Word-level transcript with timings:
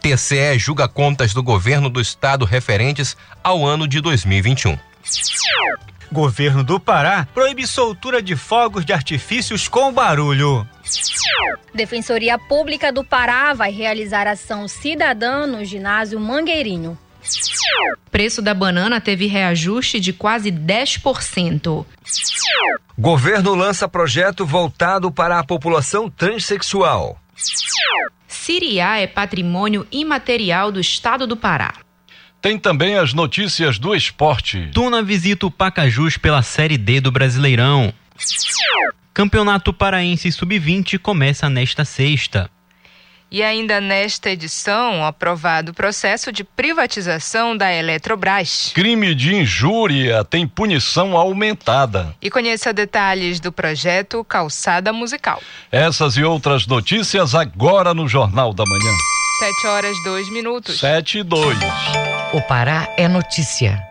TCE 0.00 0.58
julga 0.58 0.88
contas 0.88 1.34
do 1.34 1.42
governo 1.42 1.90
do 1.90 2.00
estado 2.00 2.44
referentes 2.44 3.16
ao 3.42 3.66
ano 3.66 3.86
de 3.86 4.00
2021. 4.00 4.78
Governo 6.10 6.62
do 6.62 6.78
Pará 6.78 7.26
proíbe 7.34 7.66
soltura 7.66 8.22
de 8.22 8.36
fogos 8.36 8.84
de 8.84 8.92
artifícios 8.92 9.68
com 9.68 9.92
barulho. 9.92 10.66
Defensoria 11.74 12.38
Pública 12.38 12.92
do 12.92 13.04
Pará 13.04 13.52
vai 13.52 13.70
realizar 13.70 14.26
ação 14.26 14.68
cidadã 14.68 15.46
no 15.46 15.64
ginásio 15.64 16.18
Mangueirinho. 16.20 16.98
Preço 18.10 18.40
da 18.40 18.54
banana 18.54 19.00
teve 19.00 19.26
reajuste 19.26 19.98
de 19.98 20.12
quase 20.12 20.50
10%. 20.50 21.84
Governo 22.98 23.54
lança 23.54 23.88
projeto 23.88 24.46
voltado 24.46 25.10
para 25.10 25.38
a 25.38 25.44
população 25.44 26.08
transexual. 26.08 27.18
Siriá 28.26 28.98
é 28.98 29.06
patrimônio 29.06 29.86
imaterial 29.90 30.70
do 30.70 30.80
estado 30.80 31.26
do 31.26 31.36
Pará. 31.36 31.85
Tem 32.46 32.56
também 32.56 32.94
as 32.94 33.12
notícias 33.12 33.76
do 33.76 33.92
esporte. 33.92 34.70
Tuna 34.72 35.02
visita 35.02 35.46
o 35.46 35.50
Pacajus 35.50 36.16
pela 36.16 36.42
Série 36.42 36.78
D 36.78 37.00
do 37.00 37.10
Brasileirão. 37.10 37.92
Campeonato 39.12 39.72
Paraense 39.72 40.30
Sub-20 40.30 40.96
começa 41.00 41.50
nesta 41.50 41.84
sexta. 41.84 42.48
E 43.32 43.42
ainda 43.42 43.80
nesta 43.80 44.30
edição, 44.30 45.04
aprovado 45.04 45.72
o 45.72 45.74
processo 45.74 46.30
de 46.30 46.44
privatização 46.44 47.56
da 47.56 47.74
Eletrobras. 47.74 48.70
Crime 48.72 49.12
de 49.12 49.34
injúria 49.34 50.22
tem 50.22 50.46
punição 50.46 51.16
aumentada. 51.16 52.14
E 52.22 52.30
conheça 52.30 52.72
detalhes 52.72 53.40
do 53.40 53.50
projeto 53.50 54.22
Calçada 54.22 54.92
Musical. 54.92 55.42
Essas 55.72 56.16
e 56.16 56.22
outras 56.22 56.64
notícias 56.64 57.34
agora 57.34 57.92
no 57.92 58.06
Jornal 58.06 58.54
da 58.54 58.62
Manhã. 58.64 58.92
Sete 59.40 59.66
horas, 59.66 59.96
dois 60.04 60.30
minutos. 60.30 60.78
Sete 60.78 61.18
e 61.18 61.22
dois. 61.24 61.58
O 62.36 62.42
Pará 62.42 62.92
é 62.98 63.08
notícia. 63.08 63.82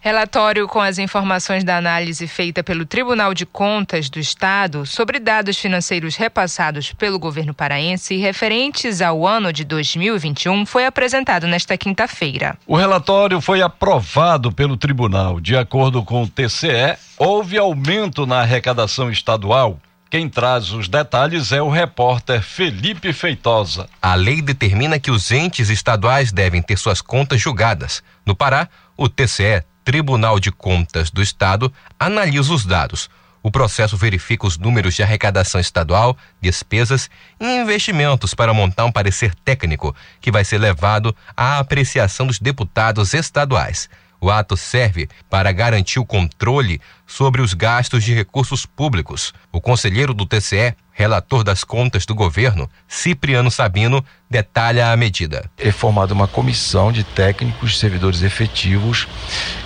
Relatório 0.00 0.66
com 0.66 0.80
as 0.80 0.98
informações 0.98 1.62
da 1.62 1.76
análise 1.76 2.26
feita 2.26 2.64
pelo 2.64 2.84
Tribunal 2.84 3.32
de 3.32 3.46
Contas 3.46 4.10
do 4.10 4.18
Estado 4.18 4.84
sobre 4.84 5.20
dados 5.20 5.56
financeiros 5.56 6.16
repassados 6.16 6.92
pelo 6.92 7.16
governo 7.16 7.54
paraense 7.54 8.16
referentes 8.16 9.00
ao 9.00 9.24
ano 9.24 9.52
de 9.52 9.64
2021 9.64 10.66
foi 10.66 10.84
apresentado 10.84 11.46
nesta 11.46 11.78
quinta-feira. 11.78 12.58
O 12.66 12.74
relatório 12.74 13.40
foi 13.40 13.62
aprovado 13.62 14.50
pelo 14.50 14.76
tribunal. 14.76 15.38
De 15.38 15.56
acordo 15.56 16.02
com 16.02 16.24
o 16.24 16.28
TCE, 16.28 16.98
houve 17.16 17.56
aumento 17.56 18.26
na 18.26 18.40
arrecadação 18.40 19.12
estadual. 19.12 19.78
Quem 20.10 20.26
traz 20.26 20.70
os 20.70 20.88
detalhes 20.88 21.52
é 21.52 21.60
o 21.60 21.68
repórter 21.68 22.42
Felipe 22.42 23.12
Feitosa. 23.12 23.90
A 24.00 24.14
lei 24.14 24.40
determina 24.40 24.98
que 24.98 25.10
os 25.10 25.30
entes 25.30 25.68
estaduais 25.68 26.32
devem 26.32 26.62
ter 26.62 26.78
suas 26.78 27.02
contas 27.02 27.38
julgadas. 27.38 28.02
No 28.24 28.34
Pará, 28.34 28.70
o 28.96 29.06
TCE 29.06 29.62
Tribunal 29.84 30.40
de 30.40 30.50
Contas 30.50 31.10
do 31.10 31.22
Estado 31.22 31.70
analisa 32.00 32.54
os 32.54 32.64
dados. 32.64 33.10
O 33.42 33.50
processo 33.50 33.98
verifica 33.98 34.46
os 34.46 34.56
números 34.56 34.94
de 34.94 35.02
arrecadação 35.02 35.60
estadual, 35.60 36.16
despesas 36.40 37.10
e 37.38 37.44
investimentos 37.44 38.32
para 38.32 38.54
montar 38.54 38.86
um 38.86 38.92
parecer 38.92 39.34
técnico 39.44 39.94
que 40.22 40.32
vai 40.32 40.42
ser 40.42 40.56
levado 40.56 41.14
à 41.36 41.58
apreciação 41.58 42.26
dos 42.26 42.38
deputados 42.38 43.12
estaduais. 43.12 43.90
O 44.20 44.30
ato 44.30 44.56
serve 44.56 45.08
para 45.30 45.52
garantir 45.52 46.00
o 46.00 46.06
controle 46.06 46.80
sobre 47.06 47.40
os 47.40 47.54
gastos 47.54 48.02
de 48.02 48.14
recursos 48.14 48.66
públicos. 48.66 49.32
O 49.52 49.60
conselheiro 49.60 50.12
do 50.12 50.26
TCE, 50.26 50.74
relator 50.98 51.44
das 51.44 51.62
contas 51.62 52.04
do 52.04 52.12
governo, 52.12 52.68
Cipriano 52.88 53.52
Sabino, 53.52 54.04
detalha 54.28 54.90
a 54.90 54.96
medida. 54.96 55.48
É 55.56 55.70
formada 55.70 56.12
uma 56.12 56.26
comissão 56.26 56.90
de 56.90 57.04
técnicos, 57.04 57.78
servidores 57.78 58.22
efetivos 58.22 59.06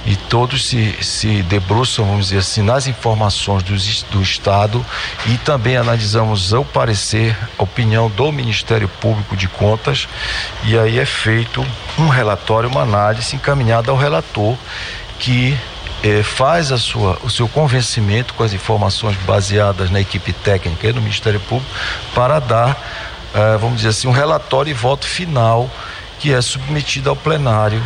e 0.04 0.14
todos 0.14 0.68
se, 0.68 0.92
se 1.02 1.42
debruçam, 1.44 2.04
vamos 2.04 2.26
dizer 2.26 2.40
assim, 2.40 2.60
nas 2.60 2.86
informações 2.86 3.62
do, 3.62 3.74
do 4.10 4.22
Estado 4.22 4.84
e 5.24 5.38
também 5.38 5.78
analisamos 5.78 6.52
o 6.52 6.66
parecer, 6.66 7.34
a 7.58 7.62
opinião 7.62 8.10
do 8.10 8.30
Ministério 8.30 8.86
Público 8.86 9.34
de 9.34 9.48
Contas 9.48 10.06
e 10.64 10.78
aí 10.78 10.98
é 10.98 11.06
feito 11.06 11.66
um 11.98 12.08
relatório, 12.08 12.68
uma 12.68 12.82
análise 12.82 13.34
encaminhada 13.34 13.90
ao 13.90 13.96
relator 13.96 14.54
que 15.18 15.56
eh, 16.02 16.22
faz 16.22 16.72
a 16.72 16.78
sua, 16.78 17.18
o 17.22 17.30
seu 17.30 17.48
convencimento 17.48 18.34
com 18.34 18.42
as 18.42 18.52
informações 18.52 19.16
baseadas 19.18 19.90
na 19.90 20.00
equipe 20.00 20.32
técnica 20.32 20.88
e 20.88 20.92
no 20.92 21.00
Ministério 21.00 21.40
Público 21.40 21.70
para 22.14 22.40
dar, 22.40 22.76
eh, 23.34 23.56
vamos 23.60 23.76
dizer 23.76 23.90
assim, 23.90 24.08
um 24.08 24.12
relatório 24.12 24.70
e 24.70 24.74
voto 24.74 25.06
final 25.06 25.70
que 26.18 26.32
é 26.32 26.40
submetido 26.40 27.08
ao 27.08 27.16
plenário 27.16 27.82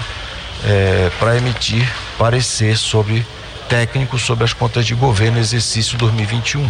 eh, 0.65 1.11
para 1.19 1.37
emitir 1.37 1.87
parecer 2.19 2.77
sobre 2.77 3.25
técnico 3.69 4.17
sobre 4.19 4.45
as 4.45 4.53
contas 4.53 4.87
de 4.87 4.95
governo 4.95 5.39
exercício 5.39 5.99
2021. 5.99 6.65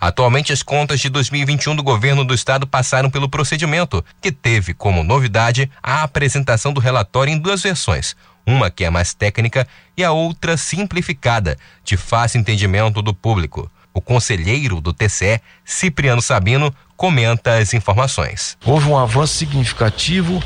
Atualmente, 0.00 0.52
as 0.52 0.62
contas 0.62 1.00
de 1.00 1.08
2021 1.08 1.74
do 1.74 1.82
governo 1.82 2.24
do 2.24 2.32
estado 2.32 2.66
passaram 2.66 3.10
pelo 3.10 3.28
procedimento, 3.28 4.04
que 4.20 4.30
teve 4.30 4.72
como 4.72 5.02
novidade 5.02 5.68
a 5.82 6.04
apresentação 6.04 6.72
do 6.72 6.80
relatório 6.80 7.32
em 7.32 7.38
duas 7.38 7.62
versões 7.62 8.14
uma 8.46 8.70
que 8.70 8.84
é 8.84 8.90
mais 8.90 9.12
técnica 9.12 9.66
e 9.96 10.04
a 10.04 10.12
outra 10.12 10.56
simplificada, 10.56 11.58
de 11.84 11.96
fácil 11.96 12.40
entendimento 12.40 13.02
do 13.02 13.12
público. 13.12 13.70
O 13.92 14.00
conselheiro 14.00 14.80
do 14.80 14.92
TCE, 14.92 15.40
Cipriano 15.64 16.20
Sabino, 16.20 16.72
comenta 16.96 17.56
as 17.56 17.72
informações. 17.74 18.56
Houve 18.64 18.88
um 18.88 18.96
avanço 18.96 19.34
significativo, 19.34 20.42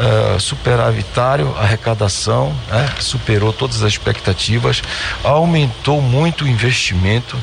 uh, 0.00 0.40
superavitário, 0.40 1.54
arrecadação, 1.58 2.54
né? 2.68 2.88
superou 2.98 3.52
todas 3.52 3.82
as 3.82 3.92
expectativas, 3.92 4.82
aumentou 5.22 6.00
muito 6.00 6.44
o 6.44 6.48
investimento, 6.48 7.36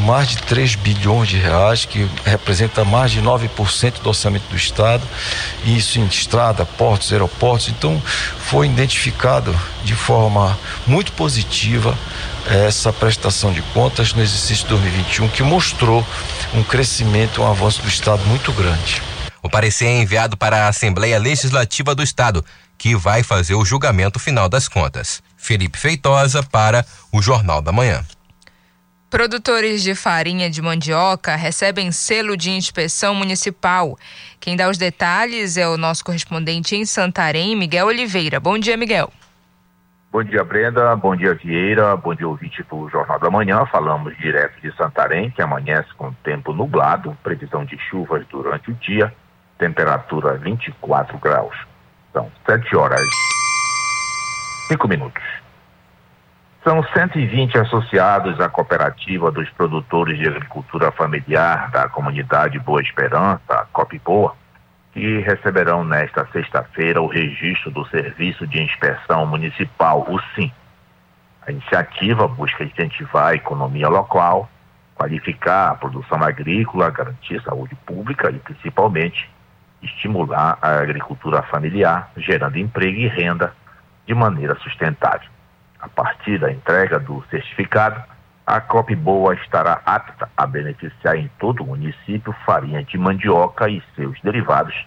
mais 0.00 0.28
de 0.28 0.36
3 0.38 0.74
bilhões 0.74 1.28
de 1.28 1.38
reais, 1.38 1.84
que 1.84 2.08
representa 2.24 2.84
mais 2.84 3.10
de 3.10 3.20
9% 3.20 4.00
do 4.02 4.08
orçamento 4.08 4.48
do 4.48 4.56
Estado, 4.56 5.02
isso 5.64 5.98
em 5.98 6.06
estrada, 6.06 6.64
portos, 6.64 7.12
aeroportos. 7.12 7.68
Então, 7.68 8.00
foi 8.38 8.66
identificado 8.66 9.58
de 9.84 9.94
forma 9.94 10.58
muito 10.86 11.12
positiva 11.12 11.96
essa 12.48 12.92
prestação 12.92 13.52
de 13.52 13.60
contas 13.74 14.12
no 14.12 14.22
exercício 14.22 14.68
2021, 14.68 15.28
que 15.28 15.42
mostrou 15.42 16.06
um 16.54 16.62
crescimento, 16.62 17.42
um 17.42 17.50
avanço 17.50 17.82
do 17.82 17.88
Estado 17.88 18.24
muito 18.26 18.52
grande. 18.52 19.02
O 19.46 19.48
parecer 19.48 19.86
é 19.86 20.02
enviado 20.02 20.36
para 20.36 20.64
a 20.64 20.68
Assembleia 20.68 21.20
Legislativa 21.20 21.94
do 21.94 22.02
Estado, 22.02 22.44
que 22.76 22.96
vai 22.96 23.22
fazer 23.22 23.54
o 23.54 23.64
julgamento 23.64 24.18
final 24.18 24.48
das 24.48 24.66
contas. 24.66 25.22
Felipe 25.36 25.78
Feitosa 25.78 26.42
para 26.42 26.84
o 27.12 27.22
Jornal 27.22 27.62
da 27.62 27.70
Manhã. 27.70 28.04
Produtores 29.08 29.84
de 29.84 29.94
farinha 29.94 30.50
de 30.50 30.60
mandioca 30.60 31.36
recebem 31.36 31.92
selo 31.92 32.36
de 32.36 32.50
inspeção 32.50 33.14
municipal. 33.14 33.96
Quem 34.40 34.56
dá 34.56 34.68
os 34.68 34.78
detalhes 34.78 35.56
é 35.56 35.68
o 35.68 35.76
nosso 35.76 36.04
correspondente 36.04 36.74
em 36.74 36.84
Santarém, 36.84 37.54
Miguel 37.54 37.86
Oliveira. 37.86 38.40
Bom 38.40 38.58
dia, 38.58 38.76
Miguel. 38.76 39.12
Bom 40.10 40.24
dia, 40.24 40.42
Brenda. 40.42 40.96
Bom 40.96 41.14
dia, 41.14 41.34
Vieira. 41.34 41.96
Bom 41.96 42.16
dia, 42.16 42.26
ouvinte 42.26 42.64
do 42.64 42.88
Jornal 42.88 43.20
da 43.20 43.30
Manhã. 43.30 43.64
Falamos 43.66 44.18
direto 44.18 44.60
de 44.60 44.76
Santarém, 44.76 45.30
que 45.30 45.40
amanhece 45.40 45.94
com 45.96 46.12
tempo 46.24 46.52
nublado, 46.52 47.16
previsão 47.22 47.64
de 47.64 47.78
chuvas 47.78 48.26
durante 48.28 48.72
o 48.72 48.74
dia, 48.74 49.14
temperatura 49.58 50.34
24 50.34 51.18
graus. 51.18 51.56
São 52.12 52.30
7 52.46 52.76
horas 52.76 53.00
5 54.68 54.88
minutos. 54.88 55.22
São 56.64 56.82
120 56.82 57.58
associados 57.58 58.40
à 58.40 58.48
cooperativa 58.48 59.30
dos 59.30 59.48
produtores 59.50 60.18
de 60.18 60.26
agricultura 60.26 60.90
familiar 60.90 61.70
da 61.70 61.88
comunidade 61.88 62.58
Boa 62.58 62.82
Esperança, 62.82 63.40
a 63.48 63.84
Boa, 64.04 64.34
que 64.92 65.20
receberão 65.20 65.84
nesta 65.84 66.26
sexta-feira 66.32 67.00
o 67.00 67.06
registro 67.06 67.70
do 67.70 67.86
Serviço 67.86 68.46
de 68.48 68.60
Inspeção 68.60 69.24
Municipal, 69.26 70.04
o 70.08 70.18
SIM. 70.34 70.50
A 71.46 71.52
iniciativa 71.52 72.26
busca 72.26 72.64
incentivar 72.64 73.28
a 73.28 73.34
economia 73.34 73.88
local, 73.88 74.50
qualificar 74.96 75.70
a 75.70 75.74
produção 75.76 76.20
agrícola, 76.20 76.90
garantir 76.90 77.40
saúde 77.42 77.76
pública 77.86 78.28
e, 78.30 78.38
principalmente, 78.40 79.30
estimular 79.86 80.58
a 80.60 80.80
agricultura 80.80 81.42
familiar, 81.42 82.10
gerando 82.16 82.58
emprego 82.58 82.98
e 82.98 83.08
renda 83.08 83.52
de 84.06 84.14
maneira 84.14 84.54
sustentável. 84.56 85.28
A 85.80 85.88
partir 85.88 86.38
da 86.38 86.52
entrega 86.52 86.98
do 86.98 87.24
certificado, 87.30 88.02
a 88.46 88.60
COP 88.60 88.94
Boa 88.94 89.34
estará 89.34 89.80
apta 89.84 90.28
a 90.36 90.46
beneficiar 90.46 91.16
em 91.16 91.28
todo 91.38 91.62
o 91.62 91.66
município 91.66 92.32
farinha 92.44 92.82
de 92.82 92.96
mandioca 92.96 93.68
e 93.68 93.82
seus 93.96 94.20
derivados, 94.20 94.86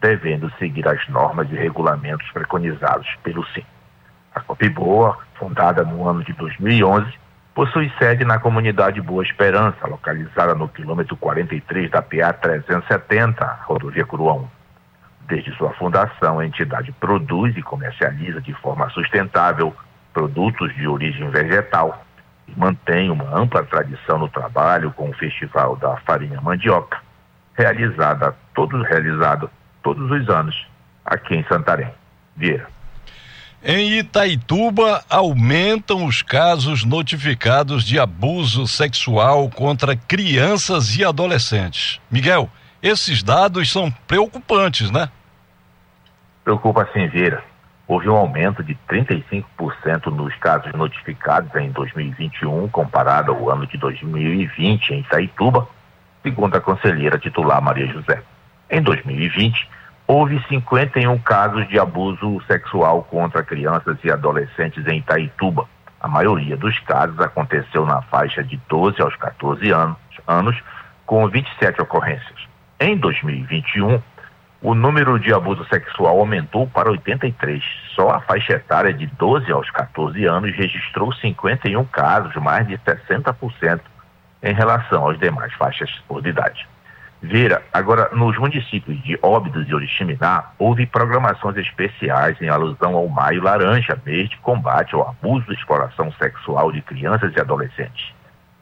devendo 0.00 0.50
seguir 0.58 0.88
as 0.88 1.06
normas 1.08 1.50
e 1.50 1.54
regulamentos 1.54 2.30
preconizados 2.32 3.06
pelo 3.22 3.44
SIM. 3.48 3.64
A 4.34 4.40
COP 4.40 4.68
Boa, 4.70 5.18
fundada 5.34 5.84
no 5.84 6.08
ano 6.08 6.24
de 6.24 6.32
2011, 6.32 7.12
possui 7.54 7.90
sede 7.98 8.24
na 8.24 8.38
comunidade 8.38 9.00
Boa 9.00 9.22
Esperança, 9.22 9.86
localizada 9.86 10.54
no 10.54 10.68
quilômetro 10.68 11.16
43 11.16 11.90
da 11.90 12.02
PA 12.02 12.32
370, 12.32 13.60
rodovia 13.64 14.04
Curua 14.04 14.34
1. 14.34 14.48
Desde 15.28 15.56
sua 15.56 15.72
fundação, 15.74 16.40
a 16.40 16.46
entidade 16.46 16.92
produz 16.92 17.56
e 17.56 17.62
comercializa 17.62 18.40
de 18.40 18.52
forma 18.54 18.90
sustentável 18.90 19.74
produtos 20.12 20.74
de 20.74 20.86
origem 20.86 21.30
vegetal 21.30 22.04
e 22.46 22.58
mantém 22.58 23.10
uma 23.10 23.36
ampla 23.36 23.62
tradição 23.64 24.18
no 24.18 24.28
trabalho 24.28 24.92
com 24.92 25.08
o 25.08 25.14
Festival 25.14 25.76
da 25.76 25.96
Farinha 25.98 26.40
Mandioca, 26.40 26.98
realizada 27.56 28.34
realizado 28.88 29.50
todos 29.82 30.10
os 30.10 30.28
anos 30.28 30.66
aqui 31.04 31.36
em 31.36 31.44
Santarém. 31.44 31.90
Vieira. 32.36 32.73
Em 33.66 33.98
Itaituba, 33.98 35.02
aumentam 35.08 36.04
os 36.04 36.20
casos 36.20 36.84
notificados 36.84 37.82
de 37.82 37.98
abuso 37.98 38.66
sexual 38.66 39.48
contra 39.48 39.96
crianças 39.96 40.94
e 40.98 41.02
adolescentes. 41.02 41.98
Miguel, 42.10 42.50
esses 42.82 43.22
dados 43.22 43.72
são 43.72 43.90
preocupantes, 44.06 44.90
né? 44.90 45.08
Preocupa 46.44 46.86
sim, 46.92 47.08
Vieira. 47.08 47.42
Houve 47.88 48.06
um 48.10 48.16
aumento 48.16 48.62
de 48.62 48.76
35% 48.86 49.44
nos 50.14 50.36
casos 50.36 50.70
notificados 50.74 51.54
em 51.54 51.70
2021, 51.70 52.68
comparado 52.68 53.32
ao 53.32 53.48
ano 53.48 53.66
de 53.66 53.78
2020 53.78 54.90
em 54.90 55.00
Itaituba, 55.00 55.66
segundo 56.22 56.54
a 56.54 56.60
conselheira 56.60 57.18
titular 57.18 57.62
Maria 57.62 57.86
José. 57.86 58.22
Em 58.68 58.82
2020, 58.82 59.66
houve 60.06 60.42
51 60.48 61.18
casos 61.18 61.66
de 61.68 61.78
abuso 61.78 62.40
sexual 62.46 63.02
contra 63.04 63.42
crianças 63.42 63.96
e 64.04 64.10
adolescentes 64.10 64.86
em 64.86 64.98
Itaituba. 64.98 65.66
A 66.00 66.08
maioria 66.08 66.56
dos 66.56 66.78
casos 66.80 67.18
aconteceu 67.20 67.86
na 67.86 68.02
faixa 68.02 68.44
de 68.44 68.60
12 68.68 69.00
aos 69.00 69.16
14 69.16 69.70
anos, 69.70 69.96
anos 70.26 70.56
com 71.06 71.26
27 71.28 71.80
ocorrências. 71.80 72.38
Em 72.78 72.96
2021, 72.96 74.02
o 74.60 74.74
número 74.74 75.18
de 75.18 75.32
abuso 75.32 75.64
sexual 75.66 76.18
aumentou 76.18 76.66
para 76.66 76.90
83. 76.90 77.62
Só 77.94 78.10
a 78.10 78.20
faixa 78.20 78.54
etária 78.54 78.92
de 78.92 79.06
12 79.06 79.50
aos 79.50 79.70
14 79.70 80.24
anos 80.26 80.54
registrou 80.56 81.12
51 81.12 81.84
casos, 81.86 82.34
mais 82.36 82.66
de 82.66 82.76
60% 82.78 83.80
em 84.42 84.54
relação 84.54 85.08
às 85.08 85.18
demais 85.18 85.52
faixas 85.54 85.90
por 86.06 86.26
idade. 86.26 86.66
Vera, 87.26 87.62
agora, 87.72 88.10
nos 88.12 88.36
municípios 88.36 89.02
de 89.02 89.18
Óbidos 89.22 89.66
e 89.66 89.74
Oriximiná, 89.74 90.50
houve 90.58 90.84
programações 90.84 91.56
especiais 91.56 92.36
em 92.42 92.50
alusão 92.50 92.94
ao 92.94 93.08
Maio 93.08 93.42
Laranja, 93.42 93.98
mês 94.04 94.28
de 94.28 94.36
combate 94.36 94.94
ao 94.94 95.08
abuso 95.08 95.46
e 95.48 95.54
exploração 95.54 96.12
sexual 96.20 96.70
de 96.70 96.82
crianças 96.82 97.32
e 97.34 97.40
adolescentes. 97.40 98.12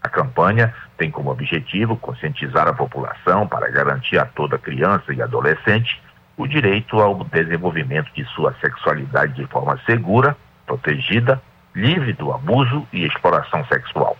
A 0.01 0.09
campanha 0.09 0.73
tem 0.97 1.11
como 1.11 1.33
objetivo 1.33 1.97
conscientizar 1.97 2.69
a 2.69 2.73
população 2.73 3.49
para 3.49 3.69
garantir 3.69 4.17
a 4.17 4.27
toda 4.27 4.57
criança 4.57 5.13
e 5.13 5.21
adolescente 5.21 6.01
o 6.37 6.47
direito 6.47 7.01
ao 7.01 7.25
desenvolvimento 7.25 8.13
de 8.15 8.25
sua 8.27 8.55
sexualidade 8.61 9.35
de 9.35 9.47
forma 9.49 9.77
segura, 9.85 10.37
protegida, 10.67 11.43
livre 11.75 12.13
do 12.13 12.33
abuso 12.33 12.87
e 12.93 13.05
exploração 13.05 13.65
sexual. 13.65 14.17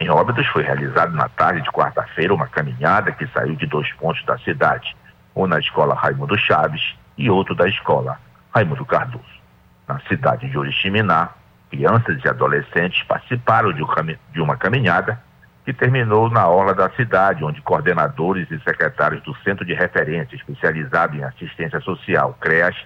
Em 0.00 0.08
Óbidos 0.10 0.46
foi 0.48 0.62
realizada 0.62 1.10
na 1.10 1.28
tarde 1.28 1.62
de 1.62 1.70
quarta-feira 1.70 2.32
uma 2.32 2.46
caminhada 2.46 3.10
que 3.10 3.26
saiu 3.28 3.56
de 3.56 3.66
dois 3.66 3.92
pontos 3.94 4.24
da 4.24 4.38
cidade, 4.38 4.96
um 5.34 5.46
na 5.46 5.58
escola 5.58 5.94
Raimundo 5.94 6.38
Chaves 6.38 6.96
e 7.16 7.28
outro 7.28 7.54
da 7.54 7.68
escola 7.68 8.18
Raimundo 8.54 8.84
Cardoso. 8.84 9.24
Na 9.88 9.98
cidade 10.00 10.48
de 10.48 10.56
Oriximiná, 10.56 11.30
crianças 11.68 12.22
e 12.24 12.28
adolescentes 12.28 13.02
participaram 13.04 13.72
de, 13.72 14.40
uma 14.40 14.56
caminhada 14.56 15.20
que 15.64 15.72
terminou 15.72 16.30
na 16.30 16.46
orla 16.46 16.74
da 16.74 16.88
cidade, 16.90 17.44
onde 17.44 17.60
coordenadores 17.60 18.48
e 18.50 18.58
secretários 18.60 19.22
do 19.22 19.34
Centro 19.38 19.64
de 19.64 19.74
Referência 19.74 20.36
especializado 20.36 21.16
em 21.16 21.24
assistência 21.24 21.80
social, 21.80 22.36
CREAS, 22.40 22.76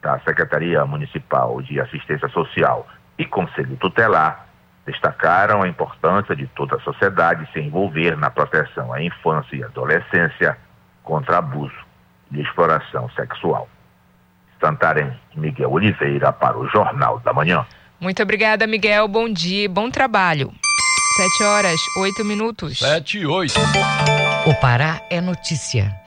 da 0.00 0.18
Secretaria 0.20 0.84
Municipal 0.84 1.62
de 1.62 1.80
Assistência 1.80 2.28
Social 2.28 2.88
e 3.16 3.24
Conselho 3.24 3.76
Tutelar, 3.76 4.46
destacaram 4.86 5.62
a 5.62 5.68
importância 5.68 6.34
de 6.34 6.46
toda 6.48 6.76
a 6.76 6.80
sociedade 6.80 7.48
se 7.52 7.60
envolver 7.60 8.16
na 8.16 8.30
proteção 8.30 8.92
à 8.92 9.02
infância 9.02 9.56
e 9.56 9.62
adolescência 9.62 10.56
contra 11.02 11.38
abuso 11.38 11.74
e 12.32 12.40
exploração 12.40 13.08
sexual. 13.10 13.68
Santarém, 14.60 15.12
Miguel 15.34 15.72
Oliveira 15.72 16.32
para 16.32 16.58
o 16.58 16.68
Jornal 16.68 17.18
da 17.20 17.32
Manhã. 17.32 17.66
Muito 18.00 18.22
obrigada, 18.22 18.66
Miguel. 18.66 19.06
Bom 19.06 19.28
dia, 19.28 19.68
bom 19.68 19.90
trabalho. 19.90 20.52
Sete 21.16 21.44
horas, 21.44 21.80
oito 21.98 22.24
minutos. 22.24 22.78
Sete 22.78 23.18
e 23.18 23.26
oito. 23.26 23.54
O 24.46 24.54
Pará 24.60 25.00
é 25.10 25.20
notícia. 25.20 26.01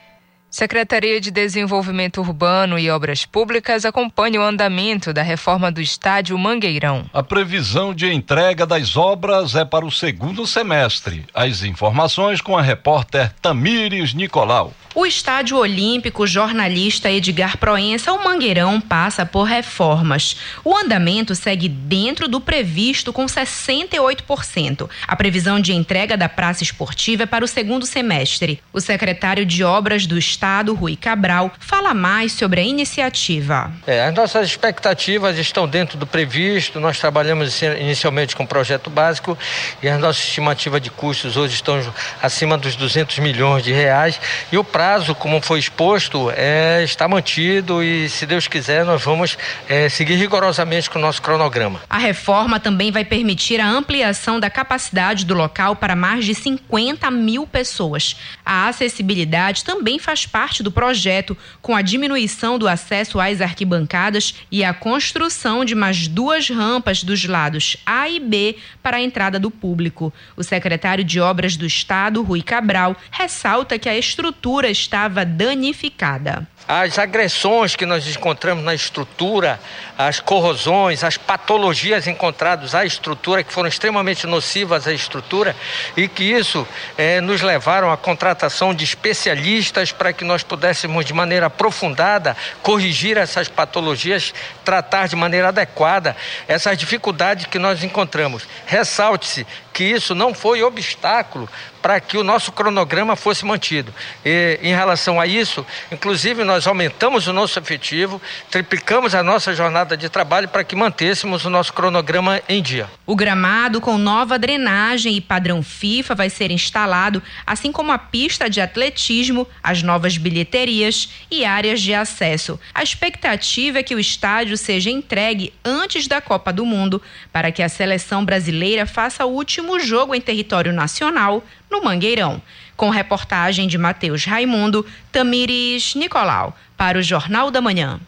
Secretaria 0.56 1.20
de 1.20 1.30
Desenvolvimento 1.30 2.18
Urbano 2.18 2.78
e 2.78 2.88
Obras 2.88 3.26
Públicas 3.26 3.84
acompanha 3.84 4.40
o 4.40 4.42
andamento 4.42 5.12
da 5.12 5.20
reforma 5.20 5.70
do 5.70 5.82
estádio 5.82 6.38
Mangueirão. 6.38 7.04
A 7.12 7.22
previsão 7.22 7.92
de 7.92 8.10
entrega 8.10 8.64
das 8.64 8.96
obras 8.96 9.54
é 9.54 9.66
para 9.66 9.84
o 9.84 9.90
segundo 9.90 10.46
semestre. 10.46 11.26
As 11.34 11.62
informações 11.62 12.40
com 12.40 12.56
a 12.56 12.62
repórter 12.62 13.34
Tamires 13.42 14.14
Nicolau. 14.14 14.72
O 14.94 15.04
Estádio 15.04 15.58
Olímpico 15.58 16.26
jornalista 16.26 17.10
Edgar 17.10 17.58
Proença, 17.58 18.14
o 18.14 18.24
Mangueirão, 18.24 18.80
passa 18.80 19.26
por 19.26 19.42
reformas. 19.42 20.38
O 20.64 20.74
andamento 20.74 21.34
segue 21.34 21.68
dentro 21.68 22.26
do 22.26 22.40
previsto 22.40 23.12
com 23.12 23.26
68%. 23.26 24.88
A 25.06 25.14
previsão 25.14 25.60
de 25.60 25.74
entrega 25.74 26.16
da 26.16 26.30
praça 26.30 26.62
esportiva 26.62 27.24
é 27.24 27.26
para 27.26 27.44
o 27.44 27.48
segundo 27.48 27.84
semestre. 27.84 28.58
O 28.72 28.80
secretário 28.80 29.44
de 29.44 29.62
Obras 29.62 30.06
do 30.06 30.16
Estado, 30.16 30.45
Rui 30.74 30.96
Cabral, 30.96 31.52
fala 31.58 31.94
mais 31.94 32.32
sobre 32.32 32.60
a 32.60 32.64
iniciativa. 32.64 33.70
É, 33.86 34.04
as 34.04 34.14
nossas 34.14 34.48
expectativas 34.48 35.38
estão 35.38 35.68
dentro 35.68 35.96
do 35.96 36.06
previsto. 36.06 36.80
Nós 36.80 36.98
trabalhamos 36.98 37.62
inicialmente 37.62 38.34
com 38.34 38.44
o 38.44 38.46
projeto 38.46 38.90
básico 38.90 39.38
e 39.82 39.88
as 39.88 40.00
nossas 40.00 40.24
estimativas 40.24 40.80
de 40.80 40.90
custos 40.90 41.36
hoje 41.36 41.54
estão 41.54 41.80
acima 42.22 42.58
dos 42.58 42.76
200 42.76 43.18
milhões 43.18 43.62
de 43.62 43.72
reais. 43.72 44.20
E 44.50 44.58
o 44.58 44.64
prazo 44.64 44.86
prazo, 44.86 45.14
como 45.14 45.40
foi 45.40 45.58
exposto, 45.58 46.30
é, 46.36 46.82
está 46.84 47.06
mantido 47.08 47.82
e, 47.82 48.08
se 48.08 48.24
Deus 48.24 48.48
quiser, 48.48 48.84
nós 48.84 49.02
vamos 49.02 49.36
é, 49.68 49.88
seguir 49.88 50.14
rigorosamente 50.14 50.88
com 50.88 50.98
o 50.98 51.02
nosso 51.02 51.20
cronograma. 51.20 51.80
A 51.90 51.98
reforma 51.98 52.58
também 52.58 52.90
vai 52.90 53.04
permitir 53.04 53.60
a 53.60 53.68
ampliação 53.68 54.40
da 54.40 54.48
capacidade 54.48 55.24
do 55.24 55.34
local 55.34 55.76
para 55.76 55.94
mais 55.94 56.24
de 56.24 56.34
50 56.34 57.10
mil 57.10 57.46
pessoas. 57.46 58.16
A 58.44 58.68
acessibilidade 58.68 59.64
também 59.64 59.98
faz 59.98 60.24
parte 60.24 60.35
do 60.62 60.70
projeto, 60.70 61.34
com 61.62 61.74
a 61.74 61.80
diminuição 61.80 62.58
do 62.58 62.68
acesso 62.68 63.18
às 63.18 63.40
arquibancadas 63.40 64.34
e 64.52 64.62
a 64.62 64.74
construção 64.74 65.64
de 65.64 65.74
mais 65.74 66.06
duas 66.06 66.50
rampas 66.50 67.02
dos 67.02 67.24
lados 67.24 67.78
A 67.86 68.06
e 68.06 68.20
B 68.20 68.56
para 68.82 68.98
a 68.98 69.00
entrada 69.00 69.38
do 69.38 69.50
público. 69.50 70.12
O 70.36 70.42
secretário 70.42 71.02
de 71.02 71.18
Obras 71.18 71.56
do 71.56 71.64
Estado, 71.64 72.22
Rui 72.22 72.42
Cabral, 72.42 72.94
ressalta 73.10 73.78
que 73.78 73.88
a 73.88 73.96
estrutura 73.96 74.68
estava 74.68 75.24
danificada. 75.24 76.46
As 76.68 76.98
agressões 76.98 77.76
que 77.76 77.86
nós 77.86 78.06
encontramos 78.08 78.64
na 78.64 78.74
estrutura, 78.74 79.60
as 79.96 80.18
corrosões, 80.18 81.04
as 81.04 81.16
patologias 81.16 82.08
encontradas 82.08 82.74
à 82.74 82.84
estrutura, 82.84 83.44
que 83.44 83.52
foram 83.52 83.68
extremamente 83.68 84.26
nocivas 84.26 84.88
à 84.88 84.92
estrutura, 84.92 85.54
e 85.96 86.08
que 86.08 86.24
isso 86.24 86.66
eh, 86.98 87.20
nos 87.20 87.40
levaram 87.40 87.92
à 87.92 87.96
contratação 87.96 88.74
de 88.74 88.82
especialistas 88.82 89.92
para 89.92 90.12
que 90.12 90.24
nós 90.24 90.42
pudéssemos, 90.42 91.04
de 91.04 91.12
maneira 91.12 91.46
aprofundada, 91.46 92.36
corrigir 92.62 93.16
essas 93.16 93.46
patologias, 93.46 94.34
tratar 94.64 95.06
de 95.06 95.14
maneira 95.14 95.48
adequada 95.48 96.16
essas 96.48 96.76
dificuldades 96.76 97.46
que 97.46 97.60
nós 97.60 97.84
encontramos. 97.84 98.42
Ressalte-se 98.66 99.46
que 99.76 99.84
isso 99.84 100.14
não 100.14 100.32
foi 100.32 100.62
obstáculo 100.62 101.46
para 101.82 102.00
que 102.00 102.16
o 102.16 102.24
nosso 102.24 102.50
cronograma 102.50 103.14
fosse 103.14 103.44
mantido. 103.44 103.94
E, 104.24 104.58
em 104.62 104.74
relação 104.74 105.20
a 105.20 105.26
isso, 105.26 105.64
inclusive 105.92 106.42
nós 106.42 106.66
aumentamos 106.66 107.28
o 107.28 107.32
nosso 107.32 107.58
efetivo, 107.58 108.20
triplicamos 108.50 109.14
a 109.14 109.22
nossa 109.22 109.54
jornada 109.54 109.94
de 109.96 110.08
trabalho 110.08 110.48
para 110.48 110.64
que 110.64 110.74
mantêssemos 110.74 111.44
o 111.44 111.50
nosso 111.50 111.74
cronograma 111.74 112.40
em 112.48 112.60
dia. 112.60 112.88
O 113.04 113.14
gramado 113.14 113.80
com 113.80 113.98
nova 113.98 114.38
drenagem 114.38 115.14
e 115.14 115.20
padrão 115.20 115.62
FIFA 115.62 116.14
vai 116.14 116.30
ser 116.30 116.50
instalado, 116.50 117.22
assim 117.46 117.70
como 117.70 117.92
a 117.92 117.98
pista 117.98 118.48
de 118.48 118.62
atletismo, 118.62 119.46
as 119.62 119.82
novas 119.82 120.16
bilheterias 120.16 121.10
e 121.30 121.44
áreas 121.44 121.80
de 121.82 121.92
acesso. 121.94 122.58
A 122.74 122.82
expectativa 122.82 123.78
é 123.78 123.82
que 123.82 123.94
o 123.94 124.00
estádio 124.00 124.56
seja 124.56 124.90
entregue 124.90 125.52
antes 125.62 126.08
da 126.08 126.20
Copa 126.20 126.52
do 126.52 126.64
Mundo, 126.64 127.00
para 127.30 127.52
que 127.52 127.62
a 127.62 127.68
seleção 127.68 128.24
brasileira 128.24 128.86
faça 128.86 129.24
o 129.24 129.30
último 129.30 129.65
jogo 129.80 130.14
em 130.14 130.20
território 130.20 130.72
nacional 130.72 131.44
no 131.70 131.82
Mangueirão. 131.82 132.40
Com 132.76 132.90
reportagem 132.90 133.66
de 133.66 133.76
Matheus 133.76 134.24
Raimundo, 134.24 134.86
Tamires 135.10 135.94
Nicolau, 135.94 136.56
para 136.76 136.98
o 136.98 137.02
Jornal 137.02 137.50
da 137.50 137.60
Manhã. 137.60 138.00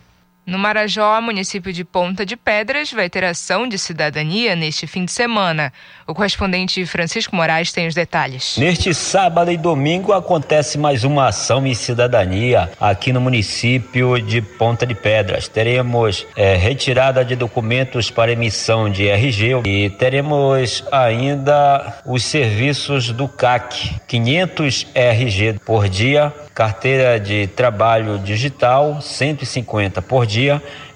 No 0.49 0.59
Marajó, 0.59 1.21
município 1.21 1.75
de 1.75 1.85
Ponta 1.85 2.25
de 2.25 2.35
Pedras 2.35 2.91
vai 2.91 3.11
ter 3.11 3.23
ação 3.23 3.69
de 3.69 3.77
cidadania 3.77 4.57
neste 4.57 4.87
fim 4.87 5.05
de 5.05 5.13
semana. 5.13 5.71
O 6.07 6.15
correspondente 6.15 6.87
Francisco 6.87 7.37
Moraes 7.37 7.71
tem 7.71 7.87
os 7.87 7.95
detalhes. 7.95 8.57
Neste 8.57 8.95
sábado 8.95 9.53
e 9.53 9.59
domingo 9.59 10.11
acontece 10.11 10.79
mais 10.79 11.05
uma 11.05 11.29
ação 11.29 11.63
de 11.63 11.75
cidadania 11.75 12.71
aqui 12.81 13.13
no 13.13 13.21
município 13.21 14.19
de 14.23 14.41
Ponta 14.41 14.87
de 14.87 14.95
Pedras. 14.95 15.49
Teremos 15.49 16.27
é, 16.35 16.57
retirada 16.57 17.23
de 17.23 17.37
documentos 17.37 18.11
para 18.11 18.33
emissão 18.33 18.89
de 18.89 19.07
RG 19.07 19.61
e 19.67 19.91
teremos 19.91 20.83
ainda 20.91 22.01
os 22.07 22.25
serviços 22.25 23.13
do 23.13 23.29
CAC, 23.29 24.01
500 24.07 24.87
RG 24.95 25.61
por 25.67 25.91
dia 25.91 26.33
carteira 26.59 27.21
de 27.21 27.47
trabalho 27.47 28.19
digital 28.19 29.01
150 29.01 30.03
por 30.03 30.27
dia, 30.27 30.38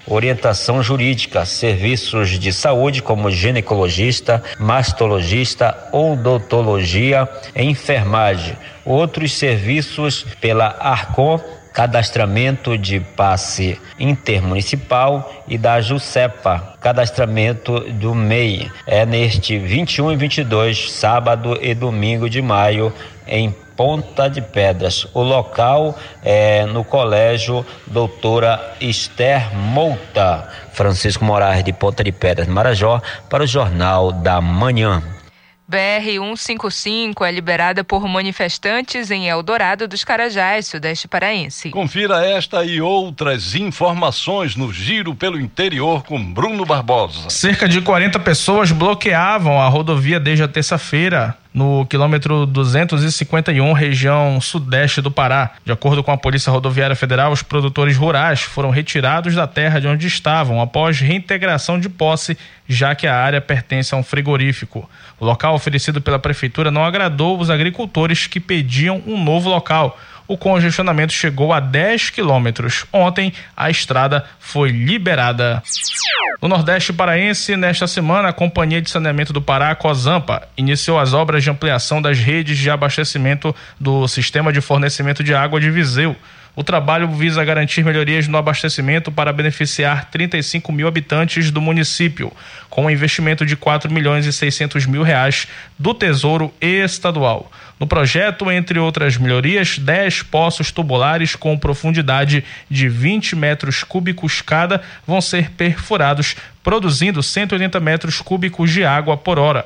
orientação 0.05 0.83
jurídica, 0.83 1.45
serviços 1.45 2.39
de 2.39 2.51
saúde 2.51 3.01
como 3.01 3.31
ginecologista, 3.31 4.43
mastologista, 4.59 5.89
odontologia, 5.91 7.27
enfermagem, 7.55 8.57
outros 8.85 9.33
serviços 9.33 10.25
pela 10.41 10.75
Arcom 10.79 11.39
cadastramento 11.73 12.77
de 12.77 12.99
passe 12.99 13.79
intermunicipal 13.99 15.43
e 15.47 15.57
da 15.57 15.81
JUSEPA, 15.81 16.75
cadastramento 16.79 17.79
do 17.93 18.13
MEI. 18.13 18.71
É 18.85 19.05
neste 19.05 19.57
21 19.57 20.11
e 20.11 20.15
22, 20.15 20.91
sábado 20.91 21.57
e 21.59 21.73
domingo 21.73 22.29
de 22.29 22.41
maio, 22.41 22.93
em 23.27 23.53
Ponta 23.75 24.29
de 24.29 24.41
Pedras. 24.41 25.07
O 25.13 25.21
local 25.21 25.97
é 26.23 26.65
no 26.65 26.83
Colégio 26.83 27.65
Doutora 27.87 28.75
Esther 28.79 29.53
Mouta. 29.55 30.47
Francisco 30.73 31.25
Moraes 31.25 31.63
de 31.63 31.73
Ponta 31.73 32.03
de 32.03 32.11
Pedras, 32.11 32.47
Marajó, 32.47 33.01
para 33.29 33.43
o 33.43 33.47
Jornal 33.47 34.11
da 34.11 34.39
Manhã. 34.41 35.01
BR-155 35.69 37.25
é 37.25 37.31
liberada 37.31 37.83
por 37.83 38.07
manifestantes 38.07 39.09
em 39.09 39.27
Eldorado 39.27 39.87
dos 39.87 40.03
Carajás, 40.03 40.67
sudeste 40.67 41.07
paraense. 41.07 41.69
Confira 41.71 42.23
esta 42.23 42.63
e 42.63 42.81
outras 42.81 43.55
informações 43.55 44.55
no 44.55 44.71
Giro 44.71 45.15
pelo 45.15 45.39
Interior 45.39 46.03
com 46.03 46.23
Bruno 46.23 46.65
Barbosa. 46.65 47.29
Cerca 47.29 47.67
de 47.67 47.81
40 47.81 48.19
pessoas 48.19 48.71
bloqueavam 48.71 49.59
a 49.59 49.67
rodovia 49.67 50.19
desde 50.19 50.43
a 50.43 50.47
terça-feira 50.47 51.37
no 51.53 51.85
quilômetro 51.85 52.45
251, 52.47 53.73
região 53.73 54.41
sudeste 54.41 55.01
do 55.01 55.11
Pará. 55.11 55.51
De 55.63 55.71
acordo 55.71 56.03
com 56.03 56.11
a 56.11 56.17
Polícia 56.17 56.51
Rodoviária 56.51 56.95
Federal, 56.95 57.31
os 57.31 57.43
produtores 57.43 57.95
rurais 57.95 58.41
foram 58.41 58.71
retirados 58.71 59.35
da 59.35 59.45
terra 59.45 59.79
de 59.79 59.87
onde 59.87 60.07
estavam 60.07 60.59
após 60.59 60.99
reintegração 60.99 61.79
de 61.79 61.87
posse, 61.89 62.35
já 62.67 62.95
que 62.95 63.05
a 63.05 63.15
área 63.15 63.39
pertence 63.39 63.93
a 63.93 63.97
um 63.97 64.03
frigorífico. 64.03 64.89
O 65.19 65.25
local 65.25 65.53
oferecido 65.53 66.01
pela 66.01 66.17
prefeitura 66.17 66.71
não 66.71 66.83
agradou 66.83 67.39
os 67.39 67.51
agricultores 67.51 68.25
que 68.25 68.39
pediam 68.39 69.03
um 69.05 69.23
novo 69.23 69.49
local 69.49 69.99
o 70.27 70.37
congestionamento 70.37 71.13
chegou 71.13 71.53
a 71.53 71.59
10 71.59 72.09
quilômetros. 72.09 72.85
Ontem, 72.91 73.33
a 73.55 73.69
estrada 73.69 74.25
foi 74.39 74.69
liberada. 74.69 75.61
No 76.41 76.47
Nordeste 76.47 76.91
Paraense, 76.91 77.55
nesta 77.55 77.87
semana, 77.87 78.29
a 78.29 78.33
Companhia 78.33 78.81
de 78.81 78.89
Saneamento 78.89 79.31
do 79.31 79.41
Pará, 79.41 79.73
COSAMPA, 79.75 80.47
iniciou 80.57 80.99
as 80.99 81.13
obras 81.13 81.43
de 81.43 81.49
ampliação 81.49 82.01
das 82.01 82.19
redes 82.19 82.57
de 82.57 82.69
abastecimento 82.69 83.55
do 83.79 84.07
Sistema 84.07 84.51
de 84.51 84.59
Fornecimento 84.59 85.23
de 85.23 85.33
Água 85.33 85.59
de 85.59 85.71
Viseu. 85.71 86.15
O 86.55 86.63
trabalho 86.63 87.07
visa 87.07 87.43
garantir 87.43 87.83
melhorias 87.83 88.27
no 88.27 88.37
abastecimento 88.37 89.11
para 89.11 89.33
beneficiar 89.33 90.11
35 90.11 90.71
mil 90.71 90.87
habitantes 90.87 91.49
do 91.49 91.59
município, 91.59 92.31
com 92.69 92.85
um 92.85 92.89
investimento 92.91 93.43
de 93.43 93.55
4 93.55 93.91
milhões 93.91 94.27
e 94.27 94.33
600 94.33 94.85
mil 94.85 95.01
reais 95.01 95.47
do 95.79 95.95
Tesouro 95.95 96.53
Estadual. 96.61 97.51
No 97.79 97.87
projeto, 97.87 98.51
entre 98.51 98.77
outras 98.77 99.17
melhorias, 99.17 99.79
10 99.79 100.23
poços 100.23 100.71
tubulares 100.71 101.35
com 101.35 101.57
profundidade 101.57 102.43
de 102.69 102.87
20 102.87 103.35
metros 103.35 103.83
cúbicos 103.83 104.39
cada 104.39 104.79
vão 105.07 105.21
ser 105.21 105.49
perfurados 105.51 106.35
produzindo 106.63 107.21
180 107.21 107.79
metros 107.79 108.21
cúbicos 108.21 108.71
de 108.71 108.85
água 108.85 109.17
por 109.17 109.37
hora. 109.37 109.65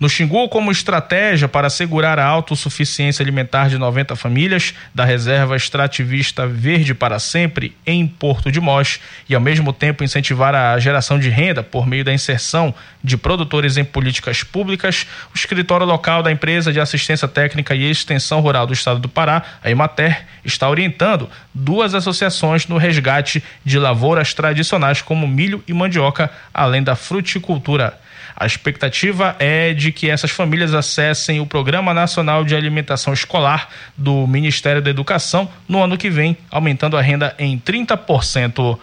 No 0.00 0.08
Xingu, 0.08 0.48
como 0.48 0.70
estratégia 0.70 1.48
para 1.48 1.68
assegurar 1.68 2.18
a 2.18 2.24
autossuficiência 2.24 3.22
alimentar 3.22 3.68
de 3.68 3.78
90 3.78 4.14
famílias 4.16 4.74
da 4.94 5.04
reserva 5.04 5.56
extrativista 5.56 6.46
Verde 6.46 6.94
para 6.94 7.18
Sempre 7.18 7.76
em 7.86 8.06
Porto 8.06 8.50
de 8.52 8.60
Mós 8.60 9.00
e 9.28 9.34
ao 9.34 9.40
mesmo 9.40 9.72
tempo 9.72 10.04
incentivar 10.04 10.54
a 10.54 10.78
geração 10.78 11.18
de 11.18 11.28
renda 11.28 11.62
por 11.62 11.86
meio 11.86 12.04
da 12.04 12.12
inserção 12.12 12.74
de 13.02 13.16
produtores 13.16 13.76
em 13.76 13.84
políticas 13.84 14.42
públicas, 14.42 15.06
o 15.34 15.36
escritório 15.36 15.86
local 15.86 16.22
da 16.22 16.32
empresa 16.32 16.72
de 16.72 16.80
assistência 16.80 17.28
técnica 17.28 17.74
e 17.74 17.90
extensão 17.90 18.40
rural 18.40 18.66
do 18.66 18.72
estado 18.72 18.98
do 18.98 19.08
Pará, 19.08 19.42
a 19.62 19.70
Emater, 19.70 20.26
está 20.44 20.68
orientando 20.68 21.28
duas 21.54 21.94
associações 21.94 22.66
no 22.66 22.76
resgate 22.76 23.42
de 23.64 23.78
lavouras 23.78 24.34
tradicionais 24.34 25.02
como 25.02 25.26
milho 25.26 25.62
e 25.66 25.72
mandioca, 25.72 26.07
além 26.52 26.82
da 26.82 26.94
fruticultura. 26.96 27.98
A 28.40 28.46
expectativa 28.46 29.34
é 29.40 29.74
de 29.74 29.90
que 29.90 30.08
essas 30.08 30.30
famílias 30.30 30.72
acessem 30.72 31.40
o 31.40 31.46
Programa 31.46 31.92
Nacional 31.92 32.44
de 32.44 32.54
Alimentação 32.54 33.12
Escolar 33.12 33.68
do 33.96 34.28
Ministério 34.28 34.80
da 34.80 34.90
Educação 34.90 35.50
no 35.68 35.82
ano 35.82 35.98
que 35.98 36.08
vem, 36.08 36.36
aumentando 36.48 36.96
a 36.96 37.02
renda 37.02 37.34
em 37.36 37.58
30%. 37.58 38.78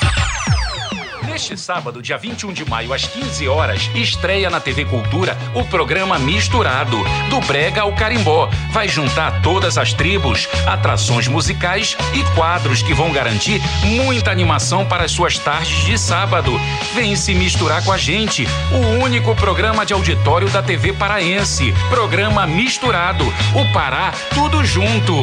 Neste 1.40 1.56
sábado, 1.56 2.02
dia 2.02 2.18
21 2.18 2.52
de 2.52 2.68
maio, 2.68 2.92
às 2.92 3.06
15 3.06 3.49
horas, 3.49 3.90
estreia 3.94 4.50
na 4.50 4.61
TV 4.61 4.85
Cultura 4.85 5.38
o 5.54 5.64
programa 5.64 6.18
Misturado, 6.18 6.99
do 7.30 7.40
Brega 7.40 7.80
ao 7.80 7.94
Carimbó. 7.94 8.50
Vai 8.70 8.87
juntar 8.87 9.40
todas 9.40 9.78
as 9.78 9.94
tribos, 9.94 10.47
atrações 10.66 11.28
musicais 11.28 11.97
e 12.12 12.23
quadros 12.35 12.82
que 12.82 12.92
vão 12.92 13.11
garantir 13.11 13.59
muita 13.82 14.30
animação 14.30 14.85
para 14.85 15.04
as 15.04 15.12
suas 15.12 15.38
tardes 15.38 15.87
de 15.87 15.97
sábado. 15.97 16.52
Vem 16.94 17.16
se 17.16 17.32
misturar 17.35 17.82
com 17.87 17.92
a 17.92 17.97
gente, 17.97 18.47
o 18.70 19.02
único 19.02 19.35
programa 19.35 19.87
de 19.87 19.94
auditório 19.94 20.50
da 20.50 20.62
TV 20.62 20.92
paraense. 20.92 21.73
Programa 21.88 22.47
Misturado, 22.47 23.25
o 23.54 23.73
Pará, 23.73 24.12
tudo 24.35 24.62
junto. 24.62 25.14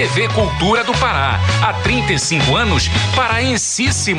TV 0.00 0.28
Cultura 0.28 0.82
do 0.82 0.94
Pará. 0.94 1.38
Há 1.62 1.74
35 1.82 2.56
anos, 2.56 2.88
paraensíssimo. 3.14 4.18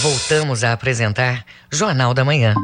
Voltamos 0.00 0.62
a 0.62 0.72
apresentar 0.72 1.44
Jornal 1.68 2.14
da 2.14 2.24
Manhã. 2.24 2.54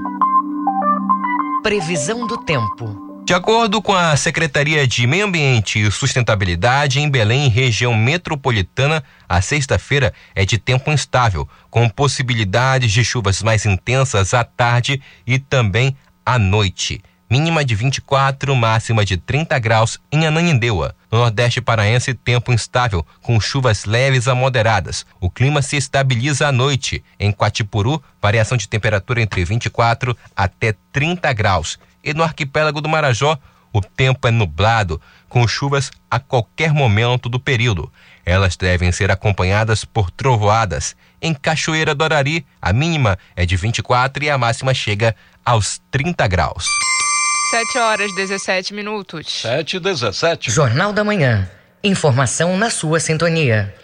Previsão 1.64 2.28
do 2.28 2.36
tempo. 2.44 3.24
De 3.26 3.34
acordo 3.34 3.82
com 3.82 3.92
a 3.92 4.16
Secretaria 4.16 4.86
de 4.86 5.04
Meio 5.04 5.26
Ambiente 5.26 5.80
e 5.80 5.90
Sustentabilidade, 5.90 7.00
em 7.00 7.10
Belém, 7.10 7.48
região 7.48 7.96
metropolitana, 7.96 9.02
a 9.28 9.40
sexta-feira 9.40 10.14
é 10.32 10.44
de 10.44 10.58
tempo 10.58 10.92
instável, 10.92 11.48
com 11.68 11.88
possibilidades 11.88 12.92
de 12.92 13.04
chuvas 13.04 13.42
mais 13.42 13.66
intensas 13.66 14.32
à 14.32 14.44
tarde 14.44 15.02
e 15.26 15.40
também 15.40 15.96
à 16.24 16.38
noite 16.38 17.02
mínima 17.32 17.64
de 17.64 17.74
24, 17.74 18.54
máxima 18.54 19.06
de 19.06 19.16
30 19.16 19.58
graus 19.58 19.98
em 20.12 20.26
Ananindeua. 20.26 20.94
No 21.10 21.18
Nordeste 21.18 21.62
Paraense, 21.62 22.12
tempo 22.12 22.52
instável, 22.52 23.06
com 23.22 23.40
chuvas 23.40 23.86
leves 23.86 24.28
a 24.28 24.34
moderadas. 24.34 25.06
O 25.18 25.30
clima 25.30 25.62
se 25.62 25.78
estabiliza 25.78 26.46
à 26.46 26.52
noite. 26.52 27.02
Em 27.18 27.32
Quatipuru, 27.32 28.02
variação 28.20 28.58
de 28.58 28.68
temperatura 28.68 29.22
entre 29.22 29.46
24 29.46 30.14
até 30.36 30.74
30 30.92 31.32
graus. 31.32 31.78
E 32.04 32.12
no 32.12 32.22
arquipélago 32.22 32.82
do 32.82 32.88
Marajó, 32.90 33.38
o 33.72 33.80
tempo 33.80 34.28
é 34.28 34.30
nublado, 34.30 35.00
com 35.26 35.48
chuvas 35.48 35.90
a 36.10 36.20
qualquer 36.20 36.74
momento 36.74 37.30
do 37.30 37.40
período. 37.40 37.90
Elas 38.26 38.58
devem 38.58 38.92
ser 38.92 39.10
acompanhadas 39.10 39.86
por 39.86 40.10
trovoadas. 40.10 40.94
Em 41.22 41.32
Cachoeira 41.32 41.94
do 41.94 42.04
Arari, 42.04 42.44
a 42.60 42.74
mínima 42.74 43.18
é 43.34 43.46
de 43.46 43.56
24 43.56 44.22
e 44.22 44.28
a 44.28 44.36
máxima 44.36 44.74
chega 44.74 45.16
aos 45.42 45.80
30 45.90 46.28
graus. 46.28 46.66
7 47.52 47.78
horas 47.78 48.14
17 48.14 48.72
minutos. 48.72 49.42
7 49.42 49.76
e 49.76 49.80
17. 49.80 50.50
Jornal 50.50 50.90
da 50.90 51.04
Manhã. 51.04 51.46
Informação 51.84 52.56
na 52.56 52.70
sua 52.70 52.98
sintonia. 52.98 53.74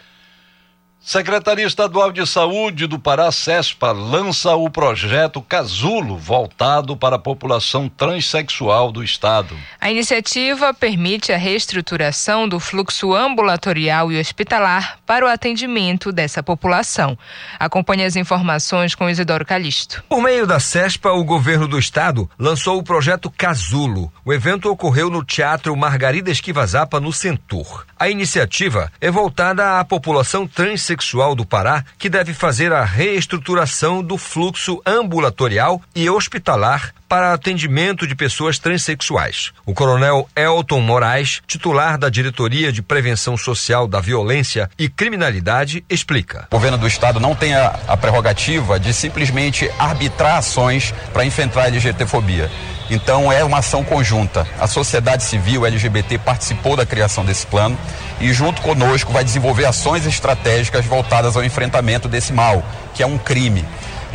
Secretaria 1.00 1.66
Estadual 1.66 2.12
de 2.12 2.26
Saúde 2.26 2.86
do 2.86 2.98
Pará, 2.98 3.32
CESPA, 3.32 3.92
lança 3.92 4.54
o 4.56 4.68
projeto 4.68 5.40
Casulo, 5.40 6.18
voltado 6.18 6.96
para 6.96 7.16
a 7.16 7.18
população 7.18 7.88
transexual 7.88 8.92
do 8.92 9.02
estado. 9.02 9.56
A 9.80 9.90
iniciativa 9.90 10.74
permite 10.74 11.32
a 11.32 11.38
reestruturação 11.38 12.46
do 12.46 12.60
fluxo 12.60 13.14
ambulatorial 13.14 14.12
e 14.12 14.20
hospitalar 14.20 14.98
para 15.06 15.24
o 15.24 15.28
atendimento 15.28 16.12
dessa 16.12 16.42
população. 16.42 17.16
Acompanhe 17.58 18.04
as 18.04 18.16
informações 18.16 18.94
com 18.94 19.08
Isidoro 19.08 19.46
Calixto. 19.46 20.04
Por 20.08 20.20
meio 20.20 20.46
da 20.46 20.60
CESPA, 20.60 21.12
o 21.12 21.24
governo 21.24 21.66
do 21.66 21.78
estado 21.78 22.28
lançou 22.38 22.76
o 22.76 22.82
projeto 22.82 23.30
Casulo. 23.30 24.12
O 24.24 24.32
evento 24.32 24.70
ocorreu 24.70 25.08
no 25.08 25.24
Teatro 25.24 25.74
Margarida 25.74 26.30
Esquivazapa, 26.30 27.00
no 27.00 27.12
Centur. 27.12 27.86
A 27.98 28.10
iniciativa 28.10 28.92
é 29.00 29.10
voltada 29.10 29.78
à 29.78 29.84
população 29.84 30.46
transexual 30.46 30.87
do 31.34 31.44
Pará, 31.44 31.84
que 31.98 32.08
deve 32.08 32.32
fazer 32.32 32.72
a 32.72 32.84
reestruturação 32.84 34.02
do 34.02 34.16
fluxo 34.16 34.80
ambulatorial 34.86 35.80
e 35.94 36.08
hospitalar 36.08 36.94
para 37.08 37.32
atendimento 37.32 38.06
de 38.06 38.14
pessoas 38.14 38.58
transexuais. 38.58 39.52
O 39.64 39.72
coronel 39.72 40.28
Elton 40.36 40.80
Moraes, 40.80 41.40
titular 41.46 41.96
da 41.96 42.08
Diretoria 42.08 42.70
de 42.70 42.82
Prevenção 42.82 43.36
Social 43.36 43.88
da 43.88 44.00
Violência 44.00 44.70
e 44.78 44.88
Criminalidade, 44.88 45.84
explica. 45.88 46.46
O 46.50 46.56
governo 46.56 46.76
do 46.76 46.86
estado 46.86 47.18
não 47.18 47.34
tem 47.34 47.54
a, 47.54 47.78
a 47.88 47.96
prerrogativa 47.96 48.78
de 48.78 48.92
simplesmente 48.92 49.70
arbitrar 49.78 50.36
ações 50.36 50.92
para 51.12 51.24
enfrentar 51.24 51.62
a 51.62 51.66
LGBTfobia. 51.68 52.50
Então 52.90 53.30
é 53.30 53.44
uma 53.44 53.58
ação 53.58 53.84
conjunta. 53.84 54.46
A 54.58 54.66
sociedade 54.66 55.22
civil 55.22 55.66
LGBT 55.66 56.18
participou 56.18 56.74
da 56.76 56.86
criação 56.86 57.24
desse 57.24 57.46
plano 57.46 57.78
e 58.20 58.32
junto 58.32 58.62
conosco 58.62 59.12
vai 59.12 59.22
desenvolver 59.22 59.66
ações 59.66 60.06
estratégicas 60.06 60.86
voltadas 60.86 61.36
ao 61.36 61.44
enfrentamento 61.44 62.08
desse 62.08 62.32
mal, 62.32 62.64
que 62.94 63.02
é 63.02 63.06
um 63.06 63.18
crime. 63.18 63.64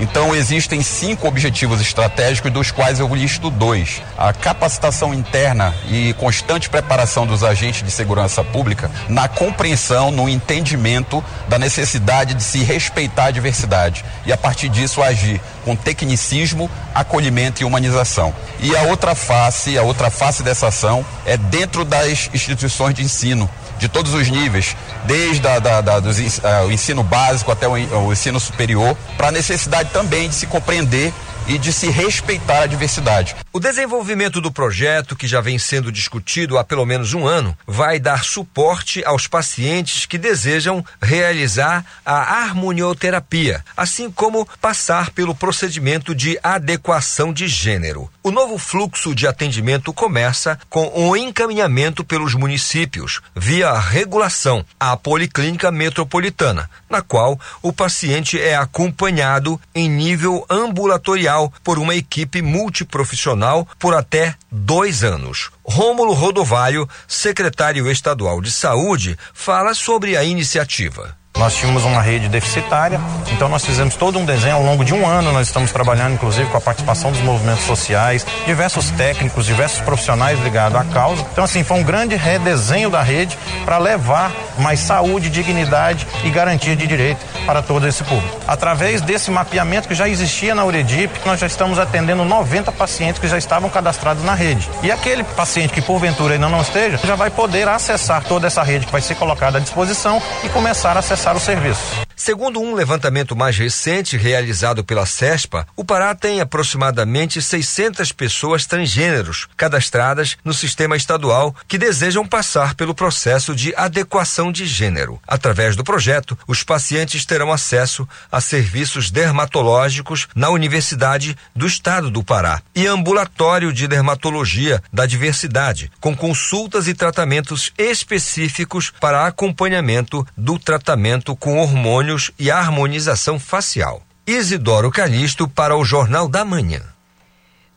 Então 0.03 0.35
existem 0.35 0.83
cinco 0.83 1.29
objetivos 1.29 1.79
estratégicos, 1.79 2.51
dos 2.51 2.71
quais 2.71 2.99
eu 2.99 3.15
listo 3.15 3.49
dois. 3.49 4.01
A 4.17 4.33
capacitação 4.33 5.13
interna 5.13 5.73
e 5.87 6.13
constante 6.15 6.69
preparação 6.69 7.25
dos 7.25 7.41
agentes 7.41 7.83
de 7.83 7.89
segurança 7.89 8.43
pública 8.43 8.91
na 9.07 9.29
compreensão, 9.29 10.11
no 10.11 10.27
entendimento 10.27 11.23
da 11.47 11.57
necessidade 11.57 12.33
de 12.33 12.43
se 12.43 12.61
respeitar 12.63 13.27
a 13.27 13.31
diversidade 13.31 14.03
e 14.25 14.33
a 14.33 14.37
partir 14.37 14.67
disso 14.67 15.01
agir 15.01 15.39
com 15.63 15.73
tecnicismo, 15.73 16.69
acolhimento 16.93 17.61
e 17.61 17.65
humanização. 17.65 18.35
E 18.59 18.75
a 18.75 18.81
outra 18.81 19.15
face, 19.15 19.77
a 19.77 19.83
outra 19.83 20.09
face 20.09 20.43
dessa 20.43 20.67
ação 20.67 21.05
é 21.25 21.37
dentro 21.37 21.85
das 21.85 22.29
instituições 22.33 22.93
de 22.93 23.03
ensino 23.03 23.49
de 23.83 23.89
todos 23.89 24.13
os 24.13 24.29
níveis, 24.29 24.77
desde 25.03 25.45
a, 25.45 25.59
da, 25.59 25.81
da, 25.81 25.99
dos, 25.99 26.17
uh, 26.17 26.67
o 26.67 26.71
ensino 26.71 27.03
básico 27.03 27.51
até 27.51 27.67
o, 27.67 27.73
o 27.73 28.13
ensino 28.13 28.39
superior, 28.39 28.95
para 29.17 29.27
a 29.27 29.31
necessidade 29.31 29.89
também 29.91 30.29
de 30.29 30.35
se 30.35 30.47
compreender 30.47 31.13
e 31.47 31.57
de 31.57 31.73
se 31.73 31.89
respeitar 31.89 32.61
a 32.61 32.65
diversidade. 32.65 33.35
O 33.51 33.59
desenvolvimento 33.59 34.39
do 34.39 34.49
projeto, 34.49 35.17
que 35.17 35.27
já 35.27 35.41
vem 35.41 35.59
sendo 35.59 35.91
discutido 35.91 36.57
há 36.57 36.63
pelo 36.63 36.85
menos 36.85 37.13
um 37.13 37.27
ano, 37.27 37.57
vai 37.67 37.99
dar 37.99 38.23
suporte 38.23 39.03
aos 39.03 39.27
pacientes 39.27 40.05
que 40.05 40.17
desejam 40.17 40.85
realizar 41.01 41.85
a 42.05 42.41
harmonioterapia, 42.41 43.65
assim 43.75 44.09
como 44.09 44.47
passar 44.61 45.11
pelo 45.11 45.35
procedimento 45.35 46.15
de 46.15 46.39
adequação 46.41 47.33
de 47.33 47.49
gênero. 47.49 48.09
O 48.25 48.31
novo 48.31 48.57
fluxo 48.57 49.13
de 49.13 49.27
atendimento 49.27 49.91
começa 49.91 50.57
com 50.69 50.89
um 50.95 51.13
encaminhamento 51.13 52.05
pelos 52.05 52.33
municípios, 52.33 53.19
via 53.35 53.77
regulação, 53.77 54.65
à 54.79 54.95
Policlínica 54.95 55.69
Metropolitana, 55.69 56.69
na 56.89 57.01
qual 57.01 57.37
o 57.61 57.73
paciente 57.73 58.39
é 58.39 58.55
acompanhado 58.55 59.59
em 59.75 59.89
nível 59.89 60.45
ambulatorial 60.49 61.51
por 61.61 61.77
uma 61.77 61.95
equipe 61.95 62.41
multiprofissional 62.41 63.67
por 63.77 63.93
até 63.93 64.35
dois 64.49 65.03
anos. 65.03 65.51
Rômulo 65.61 66.13
Rodovalho, 66.13 66.87
secretário 67.05 67.91
estadual 67.91 68.39
de 68.39 68.51
saúde, 68.51 69.17
fala 69.33 69.73
sobre 69.73 70.15
a 70.15 70.23
iniciativa. 70.23 71.17
Nós 71.37 71.55
tínhamos 71.55 71.83
uma 71.83 71.99
rede 71.99 72.29
deficitária, 72.29 73.01
então 73.31 73.49
nós 73.49 73.65
fizemos 73.65 73.95
todo 73.95 74.19
um 74.19 74.23
desenho 74.23 74.55
ao 74.55 74.63
longo 74.63 74.85
de 74.85 74.93
um 74.93 75.05
ano. 75.05 75.31
Nós 75.31 75.47
estamos 75.47 75.71
trabalhando, 75.71 76.13
inclusive, 76.13 76.47
com 76.49 76.57
a 76.57 76.61
participação 76.61 77.11
dos 77.11 77.21
movimentos 77.21 77.63
sociais, 77.63 78.25
diversos 78.45 78.91
técnicos, 78.91 79.47
diversos 79.47 79.81
profissionais 79.81 80.39
ligados 80.41 80.79
à 80.79 80.83
causa. 80.85 81.25
Então, 81.31 81.43
assim, 81.43 81.63
foi 81.63 81.79
um 81.79 81.83
grande 81.83 82.15
redesenho 82.15 82.89
da 82.89 83.01
rede 83.01 83.37
para 83.65 83.79
levar 83.79 84.31
mais 84.59 84.79
saúde, 84.79 85.29
dignidade 85.31 86.07
e 86.23 86.29
garantia 86.29 86.75
de 86.75 86.85
direito 86.85 87.25
para 87.47 87.63
todo 87.63 87.87
esse 87.87 88.03
público. 88.03 88.39
Através 88.47 89.01
desse 89.01 89.31
mapeamento 89.31 89.87
que 89.87 89.95
já 89.95 90.07
existia 90.07 90.53
na 90.53 90.63
Uredip, 90.63 91.19
nós 91.25 91.39
já 91.39 91.47
estamos 91.47 91.79
atendendo 91.79 92.23
90 92.23 92.71
pacientes 92.71 93.19
que 93.19 93.27
já 93.27 93.39
estavam 93.39 93.69
cadastrados 93.71 94.23
na 94.23 94.35
rede. 94.35 94.69
E 94.83 94.91
aquele 94.91 95.23
paciente 95.23 95.73
que 95.73 95.81
porventura 95.81 96.35
ainda 96.35 96.47
não 96.47 96.61
esteja, 96.61 96.99
já 97.03 97.15
vai 97.15 97.31
poder 97.31 97.67
acessar 97.67 98.23
toda 98.23 98.45
essa 98.45 98.61
rede 98.61 98.85
que 98.85 98.91
vai 98.91 99.01
ser 99.01 99.15
colocada 99.15 99.57
à 99.57 99.61
disposição 99.61 100.21
e 100.43 100.49
começar 100.49 100.95
a 100.95 100.99
acessar 100.99 101.22
o 101.31 101.39
serviço. 101.39 101.95
Segundo 102.15 102.59
um 102.59 102.75
levantamento 102.75 103.35
mais 103.35 103.57
recente 103.57 104.15
realizado 104.15 104.83
pela 104.83 105.05
CESPA, 105.05 105.67
o 105.75 105.83
Pará 105.83 106.13
tem 106.13 106.41
aproximadamente 106.41 107.41
600 107.41 108.11
pessoas 108.11 108.65
transgêneros 108.65 109.47
cadastradas 109.57 110.37
no 110.43 110.53
sistema 110.53 110.95
estadual 110.95 111.55
que 111.67 111.77
desejam 111.77 112.25
passar 112.25 112.75
pelo 112.75 112.93
processo 112.93 113.55
de 113.55 113.73
adequação 113.75 114.51
de 114.51 114.65
gênero. 114.65 115.19
Através 115.27 115.75
do 115.75 115.83
projeto, 115.83 116.37
os 116.47 116.63
pacientes 116.63 117.25
terão 117.25 117.51
acesso 117.51 118.07
a 118.31 118.39
serviços 118.39 119.09
dermatológicos 119.09 120.27
na 120.35 120.49
Universidade 120.49 121.35
do 121.55 121.65
Estado 121.65 122.11
do 122.11 122.23
Pará 122.23 122.61
e 122.75 122.85
ambulatório 122.85 123.73
de 123.73 123.87
dermatologia 123.87 124.81
da 124.91 125.05
diversidade, 125.05 125.91
com 125.99 126.15
consultas 126.15 126.87
e 126.87 126.93
tratamentos 126.93 127.73
específicos 127.77 128.93
para 128.99 129.25
acompanhamento 129.25 130.25
do 130.37 130.59
tratamento 130.59 131.35
com 131.35 131.57
hormônios 131.57 132.02
e 132.37 132.51
harmonização 132.51 133.39
facial. 133.39 134.03
Isidoro 134.25 134.91
Calixto 134.91 135.47
para 135.47 135.75
o 135.75 135.83
Jornal 135.83 136.27
da 136.27 136.45
Manhã. 136.45 136.92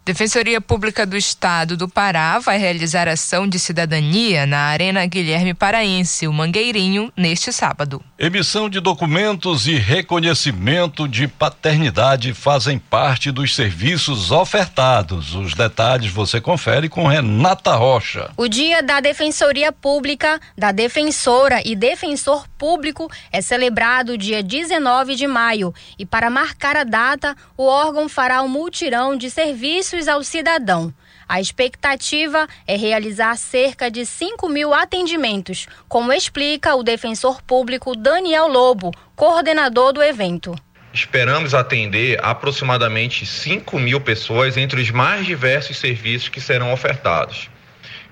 Defensoria 0.06 0.60
Pública 0.60 1.04
do 1.04 1.16
Estado 1.16 1.76
do 1.76 1.88
Pará 1.88 2.38
vai 2.38 2.58
realizar 2.58 3.08
ação 3.08 3.44
de 3.44 3.58
cidadania 3.58 4.46
na 4.46 4.66
Arena 4.66 5.04
Guilherme 5.04 5.52
Paraense, 5.52 6.28
o 6.28 6.32
Mangueirinho, 6.32 7.12
neste 7.16 7.52
sábado. 7.52 8.00
Emissão 8.16 8.70
de 8.70 8.78
documentos 8.78 9.66
e 9.66 9.74
reconhecimento 9.74 11.08
de 11.08 11.26
paternidade 11.26 12.32
fazem 12.32 12.78
parte 12.78 13.32
dos 13.32 13.52
serviços 13.52 14.30
ofertados. 14.30 15.34
Os 15.34 15.54
detalhes 15.54 16.12
você 16.12 16.40
confere 16.40 16.88
com 16.88 17.08
Renata 17.08 17.74
Rocha. 17.74 18.30
O 18.36 18.46
Dia 18.46 18.84
da 18.84 19.00
Defensoria 19.00 19.72
Pública, 19.72 20.40
da 20.56 20.70
Defensora 20.70 21.60
e 21.66 21.74
Defensor 21.74 22.46
Público 22.56 23.10
é 23.32 23.42
celebrado 23.42 24.16
dia 24.16 24.40
19 24.40 25.16
de 25.16 25.26
maio 25.26 25.74
e, 25.98 26.06
para 26.06 26.30
marcar 26.30 26.76
a 26.76 26.84
data, 26.84 27.34
o 27.56 27.64
órgão 27.64 28.08
fará 28.08 28.40
um 28.40 28.48
multirão 28.48 29.16
de 29.16 29.28
serviços 29.28 29.95
ao 30.06 30.22
cidadão. 30.22 30.92
A 31.28 31.40
expectativa 31.40 32.46
é 32.66 32.76
realizar 32.76 33.36
cerca 33.36 33.90
de 33.90 34.04
5 34.04 34.48
mil 34.48 34.72
atendimentos, 34.72 35.66
como 35.88 36.12
explica 36.12 36.74
o 36.74 36.84
defensor 36.84 37.42
público 37.42 37.96
Daniel 37.96 38.46
Lobo, 38.46 38.92
coordenador 39.16 39.92
do 39.92 40.02
evento. 40.02 40.54
Esperamos 40.92 41.52
atender 41.52 42.18
aproximadamente 42.22 43.26
5 43.26 43.78
mil 43.78 44.00
pessoas 44.00 44.56
entre 44.56 44.80
os 44.80 44.90
mais 44.90 45.26
diversos 45.26 45.78
serviços 45.78 46.28
que 46.28 46.40
serão 46.40 46.72
ofertados. 46.72 47.50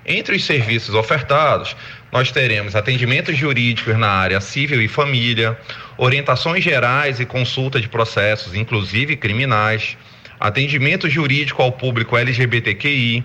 Entre 0.05 0.35
os 0.35 0.43
serviços 0.43 0.93
ofertados, 0.93 1.75
nós 2.11 2.31
teremos 2.31 2.75
atendimentos 2.75 3.35
jurídicos 3.35 3.97
na 3.97 4.09
área 4.09 4.39
civil 4.39 4.81
e 4.81 4.87
família, 4.87 5.57
orientações 5.97 6.63
gerais 6.63 7.19
e 7.19 7.25
consulta 7.25 7.79
de 7.81 7.89
processos, 7.89 8.53
inclusive 8.53 9.15
criminais 9.15 9.97
atendimento 10.39 11.09
jurídico 11.09 11.61
ao 11.61 11.71
público 11.71 12.17
LGBTQI, 12.17 13.23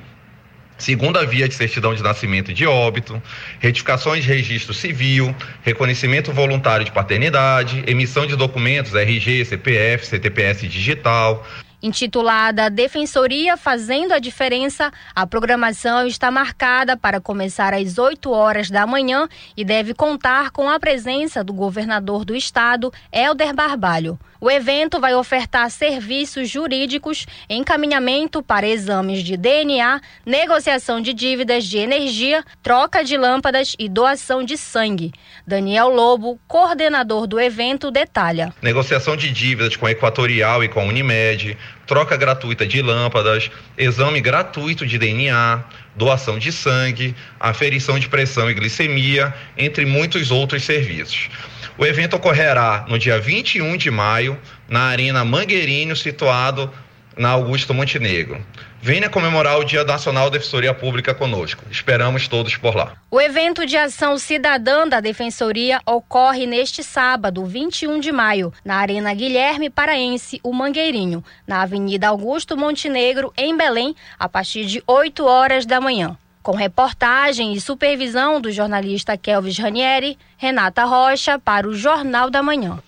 segunda 0.79 1.25
via 1.27 1.49
de 1.49 1.55
certidão 1.55 1.95
de 1.95 2.03
nascimento 2.03 2.51
e 2.51 2.55
de 2.55 2.67
óbito, 2.67 3.23
retificações 3.59 4.25
de 4.25 4.31
registro 4.31 4.73
civil, 4.73 5.35
reconhecimento 5.63 6.33
voluntário 6.33 6.85
de 6.85 6.93
paternidade, 6.93 7.85
emissão 7.87 8.27
de 8.27 8.37
documentos 8.37 8.95
RG, 8.95 9.45
CPF, 9.45 10.07
CTPS 10.07 10.67
digital, 10.67 11.47
Intitulada 11.83 12.69
Defensoria 12.69 13.57
Fazendo 13.57 14.13
a 14.13 14.19
Diferença, 14.19 14.93
a 15.15 15.27
programação 15.27 16.07
está 16.07 16.31
marcada 16.31 16.95
para 16.95 17.21
começar 17.21 17.73
às 17.73 17.97
8 17.97 18.31
horas 18.31 18.69
da 18.69 18.87
manhã 18.87 19.27
e 19.57 19.65
deve 19.65 19.95
contar 19.95 20.51
com 20.51 20.69
a 20.69 20.79
presença 20.79 21.43
do 21.43 21.55
governador 21.55 22.25
do 22.25 22.37
estado, 22.37 22.93
Helder 23.11 23.55
Barbalho. 23.55 24.19
O 24.41 24.51
evento 24.51 24.99
vai 24.99 25.15
ofertar 25.15 25.71
serviços 25.71 26.49
jurídicos, 26.49 27.27
encaminhamento 27.49 28.43
para 28.43 28.67
exames 28.67 29.23
de 29.23 29.37
DNA, 29.37 30.01
negociação 30.25 30.99
de 30.99 31.13
dívidas 31.13 31.65
de 31.65 31.77
energia, 31.77 32.43
troca 32.63 33.05
de 33.05 33.19
lâmpadas 33.19 33.77
e 33.79 33.87
doação 33.87 34.43
de 34.43 34.57
sangue. 34.57 35.13
Daniel 35.47 35.91
Lobo, 35.91 36.41
coordenador 36.49 37.27
do 37.27 37.39
evento, 37.39 37.91
detalha. 37.91 38.55
Negociação 38.63 39.15
de 39.15 39.31
dívidas 39.31 39.77
com 39.77 39.85
a 39.85 39.91
Equatorial 39.91 40.65
e 40.65 40.69
com 40.69 40.81
a 40.81 40.85
Unimed, 40.85 41.59
troca 41.91 42.17
gratuita 42.17 42.65
de 42.65 42.81
lâmpadas, 42.81 43.51
exame 43.77 44.21
gratuito 44.21 44.87
de 44.87 44.97
DNA, 44.97 45.61
doação 45.97 46.39
de 46.39 46.53
sangue, 46.53 47.17
aferição 47.41 47.99
de 47.99 48.09
pressão 48.09 48.49
e 48.49 48.55
glicemia, 48.55 49.35
entre 49.59 49.85
muitos 49.85 50.31
outros 50.31 50.63
serviços. 50.63 51.29
O 51.77 51.85
evento 51.85 52.15
ocorrerá 52.15 52.85
no 52.89 52.97
dia 52.97 53.19
21 53.19 53.77
de 53.77 53.91
maio, 53.91 54.39
na 54.69 54.83
Arena 54.83 55.25
Mangueirinho, 55.25 55.97
situado 55.97 56.73
na 57.17 57.31
Augusto 57.31 57.75
Montenegro. 57.75 58.45
Venha 58.83 59.11
comemorar 59.11 59.59
o 59.59 59.65
Dia 59.65 59.85
Nacional 59.85 60.31
da 60.31 60.39
Defensoria 60.39 60.73
Pública 60.73 61.13
conosco. 61.13 61.63
Esperamos 61.71 62.27
todos 62.29 62.57
por 62.57 62.75
lá. 62.75 62.95
O 63.11 63.21
evento 63.21 63.67
de 63.67 63.77
ação 63.77 64.17
cidadã 64.17 64.89
da 64.89 65.01
Defensoria 65.01 65.81
ocorre 65.85 66.47
neste 66.47 66.83
sábado, 66.83 67.45
21 67.45 68.01
de 68.01 68.11
maio, 68.11 68.53
na 68.65 68.77
Arena 68.77 69.13
Guilherme 69.13 69.69
Paraense, 69.69 70.41
o 70.43 70.53
Mangueirinho, 70.53 71.23
na 71.47 71.61
Avenida 71.61 72.09
Augusto 72.09 72.57
Montenegro, 72.57 73.33
em 73.37 73.55
Belém, 73.55 73.95
a 74.19 74.29
partir 74.29 74.65
de 74.65 74.83
8 74.87 75.27
horas 75.27 75.67
da 75.67 75.81
manhã. 75.81 76.17
Com 76.43 76.57
reportagem 76.57 77.53
e 77.53 77.61
supervisão 77.61 78.41
do 78.41 78.51
jornalista 78.51 79.15
Kelvis 79.15 79.59
Ranieri, 79.59 80.17
Renata 80.39 80.85
Rocha 80.85 81.39
para 81.39 81.69
o 81.69 81.75
Jornal 81.75 82.31
da 82.31 82.43
Manhã. 82.43 82.79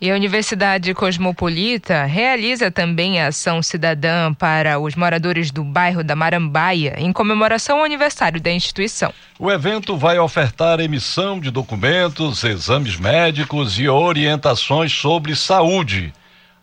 E 0.00 0.12
a 0.12 0.14
Universidade 0.14 0.94
Cosmopolita 0.94 2.04
realiza 2.04 2.70
também 2.70 3.20
a 3.20 3.26
ação 3.26 3.60
cidadã 3.60 4.32
para 4.32 4.78
os 4.78 4.94
moradores 4.94 5.50
do 5.50 5.64
bairro 5.64 6.04
da 6.04 6.14
Marambaia, 6.14 6.94
em 6.98 7.12
comemoração 7.12 7.78
ao 7.78 7.84
aniversário 7.84 8.40
da 8.40 8.52
instituição. 8.52 9.12
O 9.40 9.50
evento 9.50 9.96
vai 9.96 10.16
ofertar 10.16 10.78
emissão 10.78 11.40
de 11.40 11.50
documentos, 11.50 12.44
exames 12.44 12.96
médicos 12.96 13.76
e 13.80 13.88
orientações 13.88 14.92
sobre 14.92 15.34
saúde 15.34 16.12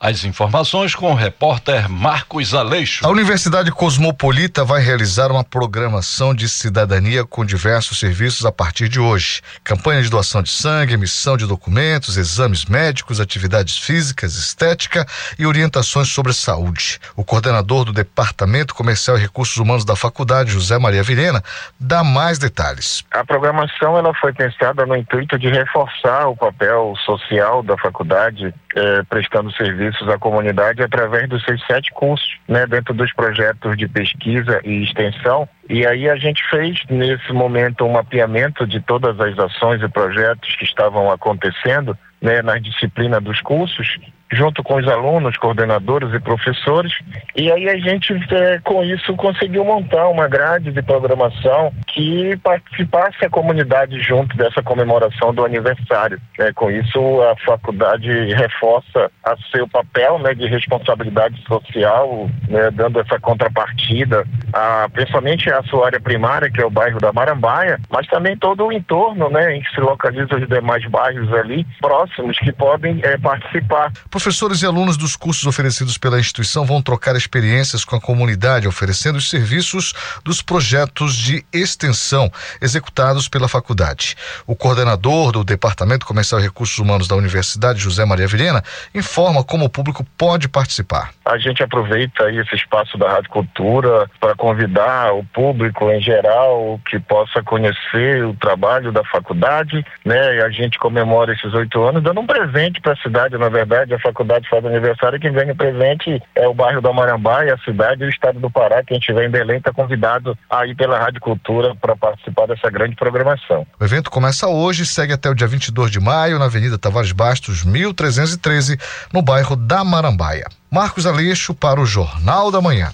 as 0.05 0.23
informações 0.23 0.93
com 0.93 1.11
o 1.11 1.15
repórter 1.15 1.89
Marcos 1.89 2.53
Aleixo. 2.53 3.03
A 3.03 3.09
Universidade 3.09 3.71
Cosmopolita 3.71 4.63
vai 4.63 4.79
realizar 4.79 5.31
uma 5.31 5.43
programação 5.43 6.31
de 6.31 6.47
cidadania 6.47 7.25
com 7.25 7.43
diversos 7.43 7.99
serviços 7.99 8.45
a 8.45 8.51
partir 8.51 8.87
de 8.87 8.99
hoje. 8.99 9.41
Campanha 9.63 10.03
de 10.03 10.09
doação 10.11 10.43
de 10.43 10.51
sangue, 10.51 10.93
emissão 10.93 11.35
de 11.35 11.47
documentos, 11.47 12.17
exames 12.17 12.65
médicos, 12.65 13.19
atividades 13.19 13.79
físicas, 13.79 14.35
estética 14.35 15.07
e 15.39 15.45
orientações 15.47 16.09
sobre 16.09 16.33
saúde. 16.33 16.99
O 17.15 17.23
coordenador 17.23 17.83
do 17.83 17.91
Departamento 17.91 18.75
Comercial 18.75 19.17
e 19.17 19.21
Recursos 19.21 19.57
Humanos 19.57 19.83
da 19.83 19.95
faculdade, 19.95 20.51
José 20.51 20.77
Maria 20.77 21.01
Vilhena, 21.01 21.43
dá 21.79 22.03
mais 22.03 22.37
detalhes. 22.37 23.03
A 23.09 23.25
programação 23.25 23.97
ela 23.97 24.13
foi 24.13 24.33
pensada 24.33 24.85
no 24.85 24.95
intuito 24.95 25.39
de 25.39 25.49
reforçar 25.49 26.27
o 26.27 26.35
papel 26.35 26.93
social 27.03 27.63
da 27.63 27.75
faculdade, 27.75 28.53
eh, 28.75 29.01
prestando 29.09 29.51
serviço 29.53 29.94
serviços 29.95 30.09
à 30.09 30.17
comunidade 30.17 30.83
através 30.83 31.27
dos 31.29 31.43
seus 31.43 31.65
sete 31.65 31.91
cursos, 31.93 32.37
né, 32.47 32.65
dentro 32.67 32.93
dos 32.93 33.11
projetos 33.13 33.77
de 33.77 33.87
pesquisa 33.87 34.61
e 34.63 34.83
extensão. 34.83 35.47
E 35.69 35.85
aí 35.85 36.09
a 36.09 36.15
gente 36.15 36.43
fez 36.49 36.79
nesse 36.89 37.31
momento 37.31 37.85
um 37.85 37.93
mapeamento 37.93 38.67
de 38.67 38.79
todas 38.81 39.19
as 39.19 39.37
ações 39.39 39.81
e 39.81 39.87
projetos 39.87 40.55
que 40.57 40.65
estavam 40.65 41.11
acontecendo, 41.11 41.97
né, 42.21 42.41
na 42.41 42.57
disciplina 42.57 43.19
dos 43.19 43.41
cursos 43.41 43.97
junto 44.31 44.63
com 44.63 44.75
os 44.75 44.87
alunos, 44.87 45.37
coordenadores 45.37 46.13
e 46.13 46.19
professores. 46.19 46.91
E 47.35 47.51
aí 47.51 47.69
a 47.69 47.77
gente, 47.77 48.13
é, 48.31 48.59
com 48.59 48.83
isso, 48.83 49.15
conseguiu 49.15 49.63
montar 49.63 50.07
uma 50.07 50.27
grade 50.27 50.71
de 50.71 50.81
programação 50.81 51.73
que 51.87 52.35
participasse 52.37 53.23
a 53.25 53.29
comunidade 53.29 53.99
junto 54.01 54.35
dessa 54.35 54.61
comemoração 54.63 55.33
do 55.33 55.45
aniversário. 55.45 56.19
É, 56.39 56.51
com 56.53 56.69
isso, 56.71 57.21
a 57.21 57.35
faculdade 57.45 58.09
reforça 58.33 59.11
a 59.23 59.35
seu 59.51 59.67
papel 59.67 60.19
né, 60.19 60.33
de 60.33 60.47
responsabilidade 60.47 61.41
social, 61.47 62.29
né, 62.47 62.71
dando 62.71 62.99
essa 62.99 63.19
contrapartida, 63.19 64.25
a, 64.53 64.87
principalmente 64.91 65.51
a 65.51 65.61
sua 65.63 65.87
área 65.87 65.99
primária, 65.99 66.49
que 66.49 66.61
é 66.61 66.65
o 66.65 66.69
bairro 66.69 66.99
da 66.99 67.13
Marambaia, 67.13 67.79
mas 67.89 68.07
também 68.07 68.35
todo 68.37 68.65
o 68.65 68.71
entorno 68.71 69.29
né, 69.29 69.55
em 69.55 69.61
que 69.61 69.69
se 69.73 69.79
localizam 69.79 70.39
os 70.39 70.47
demais 70.47 70.85
bairros 70.87 71.31
ali 71.33 71.65
próximos 71.79 72.37
que 72.39 72.51
podem 72.51 72.99
é, 73.03 73.17
participar. 73.17 73.91
Professores 74.15 74.61
e 74.61 74.65
alunos 74.65 74.95
dos 74.95 75.17
cursos 75.17 75.45
oferecidos 75.45 75.97
pela 75.97 76.17
instituição 76.17 76.63
vão 76.63 76.81
trocar 76.81 77.17
experiências 77.17 77.83
com 77.83 77.97
a 77.97 78.01
comunidade, 78.01 78.65
oferecendo 78.65 79.17
os 79.17 79.29
serviços 79.29 79.93
dos 80.23 80.41
projetos 80.41 81.17
de 81.17 81.43
extensão 81.51 82.31
executados 82.61 83.27
pela 83.27 83.49
faculdade. 83.49 84.15
O 84.47 84.55
coordenador 84.55 85.33
do 85.33 85.43
Departamento 85.43 86.05
Comercial 86.05 86.39
e 86.39 86.43
Recursos 86.45 86.79
Humanos 86.79 87.09
da 87.09 87.15
Universidade, 87.17 87.81
José 87.81 88.05
Maria 88.05 88.25
Vilhena, 88.25 88.63
informa 88.93 89.43
como 89.43 89.65
o 89.65 89.69
público 89.69 90.05
pode 90.17 90.47
participar. 90.47 91.09
A 91.25 91.37
gente 91.37 91.61
aproveita 91.61 92.31
esse 92.31 92.55
espaço 92.55 92.97
da 92.97 93.11
Rádio 93.11 93.29
Cultura 93.29 94.09
para 94.21 94.33
convidar 94.33 95.13
o 95.13 95.25
público 95.25 95.91
em 95.91 95.99
geral 95.99 96.79
que 96.89 97.01
possa 97.01 97.43
conhecer 97.43 98.23
o 98.25 98.33
trabalho 98.33 98.93
da 98.93 99.03
faculdade, 99.03 99.85
né? 100.05 100.37
E 100.37 100.41
a 100.41 100.49
gente 100.49 100.79
comemora 100.79 101.33
esses 101.33 101.53
oito 101.53 101.83
anos 101.83 102.01
dando 102.01 102.21
um 102.21 102.25
presente 102.25 102.79
para 102.79 102.93
a 102.93 102.97
cidade, 102.97 103.37
na 103.37 103.49
verdade, 103.49 103.93
a 103.93 104.04
faculdade 104.05 104.47
faz 104.47 104.63
aniversário, 104.65 105.19
quem 105.19 105.33
ganha 105.33 105.55
presente 105.55 106.21
é 106.35 106.47
o 106.47 106.53
bairro 106.53 106.81
da 106.81 106.93
Marambá 106.93 107.43
e 107.45 107.51
a 107.51 107.57
cidade 107.59 108.03
e 108.03 108.05
o 108.05 108.09
estado 108.09 108.39
do 108.39 108.49
Pará, 108.49 108.83
quem 108.83 108.97
estiver 108.97 109.25
em 109.25 109.31
Belém 109.31 109.57
está 109.57 109.73
convidado 109.73 110.37
a 110.49 110.65
ir 110.65 110.75
pela 110.75 110.99
Rádio 110.99 111.19
Cultura 111.21 111.75
para 111.75 111.95
participar 111.95 112.47
dessa 112.47 112.69
grande 112.69 112.95
programação. 112.95 113.65
O 113.79 113.83
evento 113.83 114.11
começa 114.11 114.47
hoje 114.47 114.83
e 114.83 114.85
segue 114.85 115.13
até 115.13 115.29
o 115.29 115.33
dia 115.33 115.47
22 115.47 115.89
de 115.89 115.99
maio 115.99 116.37
na 116.37 116.45
Avenida 116.45 116.77
Tavares 116.77 117.11
Bastos, 117.11 117.63
1313, 117.63 118.77
no 119.11 119.21
bairro 119.21 119.55
da 119.55 119.83
Marambaia. 119.83 120.45
Marcos 120.71 121.05
Aleixo 121.05 121.53
para 121.53 121.79
o 121.79 121.85
Jornal 121.85 122.51
da 122.51 122.61
Manhã. 122.61 122.91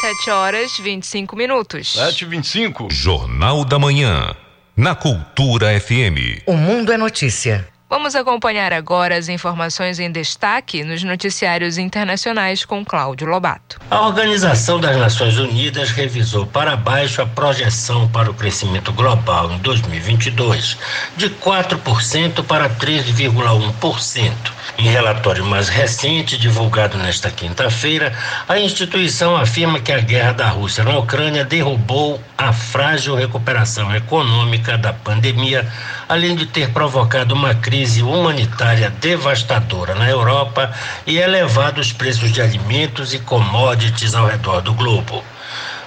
7 0.00 0.30
horas 0.30 0.78
25 0.78 1.36
minutos. 1.36 1.92
7 1.92 2.22
e 2.22 2.24
25 2.26 2.88
Jornal 2.90 3.64
da 3.64 3.78
Manhã. 3.78 4.34
Na 4.76 4.94
Cultura 4.94 5.78
FM. 5.78 6.42
O 6.46 6.56
mundo 6.56 6.92
é 6.92 6.96
notícia. 6.96 7.68
Vamos 7.90 8.14
acompanhar 8.14 8.72
agora 8.72 9.18
as 9.18 9.28
informações 9.28 9.98
em 9.98 10.12
destaque 10.12 10.84
nos 10.84 11.02
noticiários 11.02 11.76
internacionais 11.76 12.64
com 12.64 12.84
Cláudio 12.84 13.26
Lobato. 13.26 13.80
A 13.90 14.06
Organização 14.06 14.78
das 14.78 14.96
Nações 14.96 15.36
Unidas 15.38 15.90
revisou 15.90 16.46
para 16.46 16.76
baixo 16.76 17.20
a 17.20 17.26
projeção 17.26 18.06
para 18.06 18.30
o 18.30 18.34
crescimento 18.34 18.92
global 18.92 19.50
em 19.50 19.58
2022, 19.58 20.78
de 21.16 21.30
4% 21.30 22.44
para 22.44 22.70
3,1%. 22.70 24.32
Em 24.78 24.88
relatório 24.88 25.44
mais 25.44 25.68
recente, 25.68 26.38
divulgado 26.38 26.96
nesta 26.96 27.28
quinta-feira, 27.28 28.16
a 28.48 28.56
instituição 28.60 29.36
afirma 29.36 29.80
que 29.80 29.90
a 29.90 29.98
guerra 29.98 30.32
da 30.32 30.48
Rússia 30.48 30.84
na 30.84 30.96
Ucrânia 30.96 31.44
derrubou 31.44 32.22
a 32.38 32.52
frágil 32.52 33.16
recuperação 33.16 33.92
econômica 33.94 34.78
da 34.78 34.92
pandemia, 34.92 35.66
além 36.08 36.36
de 36.36 36.46
ter 36.46 36.70
provocado 36.70 37.34
uma 37.34 37.52
crise 37.52 37.79
humanitária 38.02 38.90
devastadora 39.00 39.94
na 39.94 40.08
Europa 40.08 40.72
e 41.06 41.18
elevado 41.18 41.80
os 41.80 41.92
preços 41.92 42.30
de 42.32 42.42
alimentos 42.42 43.14
e 43.14 43.18
commodities 43.18 44.14
ao 44.14 44.26
redor 44.26 44.60
do 44.60 44.74
globo. 44.74 45.24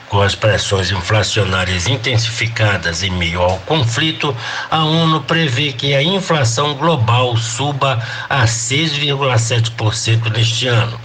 Com 0.10 0.22
as 0.22 0.36
pressões 0.36 0.92
inflacionárias 0.92 1.88
intensificadas 1.88 3.02
em 3.02 3.10
meio 3.10 3.42
ao 3.42 3.58
conflito, 3.60 4.36
a 4.70 4.84
ONU 4.84 5.22
prevê 5.22 5.74
que 5.74 5.96
a 5.96 6.04
inflação 6.04 6.76
global 6.76 7.36
suba 7.36 8.00
a 8.30 8.44
6,7% 8.44 10.32
neste 10.32 10.68
ano, 10.68 11.00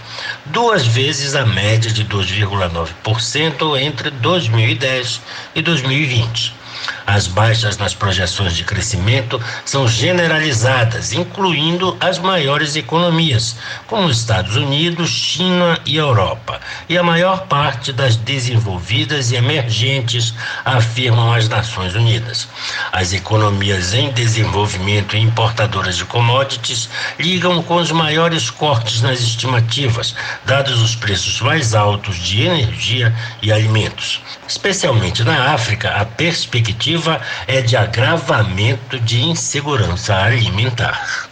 duas 0.45 0.85
vezes 0.85 1.33
a 1.33 1.43
média 1.43 1.89
de 1.89 2.05
2,9% 2.05 3.81
entre 3.81 4.11
2010 4.11 5.21
e 5.55 5.61
2020. 5.63 6.59
As 7.11 7.25
baixas 7.25 7.75
nas 7.75 7.95
projeções 7.95 8.55
de 8.55 8.63
crescimento 8.63 9.41
são 9.65 9.87
generalizadas, 9.87 11.11
incluindo 11.11 11.97
as 11.99 12.19
maiores 12.19 12.75
economias, 12.75 13.55
como 13.87 14.11
Estados 14.11 14.55
Unidos, 14.55 15.09
China 15.09 15.79
e 15.87 15.97
Europa, 15.97 16.61
e 16.87 16.95
a 16.99 17.01
maior 17.01 17.47
parte 17.47 17.91
das 17.91 18.15
desenvolvidas 18.15 19.31
e 19.31 19.37
emergentes, 19.37 20.35
afirmam 20.63 21.33
as 21.33 21.49
Nações 21.49 21.95
Unidas. 21.95 22.47
As 22.91 23.11
economias 23.11 23.95
em 23.95 24.11
desenvolvimento 24.11 25.17
e 25.17 25.19
importadoras 25.19 25.97
de 25.97 26.05
commodities 26.05 26.91
ligam 27.17 27.63
com 27.63 27.77
os 27.77 27.91
maiores 27.91 28.51
cortes 28.51 29.01
nas 29.01 29.19
estimativas, 29.19 30.13
dados 30.45 30.79
os 30.79 30.95
preços 30.95 31.41
mais 31.41 31.73
altos 31.73 32.17
de 32.17 32.43
energia 32.43 33.11
e 33.41 33.51
alimentos. 33.51 34.21
Especialmente 34.47 35.23
na 35.23 35.53
África, 35.53 35.89
a 35.89 36.05
perspectiva 36.05 36.98
é 37.47 37.61
de 37.61 37.77
agravamento 37.77 38.99
de 38.99 39.21
insegurança 39.21 40.15
alimentar. 40.15 41.29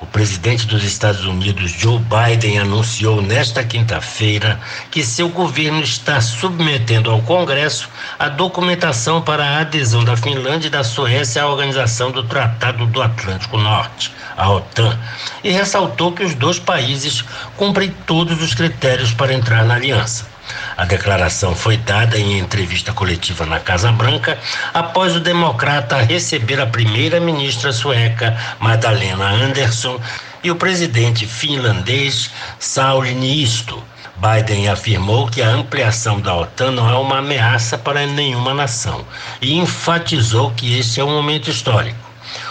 O 0.00 0.06
presidente 0.06 0.66
dos 0.66 0.82
Estados 0.82 1.24
Unidos, 1.24 1.72
Joe 1.72 1.98
Biden, 1.98 2.58
anunciou 2.58 3.20
nesta 3.20 3.62
quinta-feira 3.62 4.58
que 4.90 5.04
seu 5.04 5.28
governo 5.28 5.82
está 5.82 6.20
submetendo 6.20 7.10
ao 7.10 7.20
Congresso 7.22 7.88
a 8.18 8.28
documentação 8.28 9.20
para 9.20 9.44
a 9.44 9.58
adesão 9.60 10.04
da 10.04 10.16
Finlândia 10.16 10.68
e 10.68 10.70
da 10.70 10.82
Suécia 10.82 11.42
à 11.42 11.48
Organização 11.48 12.10
do 12.10 12.22
Tratado 12.22 12.86
do 12.86 13.02
Atlântico 13.02 13.58
Norte, 13.58 14.10
a 14.36 14.50
OTAN, 14.50 14.98
e 15.44 15.50
ressaltou 15.50 16.12
que 16.12 16.24
os 16.24 16.34
dois 16.34 16.58
países 16.58 17.22
cumprem 17.56 17.94
todos 18.06 18.42
os 18.42 18.54
critérios 18.54 19.12
para 19.12 19.34
entrar 19.34 19.64
na 19.64 19.74
aliança. 19.74 20.29
A 20.76 20.84
declaração 20.84 21.54
foi 21.54 21.76
dada 21.76 22.18
em 22.18 22.38
entrevista 22.38 22.92
coletiva 22.92 23.44
na 23.46 23.60
Casa 23.60 23.92
Branca 23.92 24.38
após 24.72 25.14
o 25.16 25.20
democrata 25.20 26.02
receber 26.02 26.60
a 26.60 26.66
primeira-ministra 26.66 27.72
sueca, 27.72 28.36
Madalena 28.58 29.28
Andersson, 29.28 30.00
e 30.42 30.50
o 30.50 30.56
presidente 30.56 31.26
finlandês, 31.26 32.30
Sauli 32.58 33.14
Niisto. 33.14 33.82
Biden 34.16 34.68
afirmou 34.68 35.26
que 35.28 35.40
a 35.40 35.48
ampliação 35.48 36.20
da 36.20 36.34
OTAN 36.34 36.72
não 36.72 36.90
é 36.90 36.94
uma 36.94 37.18
ameaça 37.18 37.78
para 37.78 38.06
nenhuma 38.06 38.52
nação 38.52 39.04
e 39.40 39.54
enfatizou 39.54 40.50
que 40.50 40.78
este 40.78 41.00
é 41.00 41.04
um 41.04 41.10
momento 41.10 41.50
histórico. 41.50 41.99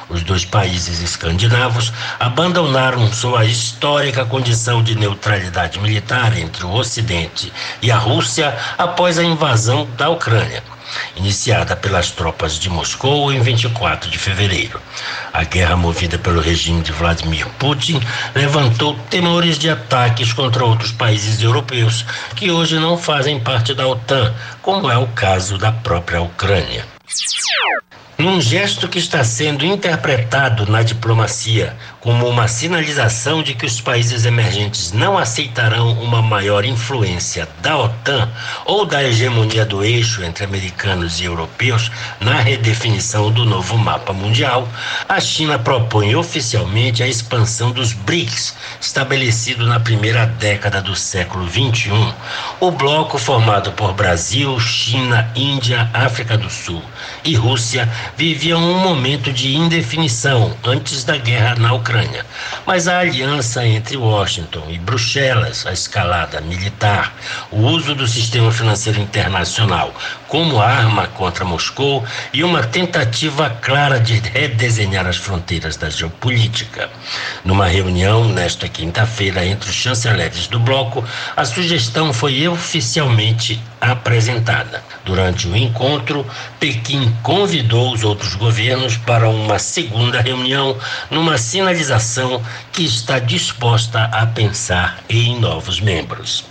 Os 0.09 0.23
dois 0.23 0.43
países 0.43 1.01
escandinavos 1.01 1.93
abandonaram 2.19 3.11
sua 3.13 3.45
histórica 3.45 4.25
condição 4.25 4.81
de 4.81 4.95
neutralidade 4.95 5.79
militar 5.79 6.37
entre 6.37 6.65
o 6.65 6.71
Ocidente 6.71 7.53
e 7.81 7.91
a 7.91 7.97
Rússia 7.97 8.57
após 8.77 9.19
a 9.19 9.23
invasão 9.23 9.87
da 9.97 10.09
Ucrânia 10.09 10.63
iniciada 11.15 11.75
pelas 11.75 12.11
tropas 12.11 12.57
de 12.57 12.69
Moscou 12.69 13.31
em 13.31 13.39
24 13.39 14.09
de 14.09 14.17
fevereiro. 14.17 14.81
A 15.31 15.43
guerra 15.43 15.75
movida 15.75 16.17
pelo 16.17 16.41
regime 16.41 16.81
de 16.81 16.91
Vladimir 16.91 17.47
Putin 17.57 18.01
levantou 18.33 18.97
temores 19.09 19.57
de 19.57 19.69
ataques 19.69 20.33
contra 20.33 20.65
outros 20.65 20.91
países 20.91 21.41
europeus 21.41 22.05
que 22.35 22.51
hoje 22.51 22.79
não 22.79 22.97
fazem 22.97 23.39
parte 23.39 23.73
da 23.73 23.87
OTAN, 23.87 24.33
como 24.61 24.89
é 24.89 24.97
o 24.97 25.07
caso 25.07 25.57
da 25.57 25.71
própria 25.71 26.21
Ucrânia. 26.21 26.85
Num 28.19 28.41
gesto 28.41 28.89
que 28.89 28.99
está 28.99 29.23
sendo 29.23 29.65
interpretado 29.65 30.69
na 30.69 30.84
diplomacia 30.84 31.73
como 32.01 32.27
uma 32.27 32.49
sinalização 32.49 33.41
de 33.41 33.53
que 33.53 33.65
os 33.65 33.79
países 33.79 34.25
emergentes 34.25 34.91
não 34.91 35.17
aceitarão 35.17 35.93
uma 35.93 36.21
maior 36.21 36.65
influência 36.65 37.47
da 37.62 37.77
OTAN 37.77 38.29
ou 38.65 38.86
da 38.86 39.01
hegemonia 39.01 39.65
do 39.65 39.86
eixo 39.86 40.21
entre 40.21 40.43
americanos 40.43 41.21
e 41.21 41.23
europeus 41.23 41.89
na 42.19 42.41
redefinição 42.41 43.32
do 43.32 43.45
novo 43.45 43.77
mapa 43.77 44.12
mundial, 44.12 44.67
a 45.08 45.21
China 45.21 45.58
propõe 45.58 46.13
oficialmente 46.13 47.01
a 47.01 47.08
expansão 47.08 47.71
dos 47.71 47.93
BRICS, 47.93 48.53
estabelecido 48.82 49.65
na 49.65 49.79
primeira 49.79 50.25
década 50.25 50.82
do 50.82 50.93
século 50.93 51.47
XXI. 51.47 52.13
O 52.60 52.69
bloco 52.69 53.17
formado 53.17 53.71
por 53.71 53.93
Brasil, 53.93 54.60
China, 54.60 55.32
Índia, 55.38 55.89
África 55.93 56.38
do 56.38 56.49
Sul 56.49 56.84
e 57.23 57.36
Rússia 57.36 57.89
vivia 58.15 58.58
um 58.58 58.79
momento 58.79 59.32
de 59.32 59.55
indefinição 59.55 60.55
antes 60.63 61.03
da 61.03 61.17
guerra 61.17 61.55
na 61.55 61.73
Ucrânia. 61.73 62.25
Mas 62.65 62.88
a 62.88 62.99
aliança 62.99 63.65
entre 63.65 63.97
Washington 63.97 64.65
e 64.69 64.77
Bruxelas, 64.77 65.65
a 65.65 65.71
escalada 65.71 66.41
militar, 66.41 67.13
o 67.51 67.62
uso 67.62 67.95
do 67.95 68.08
sistema 68.08 68.51
financeiro 68.51 68.99
internacional 68.99 69.93
como 70.29 70.61
arma 70.61 71.07
contra 71.07 71.43
Moscou 71.43 72.05
e 72.31 72.43
uma 72.43 72.63
tentativa 72.63 73.49
clara 73.49 73.99
de 73.99 74.19
redesenhar 74.19 75.07
as 75.07 75.17
fronteiras 75.17 75.75
da 75.75 75.89
geopolítica. 75.89 76.89
Numa 77.43 77.67
reunião 77.67 78.29
nesta 78.29 78.69
quinta-feira 78.69 79.43
entre 79.45 79.69
os 79.69 79.75
chanceleres 79.75 80.47
do 80.47 80.59
bloco, 80.59 81.03
a 81.35 81.43
sugestão 81.43 82.13
foi 82.13 82.47
oficialmente 82.47 83.59
apresentada. 83.81 84.83
Durante 85.03 85.47
o 85.47 85.55
encontro, 85.55 86.25
Pequim 86.59 87.11
convidou 87.23 87.91
os 87.91 88.03
outros 88.03 88.35
governos 88.35 88.97
para 88.97 89.27
uma 89.27 89.57
segunda 89.57 90.21
reunião, 90.21 90.77
numa 91.09 91.37
sinalização 91.37 92.41
que 92.71 92.85
está 92.85 93.17
disposta 93.17 94.03
a 94.03 94.27
pensar 94.27 94.99
em 95.09 95.39
novos 95.39 95.79
membros. 95.79 96.45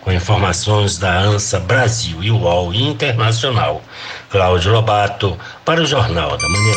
Com 0.00 0.12
informações 0.12 0.98
da 0.98 1.18
ANSA 1.18 1.60
Brasil 1.60 2.22
e 2.22 2.30
UOL 2.30 2.72
Internacional, 2.74 3.82
Cláudio 4.30 4.72
Lobato, 4.72 5.38
para 5.64 5.82
o 5.82 5.86
Jornal 5.86 6.36
da 6.36 6.48
Manhã. 6.48 6.74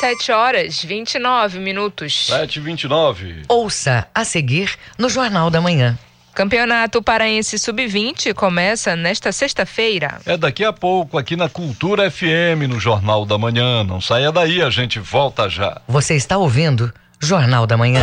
7 0.00 0.32
horas 0.32 0.82
29 0.82 1.58
minutos. 1.58 2.26
7 2.26 2.56
e 2.56 2.60
29 2.60 3.42
Ouça 3.48 4.06
a 4.14 4.24
seguir 4.24 4.74
no 4.96 5.08
Jornal 5.08 5.50
da 5.50 5.60
Manhã. 5.60 5.98
Campeonato 6.32 7.02
Paraense 7.02 7.58
Sub-20 7.58 8.32
começa 8.32 8.96
nesta 8.96 9.30
sexta-feira. 9.32 10.20
É 10.24 10.36
daqui 10.36 10.64
a 10.64 10.72
pouco 10.72 11.18
aqui 11.18 11.36
na 11.36 11.48
Cultura 11.48 12.10
FM, 12.10 12.68
no 12.68 12.80
Jornal 12.80 13.26
da 13.26 13.36
Manhã. 13.36 13.84
Não 13.84 14.00
saia 14.00 14.32
daí, 14.32 14.62
a 14.62 14.70
gente 14.70 14.98
volta 14.98 15.48
já. 15.48 15.82
Você 15.86 16.14
está 16.14 16.38
ouvindo 16.38 16.92
Jornal 17.20 17.66
da 17.66 17.76
Manhã. 17.76 18.02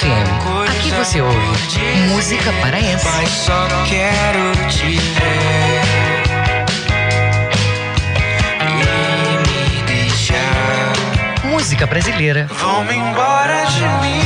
FM. 0.00 0.24
Aqui 0.66 0.90
você 0.92 1.20
ouve 1.20 1.36
música 2.08 2.50
paraense. 2.62 3.04
Mas 3.04 3.28
só 3.28 3.68
quero 3.86 4.56
te 4.68 4.96
ver 4.96 5.82
e 8.62 8.64
me 9.46 9.82
deixar. 9.82 10.92
Música 11.44 11.86
brasileira. 11.86 12.46
Vão 12.50 12.90
embora 12.90 13.66
de 13.66 13.82
mim. 14.00 14.22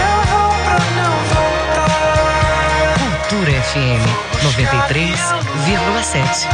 Eu 0.00 0.16
vou 0.32 0.50
pra 0.64 0.78
não 0.96 1.14
voltar. 1.30 2.98
Cultura 2.98 3.52
FM 3.62 4.02
93,7. 4.42 6.48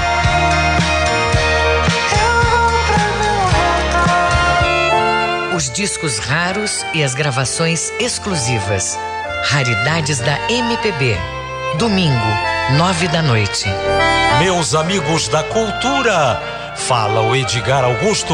Os 5.61 5.68
discos 5.68 6.18
raros 6.18 6.87
e 6.94 7.05
as 7.05 7.12
gravações 7.12 7.92
exclusivas. 8.01 8.99
Raridades 9.44 10.18
da 10.18 10.38
MPB. 10.51 11.18
Domingo, 11.77 12.27
nove 12.79 13.07
da 13.09 13.20
noite. 13.20 13.66
Meus 14.38 14.75
amigos 14.75 15.29
da 15.29 15.42
cultura, 15.42 16.40
fala 16.77 17.20
o 17.20 17.37
Edgar 17.37 17.85
Augusto. 17.85 18.33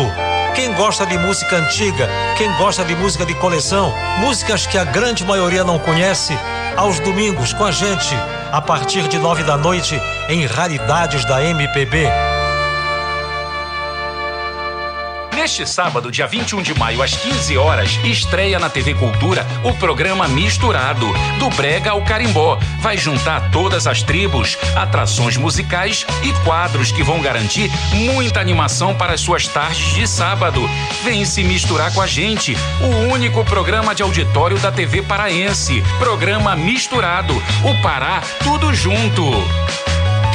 Quem 0.54 0.72
gosta 0.74 1.04
de 1.04 1.18
música 1.18 1.56
antiga, 1.56 2.08
quem 2.38 2.48
gosta 2.58 2.84
de 2.84 2.94
música 2.94 3.26
de 3.26 3.34
coleção, 3.34 3.92
músicas 4.20 4.64
que 4.64 4.78
a 4.78 4.84
grande 4.84 5.24
maioria 5.24 5.64
não 5.64 5.80
conhece, 5.80 6.32
aos 6.76 7.00
domingos 7.00 7.52
com 7.52 7.64
a 7.64 7.72
gente, 7.72 8.14
a 8.52 8.60
partir 8.60 9.08
de 9.08 9.18
nove 9.18 9.42
da 9.42 9.56
noite, 9.56 10.00
em 10.28 10.46
Raridades 10.46 11.24
da 11.24 11.42
MPB. 11.42 12.06
Neste 15.46 15.64
sábado, 15.64 16.11
dia 16.11 16.26
21 16.26 16.61
de 16.61 16.76
maio, 16.76 17.00
às 17.00 17.14
15 17.14 17.56
horas, 17.56 18.00
estreia 18.02 18.59
na 18.59 18.68
TV 18.68 18.94
Cultura 18.94 19.46
o 19.62 19.72
programa 19.74 20.26
Misturado, 20.26 21.06
do 21.38 21.48
Brega 21.50 21.92
ao 21.92 22.02
Carimbó. 22.02 22.59
Vai 22.80 22.98
juntar 22.98 23.52
todas 23.52 23.87
as 23.87 24.02
tribos, 24.02 24.59
atrações 24.74 25.37
musicais 25.37 26.04
e 26.24 26.32
quadros 26.44 26.90
que 26.90 27.04
vão 27.04 27.22
garantir 27.22 27.70
muita 27.92 28.40
animação 28.40 28.92
para 28.92 29.12
as 29.12 29.20
suas 29.20 29.46
tardes 29.46 29.94
de 29.94 30.09
sábado. 30.09 30.68
Vem 31.04 31.24
se 31.24 31.44
misturar 31.44 31.94
com 31.94 32.02
a 32.02 32.09
gente, 32.09 32.56
o 32.80 33.12
único 33.12 33.44
programa 33.44 33.94
de 33.94 34.02
auditório 34.02 34.59
da 34.59 34.72
TV 34.72 35.00
paraense. 35.00 35.80
Programa 36.00 36.56
Misturado, 36.56 37.40
o 37.62 37.82
Pará, 37.82 38.20
tudo 38.42 38.74
junto. 38.74 39.22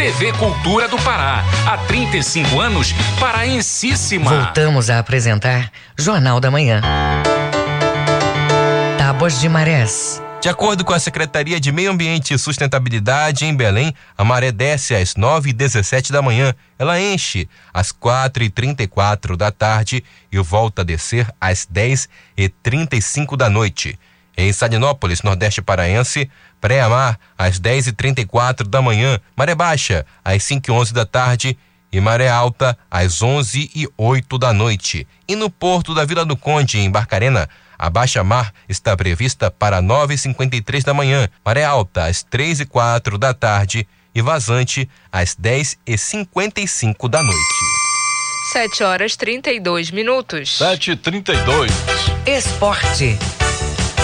TV 0.01 0.33
Cultura 0.33 0.87
do 0.87 0.97
Pará. 1.03 1.45
Há 1.63 1.77
35 1.77 2.59
anos, 2.59 2.91
paraensíssima. 3.19 4.31
Voltamos 4.31 4.89
a 4.89 4.97
apresentar 4.97 5.71
Jornal 5.95 6.39
da 6.39 6.49
Manhã. 6.49 6.81
Tábuas 8.97 9.39
de 9.39 9.47
Marés. 9.47 10.19
De 10.41 10.49
acordo 10.49 10.83
com 10.83 10.91
a 10.91 10.99
Secretaria 10.99 11.59
de 11.59 11.71
Meio 11.71 11.91
Ambiente 11.91 12.33
e 12.33 12.37
Sustentabilidade 12.39 13.45
em 13.45 13.55
Belém, 13.55 13.93
a 14.17 14.23
maré 14.23 14.51
desce 14.51 14.95
às 14.95 15.13
9h17 15.13 16.11
da 16.11 16.19
manhã. 16.19 16.55
Ela 16.79 16.99
enche 16.99 17.47
às 17.71 17.93
4h34 17.93 19.35
da 19.35 19.51
tarde 19.51 20.03
e 20.31 20.39
volta 20.39 20.81
a 20.81 20.83
descer 20.83 21.31
às 21.39 21.67
10h35 21.71 23.37
da 23.37 23.51
noite. 23.51 23.99
Em 24.37 24.51
Salinópolis, 24.53 25.21
Nordeste 25.21 25.61
Paraense, 25.61 26.29
pré-amar 26.59 27.19
às 27.37 27.59
10h34 27.59 28.67
da 28.67 28.81
manhã, 28.81 29.19
maré 29.35 29.53
baixa 29.53 30.05
às 30.23 30.43
5h11 30.43 30.93
da 30.93 31.05
tarde 31.05 31.57
e 31.91 31.99
maré 31.99 32.29
alta 32.29 32.77
às 32.89 33.21
11 33.21 33.69
e 33.75 33.87
08 33.97 34.37
da 34.37 34.53
noite. 34.53 35.07
E 35.27 35.35
no 35.35 35.49
porto 35.49 35.93
da 35.93 36.05
Vila 36.05 36.23
do 36.23 36.37
Conde, 36.37 36.79
em 36.79 36.89
Barcarena, 36.89 37.49
a 37.77 37.89
baixa 37.89 38.23
mar 38.23 38.53
está 38.69 38.95
prevista 38.95 39.51
para 39.51 39.81
9h53 39.81 40.83
da 40.83 40.93
manhã, 40.93 41.27
maré 41.43 41.63
alta 41.63 42.05
às 42.05 42.23
3 42.23 42.61
e 42.61 42.65
04 42.65 43.17
da 43.17 43.33
tarde 43.33 43.87
e 44.13 44.21
vazante 44.21 44.87
às 45.11 45.35
10h55 45.35 47.09
da 47.09 47.21
noite. 47.21 47.41
7 48.53 48.83
horas 48.83 49.15
32 49.15 49.91
minutos. 49.91 50.57
7 50.57 50.91
e 50.91 50.95
32 50.95 51.71
Esporte. 52.25 53.17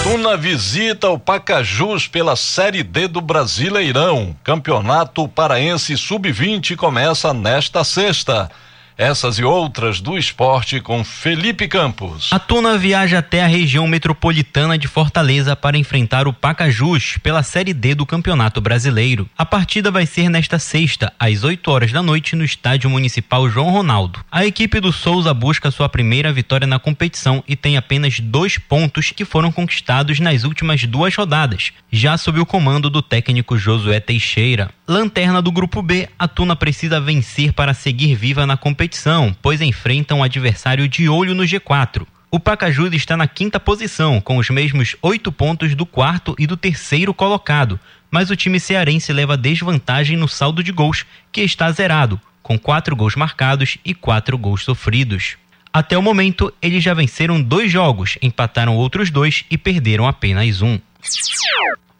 Tuna 0.10 0.38
visita 0.38 1.10
o 1.10 1.20
Pacajus 1.20 2.08
pela 2.08 2.38
Série 2.38 2.82
D 2.82 3.10
do 3.10 3.20
Brasileirão. 3.20 4.34
Campeonato 4.42 5.28
Paraense 5.28 5.98
Sub-20 5.98 6.78
começa 6.78 7.34
nesta 7.34 7.84
sexta. 7.84 8.50
Essas 8.98 9.38
e 9.38 9.44
outras 9.44 10.02
do 10.02 10.18
esporte 10.18 10.82
com 10.82 11.04
Felipe 11.04 11.68
Campos. 11.68 12.34
A 12.34 12.40
Tuna 12.40 12.80
viaja 12.80 13.20
até 13.20 13.44
a 13.44 13.48
região 13.48 13.88
metropolitana 13.88 14.76
de 14.76 14.88
Fortaleza 14.88 15.56
para 15.56 15.78
enfrentar 15.78 16.28
o 16.28 16.34
Pacajus 16.34 17.20
pela 17.22 17.44
Série 17.44 17.76
D 17.76 17.94
do 17.94 18.08
Campeonato 18.08 18.60
Brasileiro. 18.60 19.30
A 19.38 19.46
partida 19.46 19.92
vai 19.92 20.08
ser 20.08 20.30
nesta 20.30 20.58
sexta, 20.58 21.14
às 21.20 21.44
8 21.44 21.70
horas 21.70 21.92
da 21.92 22.02
noite, 22.02 22.36
no 22.36 22.44
Estádio 22.44 22.90
Municipal 22.90 23.48
João 23.48 23.70
Ronaldo. 23.70 24.26
A 24.32 24.48
equipe 24.48 24.80
do 24.80 24.92
Souza 24.92 25.32
busca 25.32 25.70
sua 25.70 25.88
primeira 25.88 26.34
vitória 26.34 26.66
na 26.66 26.80
competição 26.80 27.44
e 27.48 27.56
tem 27.56 27.78
apenas 27.78 28.20
dois 28.20 28.58
pontos 28.58 29.12
que 29.12 29.26
foram 29.26 29.52
conquistados 29.52 30.20
nas 30.20 30.44
últimas 30.44 30.84
duas 30.86 31.16
rodadas, 31.16 31.72
já 31.92 32.18
sob 32.18 32.40
o 32.40 32.48
comando 32.48 32.90
do 32.90 33.04
técnico 33.04 33.60
Josué 33.60 34.00
Teixeira. 34.00 34.72
Lanterna 34.88 35.40
do 35.40 35.52
Grupo 35.52 35.84
B, 35.84 36.10
a 36.18 36.28
Tuna 36.28 36.56
precisa 36.56 37.00
vencer 37.00 37.54
para 37.54 37.76
seguir 37.76 38.16
viva 38.16 38.48
na 38.48 38.58
competição 38.58 38.87
competição, 38.88 39.36
pois 39.42 39.60
enfrenta 39.60 40.16
um 40.16 40.24
adversário 40.24 40.88
de 40.88 41.10
olho 41.10 41.36
no 41.36 41.44
G4. 41.44 42.08
O 42.32 42.40
Pacajus 42.40 42.94
está 42.94 43.18
na 43.18 43.28
quinta 43.28 43.60
posição, 43.60 44.22
com 44.22 44.38
os 44.38 44.50
mesmos 44.50 44.96
oito 45.02 45.30
pontos 45.30 45.76
do 45.76 45.86
quarto 45.86 46.34
e 46.40 46.48
do 46.48 46.56
terceiro 46.56 47.14
colocado, 47.14 47.78
mas 48.10 48.30
o 48.30 48.36
time 48.36 48.60
cearense 48.60 49.12
leva 49.12 49.36
desvantagem 49.36 50.16
no 50.16 50.28
saldo 50.28 50.64
de 50.64 50.72
gols, 50.72 51.06
que 51.32 51.42
está 51.42 51.70
zerado, 51.72 52.20
com 52.42 52.58
quatro 52.58 52.96
gols 52.96 53.16
marcados 53.16 53.78
e 53.84 53.94
quatro 53.94 54.38
gols 54.38 54.64
sofridos. 54.64 55.36
Até 55.74 55.98
o 55.98 56.02
momento, 56.02 56.54
eles 56.62 56.82
já 56.82 56.94
venceram 56.94 57.42
dois 57.42 57.70
jogos, 57.70 58.18
empataram 58.22 58.76
outros 58.76 59.12
dois 59.12 59.44
e 59.52 59.58
perderam 59.58 60.08
apenas 60.08 60.62
um. 60.62 60.80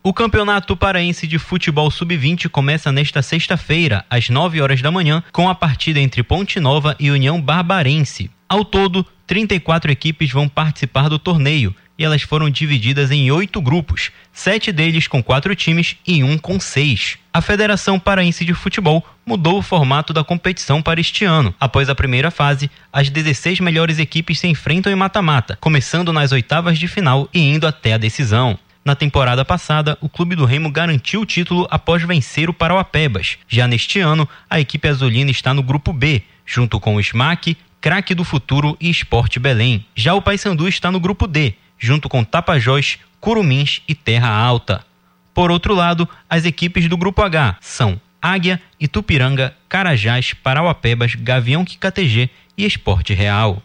O 0.08 0.14
Campeonato 0.14 0.78
Paraense 0.78 1.28
de 1.28 1.38
Futebol 1.38 1.92
Sub-20 1.92 2.48
começa 2.48 2.94
nesta 2.94 3.22
sexta-feira, 3.22 4.06
às 4.10 4.30
9 4.30 4.62
horas 4.62 4.82
da 4.82 4.90
manhã, 4.90 5.22
com 5.34 5.50
a 5.50 5.54
partida 5.54 6.00
entre 6.00 6.24
Ponte 6.24 6.62
Nova 6.62 6.96
e 6.98 7.12
União 7.12 7.42
Barbarense. 7.42 8.32
Ao 8.48 8.64
todo, 8.64 9.06
34 9.28 9.92
equipes 9.92 10.32
vão 10.32 10.48
participar 10.48 11.10
do 11.10 11.20
torneio 11.20 11.76
e 11.98 12.06
elas 12.06 12.22
foram 12.22 12.50
divididas 12.50 13.12
em 13.12 13.30
oito 13.32 13.62
grupos, 13.62 14.12
sete 14.32 14.72
deles 14.72 15.10
com 15.10 15.22
quatro 15.22 15.54
times 15.54 15.98
e 16.08 16.24
um 16.24 16.38
com 16.38 16.58
seis. 16.58 17.18
A 17.34 17.42
Federação 17.42 18.00
Paraense 18.00 18.46
de 18.46 18.54
Futebol 18.54 19.06
mudou 19.26 19.60
o 19.60 19.62
formato 19.62 20.14
da 20.14 20.24
competição 20.24 20.82
para 20.82 21.02
este 21.02 21.26
ano. 21.26 21.54
Após 21.60 21.90
a 21.90 21.96
primeira 21.96 22.32
fase, 22.32 22.72
as 22.94 23.10
16 23.10 23.60
melhores 23.60 24.00
equipes 24.00 24.40
se 24.40 24.48
enfrentam 24.48 24.90
em 24.90 24.96
mata-mata, 24.96 25.58
começando 25.60 26.14
nas 26.14 26.32
oitavas 26.32 26.80
de 26.80 26.88
final 26.88 27.28
e 27.34 27.42
indo 27.42 27.68
até 27.68 27.92
a 27.92 27.98
decisão. 27.98 28.58
Na 28.88 28.96
temporada 28.96 29.44
passada, 29.44 29.98
o 30.00 30.08
clube 30.08 30.34
do 30.34 30.46
Remo 30.46 30.72
garantiu 30.72 31.20
o 31.20 31.26
título 31.26 31.68
após 31.70 32.02
vencer 32.04 32.50
o 32.50 32.54
Parauapebas. 32.54 33.38
Já 33.46 33.68
neste 33.68 34.00
ano, 34.00 34.26
a 34.50 34.62
equipe 34.62 34.88
azulina 34.88 35.30
está 35.30 35.54
no 35.54 35.62
grupo 35.62 35.92
B, 35.92 36.24
junto 36.46 36.80
com 36.80 36.96
o 36.96 37.04
SMAC, 37.04 37.58
Craque 37.82 38.16
do 38.16 38.24
Futuro 38.24 38.78
e 38.80 38.90
Esporte 38.90 39.42
Belém. 39.42 39.86
Já 39.94 40.14
o 40.14 40.22
Paysandu 40.22 40.70
está 40.70 40.90
no 40.90 41.02
grupo 41.02 41.28
D, 41.28 41.56
junto 41.78 42.08
com 42.08 42.24
Tapajós, 42.24 42.98
Curumins 43.20 43.82
e 43.90 43.94
Terra 43.94 44.30
Alta. 44.30 44.86
Por 45.34 45.52
outro 45.52 45.76
lado, 45.76 46.08
as 46.30 46.46
equipes 46.46 46.88
do 46.88 46.96
grupo 46.96 47.22
H 47.22 47.58
são 47.60 48.00
Águia, 48.22 48.62
Itupiranga, 48.80 49.54
Carajás, 49.68 50.32
Parauapebas, 50.32 51.14
Gavião 51.14 51.66
Quicatg 51.66 52.30
e 52.58 52.66
Esporte 52.66 53.14
Real. 53.14 53.62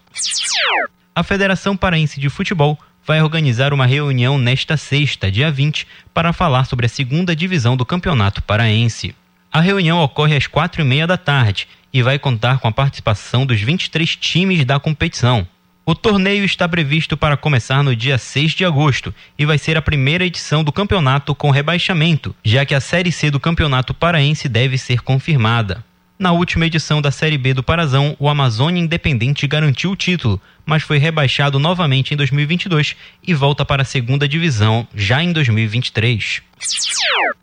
A 1.14 1.22
Federação 1.22 1.76
Paraense 1.76 2.18
de 2.18 2.28
Futebol 2.28 2.76
vai 3.06 3.22
organizar 3.22 3.72
uma 3.72 3.86
reunião 3.86 4.38
nesta 4.38 4.76
sexta, 4.76 5.30
dia 5.30 5.50
20, 5.50 5.86
para 6.14 6.32
falar 6.32 6.64
sobre 6.64 6.86
a 6.86 6.88
segunda 6.88 7.34
divisão 7.34 7.76
do 7.76 7.84
Campeonato 7.84 8.42
Paraense. 8.42 9.14
A 9.52 9.60
reunião 9.60 10.00
ocorre 10.02 10.36
às 10.36 10.46
quatro 10.46 10.80
e 10.80 10.84
meia 10.84 11.06
da 11.06 11.16
tarde 11.16 11.68
e 11.92 12.02
vai 12.02 12.18
contar 12.18 12.58
com 12.58 12.68
a 12.68 12.72
participação 12.72 13.44
dos 13.44 13.60
23 13.60 14.16
times 14.16 14.64
da 14.64 14.80
competição. 14.80 15.46
O 15.84 15.96
torneio 15.96 16.44
está 16.44 16.68
previsto 16.68 17.16
para 17.16 17.36
começar 17.36 17.82
no 17.82 17.94
dia 17.94 18.16
6 18.16 18.52
de 18.52 18.64
agosto 18.64 19.12
e 19.36 19.44
vai 19.44 19.58
ser 19.58 19.76
a 19.76 19.82
primeira 19.82 20.24
edição 20.24 20.62
do 20.62 20.70
campeonato 20.70 21.34
com 21.34 21.50
rebaixamento, 21.50 22.34
já 22.44 22.64
que 22.64 22.74
a 22.74 22.80
Série 22.80 23.10
C 23.10 23.32
do 23.32 23.40
Campeonato 23.40 23.92
Paraense 23.92 24.48
deve 24.48 24.78
ser 24.78 25.00
confirmada. 25.00 25.84
Na 26.22 26.30
última 26.30 26.66
edição 26.66 27.02
da 27.02 27.10
Série 27.10 27.36
B 27.36 27.52
do 27.52 27.64
Parazão, 27.64 28.14
o 28.16 28.28
Amazônia 28.28 28.80
Independente 28.80 29.44
garantiu 29.48 29.90
o 29.90 29.96
título, 29.96 30.40
mas 30.64 30.84
foi 30.84 30.96
rebaixado 30.96 31.58
novamente 31.58 32.14
em 32.14 32.16
2022 32.16 32.94
e 33.26 33.34
volta 33.34 33.64
para 33.64 33.82
a 33.82 33.84
segunda 33.84 34.28
divisão 34.28 34.86
já 34.94 35.20
em 35.20 35.32
2023. 35.32 36.40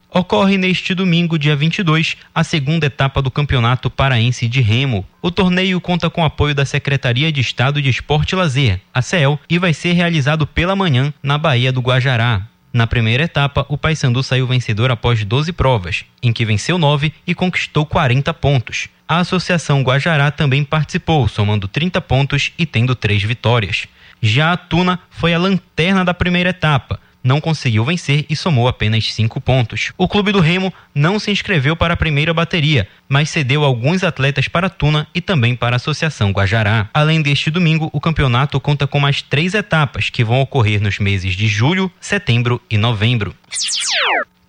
Ocorre 0.09 0.57
neste 0.57 0.95
domingo, 0.95 1.37
dia 1.37 1.57
22, 1.57 2.15
a 2.33 2.41
segunda 2.41 2.85
etapa 2.85 3.21
do 3.21 3.29
Campeonato 3.29 3.89
Paraense 3.89 4.47
de 4.47 4.61
Remo. 4.61 5.05
O 5.21 5.29
torneio 5.29 5.81
conta 5.81 6.09
com 6.09 6.23
apoio 6.23 6.55
da 6.55 6.63
Secretaria 6.63 7.33
de 7.33 7.41
Estado 7.41 7.81
de 7.81 7.89
Esporte 7.89 8.31
e 8.31 8.35
Lazer, 8.37 8.79
a 8.93 9.01
CEL, 9.01 9.37
e 9.49 9.59
vai 9.59 9.73
ser 9.73 9.91
realizado 9.91 10.47
pela 10.47 10.73
manhã 10.73 11.13
na 11.21 11.37
Baía 11.37 11.73
do 11.73 11.81
Guajará. 11.81 12.47
Na 12.71 12.85
primeira 12.85 13.23
etapa, 13.23 13.65
o 13.67 13.77
Paysandu 13.77 14.21
saiu 14.21 14.45
vencedor 14.45 14.91
após 14.91 15.23
12 15.25 15.51
provas, 15.53 16.05
em 16.21 16.31
que 16.31 16.45
venceu 16.45 16.77
9 16.77 17.11
e 17.25 17.33
conquistou 17.33 17.85
40 17.85 18.31
pontos. 18.35 18.89
A 19.07 19.17
Associação 19.17 19.81
Guajará 19.81 20.29
também 20.29 20.63
participou, 20.63 21.27
somando 21.27 21.67
30 21.67 21.99
pontos 22.01 22.51
e 22.59 22.65
tendo 22.67 22.93
3 22.93 23.23
vitórias. 23.23 23.87
Já 24.21 24.51
a 24.51 24.57
Tuna 24.57 24.99
foi 25.09 25.33
a 25.33 25.39
lanterna 25.39 26.05
da 26.05 26.13
primeira 26.13 26.51
etapa, 26.51 26.99
não 27.29 27.39
conseguiu 27.39 27.85
vencer 27.85 28.25
e 28.27 28.35
somou 28.35 28.67
apenas 28.67 29.13
cinco 29.13 29.39
pontos. 29.39 29.93
O 29.95 30.07
clube 30.07 30.31
do 30.31 30.39
Remo 30.39 30.73
não 30.95 31.19
se 31.19 31.29
inscreveu 31.29 31.75
para 31.75 31.93
a 31.93 31.97
primeira 31.97 32.33
bateria, 32.33 32.87
mas 33.07 33.29
cedeu 33.29 33.63
alguns 33.63 34.03
atletas 34.03 34.47
para 34.47 34.65
a 34.65 34.69
Tuna 34.69 35.07
e 35.13 35.21
também 35.21 35.55
para 35.55 35.75
a 35.75 35.77
Associação 35.77 36.31
Guajará. 36.31 36.89
Além 36.91 37.21
deste 37.21 37.51
domingo, 37.51 37.87
o 37.93 38.01
campeonato 38.01 38.59
conta 38.59 38.87
com 38.87 38.99
mais 38.99 39.21
três 39.21 39.53
etapas 39.53 40.09
que 40.09 40.23
vão 40.23 40.41
ocorrer 40.41 40.81
nos 40.81 40.97
meses 40.97 41.35
de 41.35 41.47
julho, 41.47 41.91
setembro 42.01 42.59
e 42.67 42.79
novembro. 42.79 43.35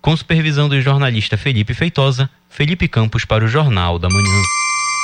Com 0.01 0.17
supervisão 0.17 0.67
do 0.67 0.81
jornalista 0.81 1.37
Felipe 1.37 1.75
Feitosa, 1.75 2.31
Felipe 2.49 2.87
Campos 2.87 3.25
para 3.25 3.45
o 3.45 3.47
Jornal 3.47 3.99
da 3.99 4.09
Manhã. 4.09 4.41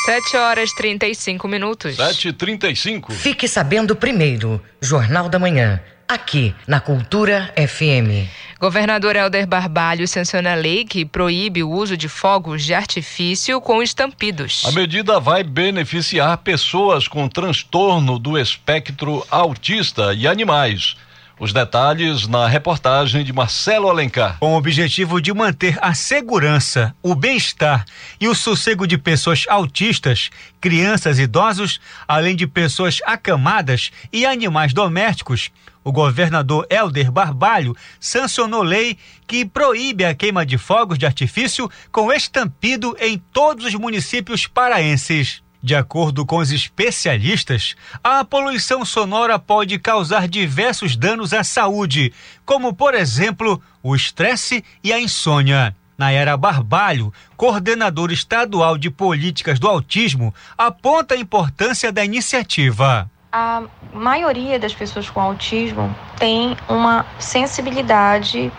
7 0.08 0.38
horas 0.38 0.72
35 0.74 1.48
minutos. 1.48 1.96
7h35. 1.96 3.12
Fique 3.12 3.48
sabendo 3.48 3.96
primeiro, 3.96 4.60
Jornal 4.82 5.30
da 5.30 5.38
Manhã 5.38 5.80
aqui 6.08 6.55
na 6.66 6.80
Cultura 6.80 7.53
FM. 7.58 8.30
Governador 8.60 9.16
Helder 9.16 9.45
Barbalho 9.45 10.08
sanciona 10.08 10.53
a 10.53 10.55
lei 10.55 10.86
que 10.86 11.05
proíbe 11.05 11.62
o 11.62 11.70
uso 11.70 11.97
de 11.97 12.08
fogos 12.08 12.64
de 12.64 12.74
artifício 12.74 13.60
com 13.60 13.84
estampidos. 13.84 14.64
A 14.66 14.72
medida 14.72 15.20
vai 15.20 15.43
beneficiar 15.43 16.38
pessoas 16.38 17.08
com 17.08 17.28
transtorno 17.28 18.18
do 18.18 18.38
espectro 18.38 19.26
autista 19.30 20.14
e 20.14 20.28
animais. 20.28 20.95
Os 21.39 21.53
detalhes 21.53 22.26
na 22.28 22.47
reportagem 22.47 23.24
de 23.24 23.32
Marcelo 23.32 23.89
Alencar. 23.89 24.39
Com 24.39 24.53
o 24.53 24.58
objetivo 24.58 25.22
de 25.22 25.32
manter 25.32 25.78
a 25.84 25.93
segurança, 25.93 26.95
o 27.03 27.14
bem-estar 27.14 27.86
e 28.20 28.28
o 28.28 28.34
sossego 28.34 28.88
de 28.88 28.97
pessoas 28.97 29.45
autistas, 29.47 30.32
crianças 30.60 31.20
e 31.20 31.24
idosos, 31.24 31.80
além 32.08 32.36
de 32.36 32.47
pessoas 32.47 33.01
acamadas 33.05 33.91
e 34.12 34.26
animais 34.26 34.74
domésticos, 34.74 35.51
o 35.88 35.92
governador 35.94 36.68
Helder 36.70 37.10
Barbalho 37.10 37.74
sancionou 37.98 38.62
lei 38.62 38.98
que 39.26 39.46
proíbe 39.46 40.04
a 40.04 40.14
queima 40.14 40.46
de 40.46 40.58
fogos 40.58 40.98
de 40.98 41.06
artifício 41.06 41.72
com 41.94 42.12
estampido 42.12 42.94
em 43.00 43.18
todos 43.32 43.68
os 43.68 43.74
municípios 43.74 44.46
paraenses. 44.46 45.42
De 45.64 45.74
acordo 45.74 46.26
com 46.26 46.40
os 46.40 46.52
especialistas, 46.52 47.74
a 48.04 48.26
poluição 48.26 48.84
sonora 48.84 49.40
pode 49.40 49.80
causar 49.80 50.28
diversos 50.28 50.98
danos 50.98 51.34
à 51.34 51.42
saúde, 51.42 52.12
como, 52.46 52.74
por 52.74 52.94
exemplo, 52.94 53.62
o 53.82 53.96
estresse 53.96 54.66
e 54.84 54.92
a 54.92 55.00
insônia. 55.00 55.74
Nayara 55.98 56.36
Barbalho, 56.36 57.14
coordenadora 57.38 58.12
estadual 58.12 58.78
de 58.78 58.90
políticas 58.90 59.58
do 59.58 59.70
autismo, 59.70 60.36
aponta 60.58 61.16
a 61.16 61.18
importância 61.18 61.94
da 61.94 62.04
iniciativa 62.04 63.10
a 63.38 63.64
maioria 63.94 64.58
das 64.58 64.74
pessoas 64.74 65.12
com 65.12 65.22
autismo 65.22 65.96
tem 66.18 66.58
uma 66.68 67.06
sensibilidade 67.20 68.52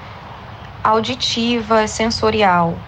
auditiva, 0.84 1.88
sensorial. 1.88 2.78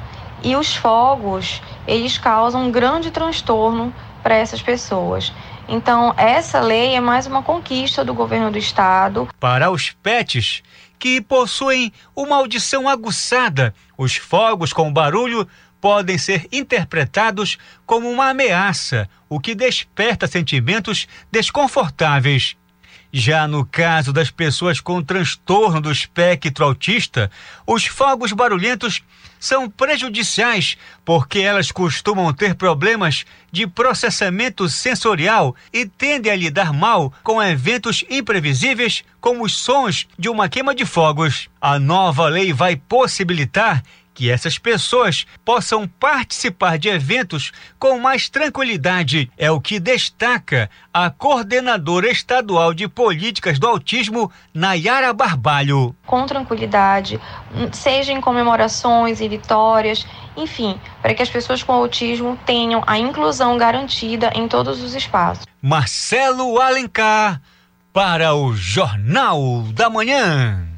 E 0.41 0.55
os 0.55 0.77
fogos, 0.77 1.61
eles 1.89 2.17
causam 2.17 2.67
um 2.67 2.71
grande 2.71 3.11
transtorno 3.11 3.93
para 4.23 4.37
essas 4.37 4.63
pessoas. 4.63 5.33
Então, 5.69 6.15
essa 6.17 6.61
lei 6.61 6.95
é 6.95 7.01
mais 7.01 7.27
uma 7.27 7.43
conquista 7.43 8.05
do 8.05 8.15
governo 8.15 8.53
do 8.53 8.59
estado. 8.59 9.29
Para 9.41 9.69
os 9.69 9.91
pets 9.91 10.63
que 10.97 11.21
possuem 11.21 11.93
uma 12.15 12.37
audição 12.37 12.89
aguçada, 12.89 13.75
os 13.99 14.15
fogos 14.15 14.73
com 14.73 14.93
barulho 14.93 15.49
podem 15.81 16.19
ser 16.19 16.47
interpretados 16.53 17.59
como 17.87 18.09
uma 18.11 18.31
ameaça, 18.31 19.09
o 19.29 19.41
que 19.41 19.55
desperta 19.55 20.27
sentimentos 20.27 21.07
desconfortáveis. 21.31 22.57
Já 23.13 23.49
no 23.49 23.67
caso 23.67 24.13
das 24.13 24.31
pessoas 24.31 24.79
com 24.81 25.03
transtorno 25.03 25.81
do 25.81 25.91
espectro 25.91 26.65
autista, 26.65 27.29
os 27.67 27.85
fogos 27.85 28.33
barulhentos 28.33 29.03
são 29.41 29.69
prejudiciais 29.69 30.77
porque 31.05 31.41
elas 31.41 31.73
costumam 31.73 32.33
ter 32.33 32.55
problemas 32.55 33.25
de 33.51 33.67
processamento 33.67 34.69
sensorial 34.69 35.57
e 35.73 35.87
tendem 35.87 36.31
a 36.31 36.37
lidar 36.37 36.73
mal 36.73 37.13
com 37.25 37.43
eventos 37.43 38.05
imprevisíveis 38.09 39.03
como 39.21 39.45
os 39.45 39.57
sons 39.57 40.07
de 40.17 40.29
uma 40.29 40.49
queima 40.49 40.73
de 40.73 40.85
fogos. 40.85 41.49
A 41.61 41.81
nova 41.81 42.29
lei 42.29 42.53
vai 42.53 42.77
possibilitar 42.77 43.83
que 44.15 44.31
essas 44.31 44.59
pessoas 44.59 45.27
possam 45.45 45.87
participar 45.87 46.79
de 46.79 46.89
eventos 46.89 47.53
com 47.79 47.99
mais 47.99 48.29
tranquilidade. 48.29 49.31
É 49.37 49.51
o 49.51 49.61
que 49.61 49.81
destaca 49.81 50.71
a 50.93 51.11
coordenadora 51.11 52.11
estadual 52.11 52.75
de 52.75 52.89
políticas 52.89 53.59
do 53.59 53.67
autismo, 53.67 54.31
Nayara 54.53 55.13
Barbalho. 55.13 55.95
Com 56.07 56.27
tranquilidade, 56.27 57.21
seja 57.73 58.13
em 58.13 58.21
comemorações 58.21 59.21
e 59.21 59.29
vitórias, 59.29 60.07
enfim, 60.37 60.79
para 61.01 61.15
que 61.15 61.23
as 61.23 61.31
pessoas 61.31 61.63
com 61.63 61.73
autismo 61.73 62.39
tenham 62.45 62.83
a 62.87 62.99
inclusão 62.99 63.57
garantida 63.57 64.31
em 64.35 64.49
todos 64.49 64.83
os 64.83 64.95
espaços. 64.95 65.47
Marcelo 65.63 66.61
Alencar 66.61 67.41
para 67.93 68.35
o 68.35 68.55
Jornal 68.55 69.63
da 69.75 69.91
Manhã. 69.91 70.70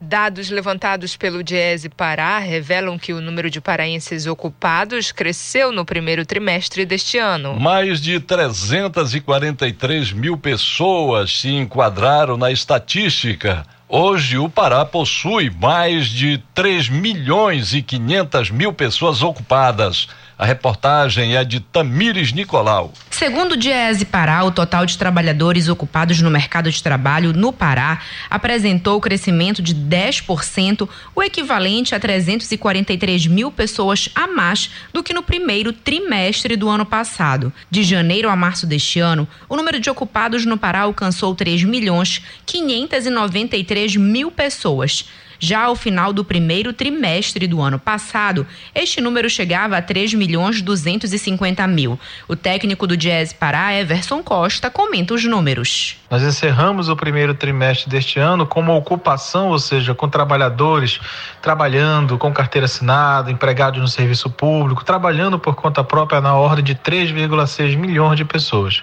Dados 0.00 0.48
levantados 0.48 1.16
pelo 1.16 1.42
Diese 1.42 1.88
Pará 1.88 2.38
revelam 2.38 2.96
que 2.96 3.12
o 3.12 3.20
número 3.20 3.50
de 3.50 3.60
paraenses 3.60 4.26
ocupados 4.26 5.10
cresceu 5.10 5.72
no 5.72 5.84
primeiro 5.84 6.24
trimestre 6.24 6.86
deste 6.86 7.18
ano. 7.18 7.58
Mais 7.58 8.00
de 8.00 8.20
343 8.20 10.12
mil 10.12 10.36
pessoas 10.36 11.40
se 11.40 11.48
enquadraram 11.48 12.36
na 12.36 12.52
estatística. 12.52 13.66
Hoje, 13.88 14.38
o 14.38 14.48
Pará 14.48 14.84
possui 14.84 15.50
mais 15.50 16.08
de 16.08 16.40
3 16.54 16.90
milhões 16.90 17.74
e 17.74 17.82
500 17.82 18.50
mil 18.52 18.72
pessoas 18.72 19.20
ocupadas. 19.20 20.06
A 20.38 20.46
reportagem 20.46 21.34
é 21.34 21.42
de 21.42 21.58
Tamires 21.58 22.32
Nicolau. 22.32 22.92
Segundo 23.10 23.52
o 23.52 23.56
Diese 23.56 24.04
Pará, 24.04 24.44
o 24.44 24.52
total 24.52 24.86
de 24.86 24.96
trabalhadores 24.96 25.68
ocupados 25.68 26.22
no 26.22 26.30
mercado 26.30 26.70
de 26.70 26.80
trabalho 26.80 27.32
no 27.32 27.52
Pará 27.52 28.00
apresentou 28.30 29.00
crescimento 29.00 29.60
de 29.60 29.74
10%, 29.74 30.88
o 31.12 31.20
equivalente 31.24 31.92
a 31.92 31.98
343 31.98 33.26
mil 33.26 33.50
pessoas 33.50 34.08
a 34.14 34.28
mais 34.28 34.70
do 34.92 35.02
que 35.02 35.12
no 35.12 35.24
primeiro 35.24 35.72
trimestre 35.72 36.54
do 36.54 36.68
ano 36.68 36.86
passado. 36.86 37.52
De 37.68 37.82
janeiro 37.82 38.30
a 38.30 38.36
março 38.36 38.64
deste 38.64 39.00
ano, 39.00 39.26
o 39.48 39.56
número 39.56 39.80
de 39.80 39.90
ocupados 39.90 40.46
no 40.46 40.56
Pará 40.56 40.82
alcançou 40.82 41.34
3 41.34 41.64
milhões 41.64 42.22
593 42.46 43.96
mil 43.96 44.30
pessoas. 44.30 45.04
Já 45.38 45.64
ao 45.64 45.76
final 45.76 46.12
do 46.12 46.24
primeiro 46.24 46.72
trimestre 46.72 47.46
do 47.46 47.60
ano 47.60 47.78
passado, 47.78 48.46
este 48.74 49.00
número 49.00 49.30
chegava 49.30 49.76
a 49.76 49.82
3 49.82 50.14
milhões 50.14 50.60
250 50.60 51.66
mil. 51.66 51.98
O 52.26 52.34
técnico 52.34 52.86
do 52.86 52.96
Jazz 52.96 53.32
Pará, 53.32 53.72
Everson 53.74 54.22
Costa, 54.22 54.70
comenta 54.70 55.14
os 55.14 55.24
números. 55.24 55.96
Nós 56.10 56.22
encerramos 56.22 56.88
o 56.88 56.96
primeiro 56.96 57.34
trimestre 57.34 57.88
deste 57.88 58.18
ano 58.18 58.46
com 58.46 58.60
uma 58.60 58.74
ocupação, 58.74 59.48
ou 59.48 59.58
seja, 59.58 59.94
com 59.94 60.08
trabalhadores 60.08 60.98
trabalhando 61.40 62.18
com 62.18 62.32
carteira 62.32 62.64
assinada, 62.64 63.30
empregados 63.30 63.80
no 63.80 63.88
serviço 63.88 64.28
público, 64.28 64.84
trabalhando 64.84 65.38
por 65.38 65.54
conta 65.54 65.84
própria 65.84 66.20
na 66.20 66.34
ordem 66.34 66.64
de 66.64 66.74
3,6 66.74 67.76
milhões 67.76 68.16
de 68.16 68.24
pessoas. 68.24 68.82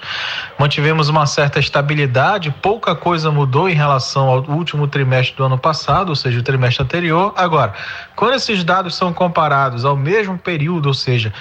Mantivemos 0.57 1.09
uma 1.09 1.25
certa 1.25 1.59
estabilidade, 1.59 2.53
pouca 2.61 2.95
coisa 2.95 3.29
mudou 3.31 3.69
em 3.69 3.73
relação 3.75 4.27
ao 4.27 4.43
último 4.49 4.87
trimestre 4.87 5.35
do 5.35 5.43
ano 5.43 5.57
passado, 5.57 6.09
ou 6.09 6.15
seja, 6.15 6.41
trimestre 6.45 6.83
anterior. 6.83 7.33
Agora, 7.35 7.73
quando 8.15 8.35
esses 8.35 8.63
dados 8.63 8.95
são 8.95 9.11
comparados 9.11 9.83
ao 9.83 9.97
mesmo 9.97 10.37
período, 10.37 10.87
ou 10.87 10.93
seja, 10.93 11.33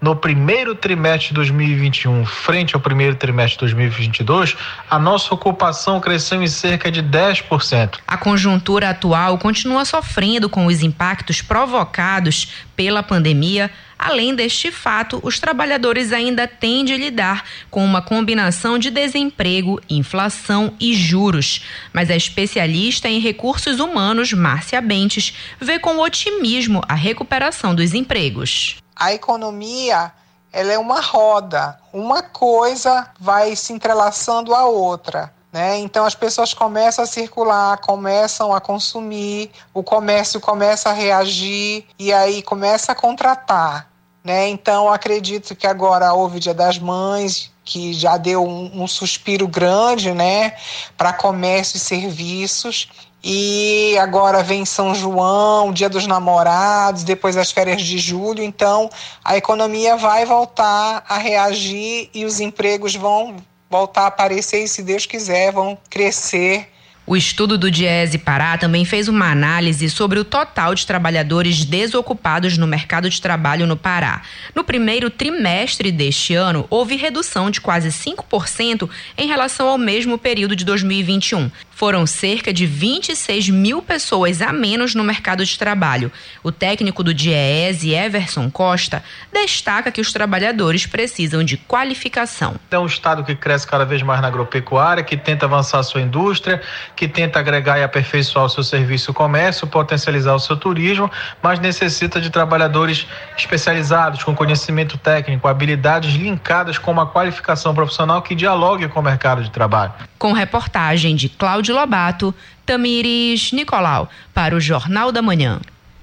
no 0.00 0.16
primeiro 0.16 0.74
trimestre 0.74 1.28
de 1.28 1.34
2021 1.34 2.24
frente 2.24 2.74
ao 2.74 2.80
primeiro 2.80 3.14
trimestre 3.16 3.56
de 3.56 3.74
2022, 3.74 4.56
a 4.88 4.98
nossa 4.98 5.34
ocupação 5.34 6.00
cresceu 6.00 6.42
em 6.42 6.46
cerca 6.46 6.90
de 6.90 7.02
10%. 7.02 7.98
A 8.06 8.16
conjuntura 8.16 8.90
atual 8.90 9.36
continua 9.38 9.84
sofrendo 9.84 10.48
com 10.48 10.66
os 10.66 10.82
impactos 10.82 11.42
provocados 11.42 12.50
pela 12.74 13.02
pandemia. 13.02 13.70
Além 13.98 14.34
deste 14.34 14.72
fato, 14.72 15.20
os 15.22 15.38
trabalhadores 15.38 16.10
ainda 16.10 16.48
têm 16.48 16.82
de 16.86 16.96
lidar 16.96 17.44
com 17.70 17.84
uma 17.84 18.00
combinação 18.00 18.78
de 18.78 18.90
desemprego, 18.90 19.78
inflação 19.90 20.72
e 20.80 20.94
juros. 20.94 21.66
Mas 21.92 22.10
a 22.10 22.16
especialista 22.16 23.10
em 23.10 23.20
recursos 23.20 23.78
humanos, 23.78 24.32
Márcia 24.32 24.80
Bentes, 24.80 25.34
vê 25.60 25.78
com 25.78 25.98
otimismo 25.98 26.80
a 26.88 26.94
recuperação 26.94 27.74
dos 27.74 27.92
empregos 27.92 28.79
a 29.00 29.14
economia 29.14 30.12
ela 30.52 30.72
é 30.72 30.78
uma 30.78 31.00
roda, 31.00 31.78
uma 31.92 32.22
coisa 32.22 33.08
vai 33.18 33.56
se 33.56 33.72
entrelaçando 33.72 34.54
à 34.54 34.66
outra. 34.66 35.32
Né? 35.52 35.78
Então 35.78 36.04
as 36.04 36.14
pessoas 36.14 36.52
começam 36.52 37.02
a 37.02 37.06
circular, 37.06 37.78
começam 37.78 38.54
a 38.54 38.60
consumir, 38.60 39.50
o 39.72 39.82
comércio 39.82 40.40
começa 40.40 40.90
a 40.90 40.92
reagir 40.92 41.86
e 41.98 42.12
aí 42.12 42.42
começa 42.42 42.92
a 42.92 42.94
contratar. 42.94 43.88
Né? 44.22 44.48
Então 44.48 44.92
acredito 44.92 45.56
que 45.56 45.66
agora 45.66 46.12
houve 46.12 46.36
o 46.36 46.40
Dia 46.40 46.54
das 46.54 46.78
Mães, 46.78 47.50
que 47.64 47.92
já 47.92 48.16
deu 48.16 48.44
um, 48.44 48.82
um 48.82 48.86
suspiro 48.86 49.48
grande 49.48 50.12
né, 50.12 50.56
para 50.96 51.12
comércio 51.12 51.76
e 51.76 51.80
serviços. 51.80 52.88
E 53.22 53.98
agora 53.98 54.42
vem 54.42 54.64
São 54.64 54.94
João, 54.94 55.72
Dia 55.72 55.88
dos 55.88 56.06
Namorados, 56.06 57.04
depois 57.04 57.36
as 57.36 57.52
férias 57.52 57.82
de 57.82 57.98
julho, 57.98 58.42
então 58.42 58.88
a 59.22 59.36
economia 59.36 59.96
vai 59.96 60.24
voltar 60.24 61.04
a 61.06 61.18
reagir 61.18 62.08
e 62.14 62.24
os 62.24 62.40
empregos 62.40 62.94
vão 62.94 63.36
voltar 63.68 64.02
a 64.02 64.06
aparecer 64.06 64.64
e, 64.64 64.68
se 64.68 64.82
Deus 64.82 65.04
quiser, 65.04 65.52
vão 65.52 65.76
crescer 65.90 66.68
o 67.10 67.16
estudo 67.16 67.58
do 67.58 67.68
Diese 67.72 68.18
Pará 68.18 68.56
também 68.56 68.84
fez 68.84 69.08
uma 69.08 69.32
análise 69.32 69.90
sobre 69.90 70.20
o 70.20 70.24
total 70.24 70.76
de 70.76 70.86
trabalhadores 70.86 71.64
desocupados 71.64 72.56
no 72.56 72.68
mercado 72.68 73.10
de 73.10 73.20
trabalho 73.20 73.66
no 73.66 73.76
Pará. 73.76 74.22
No 74.54 74.62
primeiro 74.62 75.10
trimestre 75.10 75.90
deste 75.90 76.34
ano, 76.34 76.68
houve 76.70 76.94
redução 76.94 77.50
de 77.50 77.60
quase 77.60 77.88
5% 77.88 78.88
em 79.18 79.26
relação 79.26 79.66
ao 79.66 79.76
mesmo 79.76 80.18
período 80.18 80.54
de 80.54 80.64
2021. 80.64 81.50
Foram 81.80 82.06
cerca 82.06 82.52
de 82.52 82.66
26 82.66 83.48
mil 83.48 83.80
pessoas 83.80 84.42
a 84.42 84.52
menos 84.52 84.94
no 84.94 85.02
mercado 85.02 85.42
de 85.42 85.58
trabalho. 85.58 86.12
O 86.42 86.52
técnico 86.52 87.02
do 87.02 87.14
DIEESE, 87.14 87.94
Everson 87.94 88.50
Costa, 88.50 89.02
destaca 89.32 89.90
que 89.90 89.98
os 89.98 90.12
trabalhadores 90.12 90.84
precisam 90.84 91.42
de 91.42 91.56
qualificação. 91.56 92.56
É 92.70 92.78
um 92.78 92.84
estado 92.84 93.24
que 93.24 93.34
cresce 93.34 93.66
cada 93.66 93.86
vez 93.86 94.02
mais 94.02 94.20
na 94.20 94.28
agropecuária, 94.28 95.02
que 95.02 95.16
tenta 95.16 95.46
avançar 95.46 95.78
a 95.78 95.82
sua 95.82 96.02
indústria, 96.02 96.60
que 96.94 97.08
tenta 97.08 97.38
agregar 97.38 97.78
e 97.78 97.82
aperfeiçoar 97.82 98.44
o 98.44 98.50
seu 98.50 98.62
serviço 98.62 99.14
comércio, 99.14 99.66
potencializar 99.66 100.34
o 100.34 100.38
seu 100.38 100.58
turismo, 100.58 101.10
mas 101.42 101.58
necessita 101.60 102.20
de 102.20 102.28
trabalhadores 102.28 103.06
especializados, 103.38 104.22
com 104.22 104.36
conhecimento 104.36 104.98
técnico, 104.98 105.48
habilidades 105.48 106.12
linkadas 106.12 106.76
com 106.76 106.90
uma 106.90 107.06
qualificação 107.06 107.74
profissional 107.74 108.20
que 108.20 108.34
dialogue 108.34 108.86
com 108.86 109.00
o 109.00 109.02
mercado 109.02 109.42
de 109.42 109.50
trabalho. 109.50 109.94
Com 110.18 110.34
reportagem 110.34 111.16
de 111.16 111.30
Cláudio 111.30 111.69
Lobato, 111.72 112.34
Tamires 112.64 113.52
Nicolau, 113.52 114.08
para 114.34 114.54
o 114.54 114.60
Jornal 114.60 115.10
da 115.12 115.22
Manhã. 115.22 115.60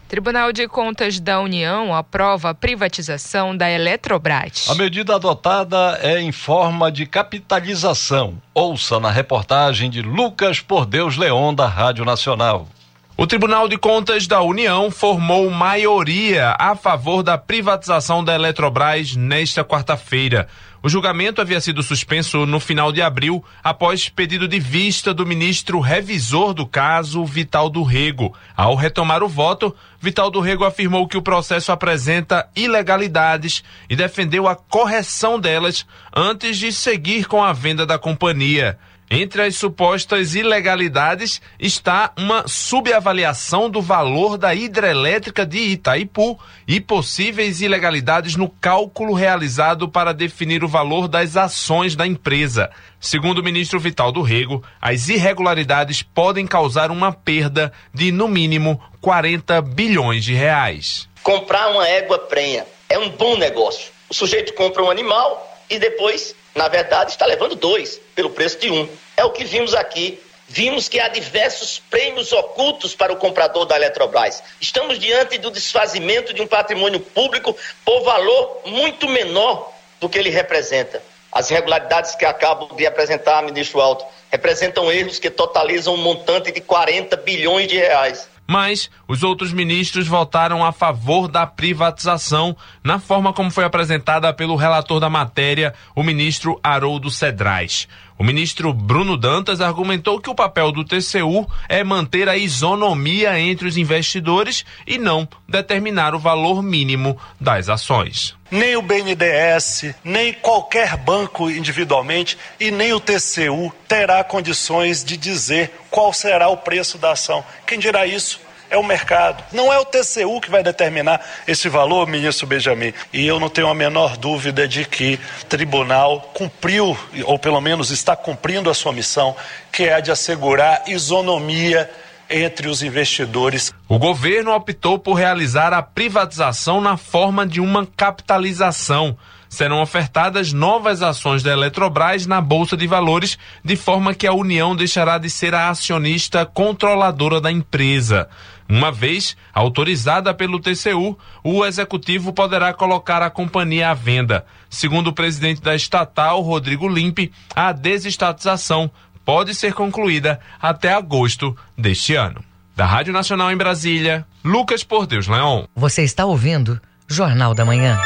Tribunal 0.07 0.53
de 0.53 0.70
Contas 0.70 1.20
da 1.20 1.41
União 1.41 1.93
aprova 1.93 2.51
a 2.51 2.53
privatização 2.53 3.55
da 3.55 3.70
Eletrobras. 3.70 4.70
A 4.70 4.76
medida 4.76 5.15
adotada 5.15 5.99
é 6.01 6.22
em 6.22 6.32
forma 6.32 6.89
de 6.89 7.05
capitalização. 7.05 8.41
Ouça 8.53 9.01
na 9.01 9.11
reportagem 9.11 9.89
de 9.89 10.01
Lucas 10.01 10.61
Por 10.61 10.86
Deus 10.86 11.18
Leão, 11.18 11.53
da 11.53 11.68
Rádio 11.68 12.05
Nacional. 12.05 12.70
O 13.18 13.28
Tribunal 13.28 13.68
de 13.68 13.78
Contas 13.78 14.28
da 14.28 14.41
União 14.41 14.89
formou 14.91 15.49
maioria 15.49 16.55
a 16.57 16.76
favor 16.76 17.22
da 17.24 17.38
privatização 17.38 18.24
da 18.24 18.34
Eletrobras 18.36 19.15
nesta 19.15 19.61
quarta-feira. 19.61 20.47
O 20.82 20.89
julgamento 20.89 21.41
havia 21.41 21.59
sido 21.59 21.82
suspenso 21.82 22.45
no 22.45 22.59
final 22.59 22.91
de 22.91 23.01
abril, 23.01 23.43
após 23.63 24.09
pedido 24.09 24.47
de 24.47 24.59
vista 24.59 25.13
do 25.13 25.25
ministro 25.25 25.80
revisor 25.80 26.53
do 26.53 26.67
caso, 26.67 27.25
Vital 27.25 27.69
do 27.69 27.84
Rego. 27.84 28.34
Ao 28.55 28.75
retomar 28.75 29.23
o 29.23 29.28
voto, 29.28 29.75
Vital 29.99 30.30
do 30.30 30.39
Rego 30.39 30.63
afirmou 30.63 31.07
que 31.07 31.17
o 31.17 31.21
processo 31.21 31.71
apresenta 31.71 32.47
ilegalidades 32.55 33.63
e 33.89 33.95
defendeu 33.95 34.47
a 34.47 34.55
correção 34.55 35.39
delas 35.39 35.86
antes 36.15 36.57
de 36.57 36.71
seguir 36.71 37.25
com 37.25 37.43
a 37.43 37.51
venda 37.53 37.86
da 37.86 37.97
companhia. 37.97 38.78
Entre 39.10 39.41
as 39.41 39.55
supostas 39.55 40.36
ilegalidades 40.36 41.41
está 41.58 42.12
uma 42.18 42.45
subavaliação 42.45 43.70
do 43.70 43.82
valor 43.82 44.38
da 44.38 44.53
hidrelétrica 44.53 45.45
de 45.45 45.60
Itaipu 45.60 46.38
e 46.68 46.82
possíveis 46.82 47.62
ilegalidades 47.62 48.36
no 48.36 48.49
cálculo 48.49 49.14
realizado 49.14 49.88
para 49.88 50.14
definir 50.14 50.62
o 50.62 50.68
valor 50.68 51.08
das 51.08 51.38
ações 51.38 51.95
da 51.95 52.05
empresa. 52.05 52.70
Segundo 52.99 53.38
o 53.38 53.43
ministro 53.43 53.80
Vital 53.80 54.12
do 54.12 54.22
Rego, 54.22 54.62
as 54.82 55.08
irregularidades 55.08 56.03
podem 56.03 56.45
causar 56.45 56.91
uma 56.91 57.14
perda 57.14 57.72
de, 57.93 58.12
no 58.12 58.28
mínimo, 58.28 58.82
40 58.99 59.62
bilhões 59.62 60.26
de 60.26 60.34
reais. 60.34 61.08
Comprar 61.24 61.70
uma 61.70 61.88
égua 61.88 62.20
prenha 62.20 62.66
é 62.89 62.99
um 62.99 63.10
bom 63.12 63.38
negócio. 63.38 63.89
O 64.10 64.14
sujeito 64.14 64.53
compra 64.53 64.84
um 64.84 64.91
animal 64.91 65.58
e 65.70 65.80
depois 65.80 66.36
na 66.58 66.68
verdade, 66.68 67.12
está 67.12 67.26
levando 67.26 67.55
dois 67.55 68.01
pelo 68.16 68.32
preço 68.32 68.60
de 68.60 68.72
um. 68.72 68.89
É 69.16 69.24
o 69.24 69.32
que 69.32 69.45
vimos 69.45 69.74
aqui. 69.74 70.20
Vimos 70.49 70.88
que 70.88 70.99
há 70.99 71.08
diversos 71.08 71.80
prêmios 71.89 72.32
ocultos 72.32 72.95
para 72.95 73.12
o 73.14 73.18
comprador 73.18 73.66
da 73.66 73.76
Eletrobras. 73.76 74.41
Estamos 74.60 74.97
diante 74.97 75.38
do 75.38 75.51
desfazimento 75.51 76.34
de 76.34 76.41
um 76.41 76.47
patrimônio 76.47 76.99
público 76.99 77.55
por 77.86 78.01
valor 78.01 78.62
muito 78.66 79.08
menor 79.08 79.74
do 79.99 80.10
que 80.10 80.18
ele 80.18 80.30
representa. 80.30 81.03
As 81.32 81.51
irregularidades 81.51 82.16
que 82.16 82.26
acabo 82.26 82.74
de 82.76 82.88
apresentar, 82.88 83.43
ministro 83.43 83.82
Alto, 83.82 84.05
representam 84.32 84.91
erros 84.91 85.20
que 85.20 85.30
totalizam 85.30 85.93
um 85.93 85.97
montante 85.97 86.51
de 86.51 86.62
40 86.62 87.18
bilhões 87.18 87.68
de 87.68 87.78
reais 87.78 88.28
mas 88.48 88.89
os 89.08 89.24
outros 89.24 89.52
ministros 89.52 90.08
votaram 90.08 90.66
a 90.66 90.72
favor 90.72 91.28
da 91.28 91.45
privatização, 91.45 92.56
na 92.84 92.98
forma 92.98 93.34
como 93.34 93.52
foi 93.52 93.66
apresentada 93.66 94.34
pelo 94.34 94.56
relator 94.56 95.00
da 95.00 95.10
matéria, 95.10 95.74
o 95.93 96.02
ministro 96.02 96.60
Haroldo 96.64 97.12
Cedrais. 97.12 97.88
O 98.18 98.24
ministro 98.24 98.74
Bruno 98.74 99.15
Dantas 99.15 99.61
argumentou 99.61 100.20
que 100.20 100.30
o 100.30 100.34
papel 100.34 100.72
do 100.72 100.84
TCU 100.84 101.47
é 101.70 101.84
manter 101.84 102.28
a 102.28 102.36
isonomia 102.36 103.39
entre 103.39 103.68
os 103.68 103.78
investidores 103.78 104.65
e 104.88 104.97
não 104.97 105.28
determinar 105.47 106.15
o 106.15 106.20
valor 106.20 106.63
mínimo 106.63 107.15
das 107.39 107.70
ações. 107.70 108.36
Nem 108.49 108.76
o 108.76 108.82
BNDES, 108.82 109.93
nem 110.03 110.34
qualquer 110.34 110.97
banco 110.97 111.51
individualmente 111.51 112.38
e 112.59 112.72
nem 112.72 112.91
o 112.91 112.99
TCU 112.99 113.72
terá 113.88 114.24
condições 114.24 115.03
de 115.03 115.15
dizer 115.15 115.72
qual 115.91 116.11
será 116.11 116.47
o 116.47 116.57
preço 116.57 116.97
da 116.97 117.11
ação. 117.11 117.43
Quem 117.68 117.78
dirá 117.78 118.07
isso? 118.07 118.47
É 118.70 118.78
o 118.78 118.84
mercado. 118.84 119.43
Não 119.51 119.72
é 119.72 119.80
o 119.80 119.86
TCU 119.86 120.39
que 120.41 120.49
vai 120.49 120.63
determinar 120.63 121.22
esse 121.47 121.70
valor, 121.70 122.07
ministro 122.07 122.47
Benjamin. 122.47 122.93
E 123.13 123.26
eu 123.26 123.39
não 123.39 123.49
tenho 123.49 123.68
a 123.68 123.74
menor 123.74 124.18
dúvida 124.18 124.68
de 124.68 124.86
que 124.86 125.20
o 125.41 125.45
tribunal 125.45 126.22
cumpriu, 126.34 126.97
ou 127.24 127.39
pelo 127.39 127.61
menos 127.61 127.91
está 127.91 128.15
cumprindo 128.15 128.70
a 128.70 128.74
sua 128.74 128.91
missão, 128.91 129.36
que 129.72 129.84
é 129.84 129.93
a 129.93 129.99
de 129.99 130.11
assegurar 130.11 130.84
isonomia 130.88 131.89
entre 132.30 132.68
os 132.68 132.84
investidores. 132.84 133.74
O 133.88 133.97
governo 133.97 134.53
optou 134.53 134.99
por 134.99 135.13
realizar 135.13 135.74
a 135.74 135.82
privatização 135.82 136.82
na 136.82 136.97
forma 136.97 137.45
de 137.45 137.61
uma 137.61 137.88
capitalização. 137.95 139.18
Serão 139.50 139.82
ofertadas 139.82 140.54
novas 140.54 141.02
ações 141.02 141.43
da 141.43 141.52
Eletrobras 141.52 142.26
na 142.26 142.41
Bolsa 142.41 142.76
de 142.76 142.88
Valores, 142.88 143.38
de 143.64 143.76
forma 143.76 144.14
que 144.14 144.28
a 144.28 144.34
União 144.34 144.76
deixará 144.76 145.18
de 145.18 145.30
ser 145.30 145.54
a 145.56 145.70
acionista 145.70 146.45
controladora 146.45 147.39
da 147.39 147.52
empresa. 147.52 148.28
Uma 148.70 148.91
vez 148.91 149.38
autorizada 149.54 150.34
pelo 150.34 150.60
TCU, 150.60 151.18
o 151.43 151.66
executivo 151.66 152.34
poderá 152.34 152.74
colocar 152.74 153.22
a 153.22 153.30
companhia 153.30 153.89
à 153.91 153.93
venda. 153.93 154.45
Segundo 154.70 155.08
o 155.08 155.14
presidente 155.14 155.62
da 155.62 155.74
estatal, 155.74 156.41
Rodrigo 156.41 156.88
Limpe, 156.88 157.32
a 157.56 157.72
desestatização 157.72 158.91
pode 159.24 159.56
ser 159.56 159.74
concluída 159.74 160.39
até 160.62 160.93
agosto 160.93 161.56
deste 161.78 162.16
ano. 162.16 162.43
Da 162.76 162.86
Rádio 162.86 163.14
Nacional 163.14 163.52
em 163.52 163.58
Brasília, 163.58 164.26
Lucas 164.43 164.84
Por 164.84 165.08
Deus 165.08 165.28
Leão. 165.28 165.68
Você 165.76 166.04
está 166.04 166.26
ouvindo 166.26 166.80
Jornal 167.08 167.54
da 167.54 167.66
Manhã 167.66 167.98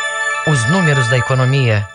os 0.48 0.68
números 0.72 1.08
da 1.08 1.18
economia. 1.18 1.88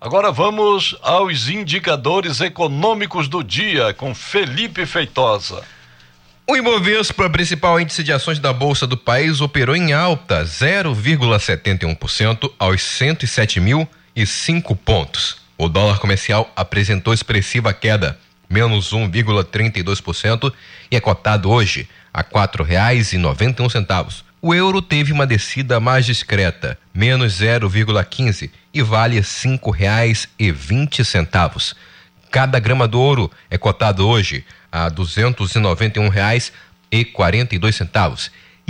Agora 0.00 0.32
vamos 0.32 0.96
aos 1.02 1.48
indicadores 1.48 2.40
econômicos 2.40 3.28
do 3.28 3.44
dia 3.44 3.92
com 3.92 4.14
Felipe 4.14 4.86
Feitosa. 4.86 5.62
O 6.46 6.56
Ibovespa, 6.56 7.28
principal 7.28 7.78
índice 7.78 8.02
de 8.02 8.10
ações 8.12 8.38
da 8.38 8.54
Bolsa 8.54 8.86
do 8.86 8.96
país, 8.96 9.42
operou 9.42 9.76
em 9.76 9.92
alta 9.92 10.44
0,71% 10.44 12.50
aos 12.58 12.80
107.005 12.80 14.74
pontos. 14.76 15.36
O 15.58 15.68
dólar 15.68 15.98
comercial 15.98 16.50
apresentou 16.56 17.12
expressiva 17.12 17.74
queda, 17.74 18.18
menos 18.48 18.92
1,32%, 18.92 20.50
e 20.90 20.96
é 20.96 21.00
cotado 21.00 21.50
hoje 21.50 21.86
a 22.12 22.20
R$ 22.20 22.28
4,91 22.32 24.24
o 24.46 24.54
euro 24.54 24.82
teve 24.82 25.10
uma 25.10 25.26
descida 25.26 25.80
mais 25.80 26.04
discreta, 26.04 26.78
menos 26.92 27.40
0,15 27.40 28.50
e 28.74 28.82
vale 28.82 29.22
vinte 30.52 31.02
centavos. 31.02 31.74
Cada 32.30 32.60
grama 32.60 32.86
do 32.86 33.00
ouro 33.00 33.30
é 33.48 33.56
cotado 33.56 34.06
hoje 34.06 34.44
a 34.70 34.90
e 35.56 35.58
noventa 35.58 35.98
e 35.98 36.02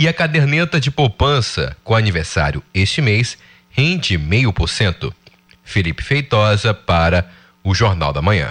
a 0.07 0.13
caderneta 0.13 0.79
de 0.79 0.89
poupança 0.89 1.75
com 1.83 1.93
aniversário 1.93 2.63
este 2.73 3.01
mês 3.01 3.37
rende 3.69 4.17
meio 4.17 4.53
por 4.53 4.69
cento. 4.69 5.13
Felipe 5.61 6.01
Feitosa 6.01 6.73
para 6.73 7.29
o 7.61 7.75
Jornal 7.75 8.13
da 8.13 8.21
Manhã. 8.21 8.49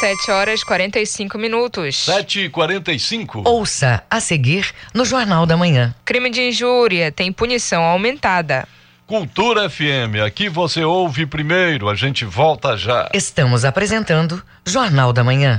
7 0.00 0.30
horas 0.30 0.62
45 0.62 1.38
minutos. 1.38 2.04
7 2.04 2.40
e 2.40 2.48
45 2.50 3.42
Ouça 3.46 4.02
a 4.10 4.20
seguir 4.20 4.70
no 4.92 5.06
Jornal 5.06 5.46
da 5.46 5.56
Manhã. 5.56 5.94
Crime 6.04 6.28
de 6.28 6.42
injúria 6.42 7.10
tem 7.10 7.32
punição 7.32 7.82
aumentada. 7.82 8.68
Cultura 9.06 9.70
FM, 9.70 10.20
aqui 10.26 10.50
você 10.50 10.84
ouve 10.84 11.24
primeiro, 11.24 11.88
a 11.88 11.94
gente 11.94 12.24
volta 12.26 12.76
já. 12.76 13.08
Estamos 13.14 13.64
apresentando 13.64 14.42
Jornal 14.66 15.14
da 15.14 15.24
Manhã. 15.24 15.58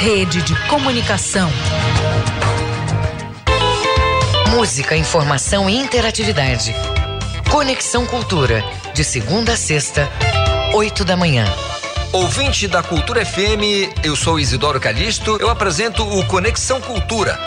Rede 0.00 0.40
de 0.40 0.54
Comunicação. 0.66 1.50
Música, 4.48 4.96
informação 4.96 5.68
e 5.68 5.76
interatividade. 5.76 6.74
Conexão 7.50 8.06
Cultura, 8.06 8.64
de 8.94 9.04
segunda 9.04 9.52
a 9.52 9.56
sexta, 9.58 10.08
oito 10.72 11.04
da 11.04 11.18
manhã. 11.18 11.44
Ouvinte 12.14 12.66
da 12.66 12.82
Cultura 12.82 13.26
FM, 13.26 13.92
eu 14.02 14.16
sou 14.16 14.40
Isidoro 14.40 14.80
Calixto, 14.80 15.36
eu 15.38 15.50
apresento 15.50 16.02
o 16.02 16.24
Conexão 16.24 16.80
Cultura. 16.80 17.38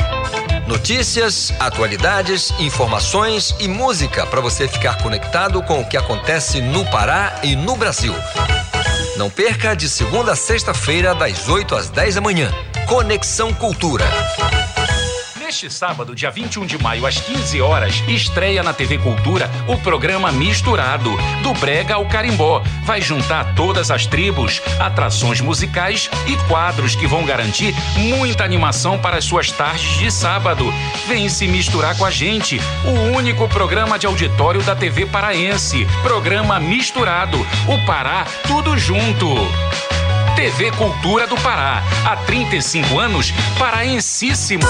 Notícias, 0.68 1.52
atualidades, 1.60 2.54
informações 2.60 3.56
e 3.60 3.68
música 3.68 4.28
para 4.28 4.42
você 4.42 4.68
ficar 4.68 5.00
conectado 5.02 5.60
com 5.64 5.82
o 5.82 5.90
que 5.90 5.98
acontece 5.98 6.62
no 6.62 6.86
Pará 6.86 7.40
e 7.42 7.56
no 7.56 7.76
Brasil. 7.76 8.14
Não 9.16 9.30
perca 9.30 9.76
de 9.76 9.88
segunda 9.88 10.32
a 10.32 10.36
sexta-feira, 10.36 11.14
das 11.14 11.48
8 11.48 11.76
às 11.76 11.88
10 11.90 12.16
da 12.16 12.22
manhã. 12.22 12.52
Conexão 12.88 13.54
Cultura. 13.54 14.06
Neste 15.54 15.70
sábado, 15.70 16.16
dia 16.16 16.32
21 16.32 16.66
de 16.66 16.80
maio, 16.80 17.06
às 17.06 17.20
15 17.20 17.62
horas, 17.62 18.04
estreia 18.08 18.64
na 18.64 18.74
TV 18.74 18.98
Cultura 18.98 19.48
o 19.68 19.78
programa 19.78 20.32
Misturado, 20.32 21.12
do 21.44 21.54
Brega 21.54 21.94
ao 21.94 22.08
Carimbó. 22.08 22.64
Vai 22.84 23.00
juntar 23.00 23.54
todas 23.54 23.92
as 23.92 24.08
tribos, 24.08 24.60
atrações 24.80 25.42
musicais 25.42 26.10
e 26.26 26.36
quadros 26.48 26.96
que 26.96 27.06
vão 27.06 27.24
garantir 27.24 27.72
muita 27.96 28.44
animação 28.44 28.98
para 28.98 29.18
as 29.18 29.26
suas 29.26 29.52
tardes 29.52 30.00
de 30.00 30.10
sábado. 30.10 30.66
Vem 31.08 31.30
se 31.30 31.48
misturar 31.48 31.96
com 32.00 32.06
a 32.06 32.10
gente, 32.10 32.60
o 32.84 33.16
único 33.16 33.48
programa 33.48 34.00
de 34.00 34.08
auditório 34.08 34.64
da 34.64 34.76
TV 34.76 35.06
paraense. 35.06 35.86
Programa 36.02 36.60
Misturado, 36.60 37.38
o 37.68 37.86
Pará, 37.86 38.26
tudo 38.48 38.76
junto. 38.76 39.28
TV 40.44 40.72
Cultura 40.72 41.26
do 41.26 41.38
Pará. 41.38 41.82
Há 42.06 42.18
35 42.18 43.00
anos, 43.00 43.32
paraensíssimo. 43.58 44.62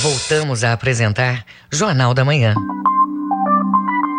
Voltamos 0.00 0.62
a 0.62 0.72
apresentar 0.72 1.44
Jornal 1.68 2.14
da 2.14 2.24
Manhã. 2.24 2.54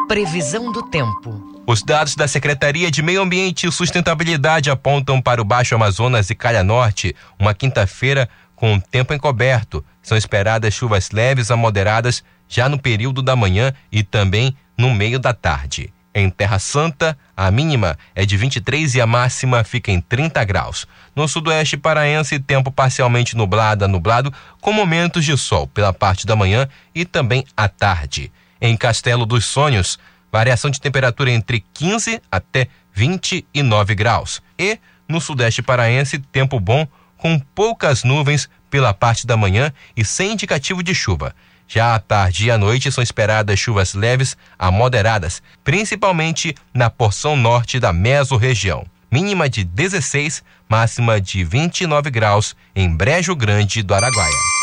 Previsão 0.09 0.73
do 0.73 0.83
tempo. 0.83 1.41
Os 1.65 1.81
dados 1.81 2.17
da 2.17 2.27
Secretaria 2.27 2.91
de 2.91 3.01
Meio 3.01 3.21
Ambiente 3.21 3.65
e 3.65 3.71
Sustentabilidade 3.71 4.69
apontam 4.69 5.21
para 5.21 5.41
o 5.41 5.45
Baixo 5.45 5.73
Amazonas 5.73 6.29
e 6.29 6.35
Calha 6.35 6.65
Norte 6.65 7.15
uma 7.39 7.53
quinta-feira 7.53 8.27
com 8.57 8.77
tempo 8.77 9.13
encoberto. 9.13 9.85
São 10.03 10.17
esperadas 10.17 10.73
chuvas 10.73 11.11
leves 11.11 11.49
a 11.49 11.55
moderadas 11.55 12.25
já 12.49 12.67
no 12.67 12.77
período 12.77 13.21
da 13.21 13.37
manhã 13.37 13.73
e 13.89 14.03
também 14.03 14.53
no 14.77 14.93
meio 14.93 15.17
da 15.17 15.33
tarde. 15.33 15.93
Em 16.19 16.31
Terra 16.31 16.57
Santa, 16.57 17.15
a 17.35 17.51
mínima 17.51 17.95
é 18.15 18.25
de 18.25 18.35
23 18.35 18.95
e 18.95 18.99
a 18.99 19.05
máxima 19.05 19.63
fica 19.63 19.91
em 19.91 20.01
30 20.01 20.43
graus. 20.45 20.87
No 21.15 21.27
sudoeste 21.27 21.77
paraense, 21.77 22.39
tempo 22.39 22.71
parcialmente 22.71 23.37
nublado 23.37 23.85
a 23.85 23.87
nublado, 23.87 24.33
com 24.59 24.73
momentos 24.73 25.23
de 25.23 25.37
sol 25.37 25.67
pela 25.67 25.93
parte 25.93 26.25
da 26.25 26.35
manhã 26.35 26.67
e 26.95 27.05
também 27.05 27.45
à 27.55 27.69
tarde. 27.69 28.31
Em 28.59 28.75
Castelo 28.75 29.27
dos 29.27 29.45
Sonhos, 29.45 29.99
variação 30.31 30.71
de 30.71 30.81
temperatura 30.81 31.29
entre 31.29 31.63
15 31.75 32.19
até 32.31 32.67
29 32.95 33.93
graus. 33.93 34.41
E 34.57 34.79
no 35.07 35.21
sudeste 35.21 35.61
paraense, 35.61 36.17
tempo 36.17 36.59
bom 36.59 36.87
com 37.15 37.37
poucas 37.53 38.03
nuvens 38.03 38.49
pela 38.71 38.91
parte 38.91 39.27
da 39.27 39.37
manhã 39.37 39.71
e 39.95 40.03
sem 40.03 40.31
indicativo 40.31 40.81
de 40.81 40.95
chuva. 40.95 41.35
Já 41.67 41.95
à 41.95 41.99
tarde 41.99 42.45
e 42.45 42.51
à 42.51 42.57
noite 42.57 42.91
são 42.91 43.03
esperadas 43.03 43.59
chuvas 43.59 43.93
leves 43.93 44.37
a 44.57 44.71
moderadas, 44.71 45.41
principalmente 45.63 46.55
na 46.73 46.89
porção 46.89 47.35
norte 47.35 47.79
da 47.79 47.91
mesorregião. 47.91 48.85
Mínima 49.11 49.49
de 49.49 49.63
16, 49.63 50.43
máxima 50.69 51.19
de 51.19 51.43
29 51.43 52.09
graus 52.09 52.55
em 52.75 52.89
Brejo 52.89 53.35
Grande 53.35 53.81
do 53.81 53.93
Araguaia. 53.93 54.57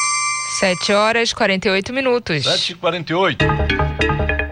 7 0.61 0.93
horas 0.93 1.33
48 1.33 1.93
minutos. 1.93 2.45
7 2.45 2.73
e 2.73 2.75
48 2.77 3.45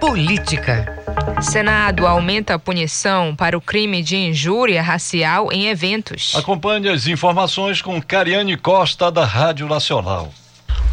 Política. 0.00 0.98
Senado 1.40 2.06
aumenta 2.06 2.54
a 2.54 2.58
punição 2.58 3.36
para 3.36 3.56
o 3.56 3.60
crime 3.60 4.02
de 4.02 4.16
injúria 4.16 4.82
racial 4.82 5.52
em 5.52 5.68
eventos. 5.68 6.34
Acompanhe 6.34 6.88
as 6.88 7.06
informações 7.06 7.80
com 7.80 8.00
Cariane 8.00 8.56
Costa, 8.56 9.10
da 9.10 9.24
Rádio 9.24 9.66
Nacional. 9.68 10.32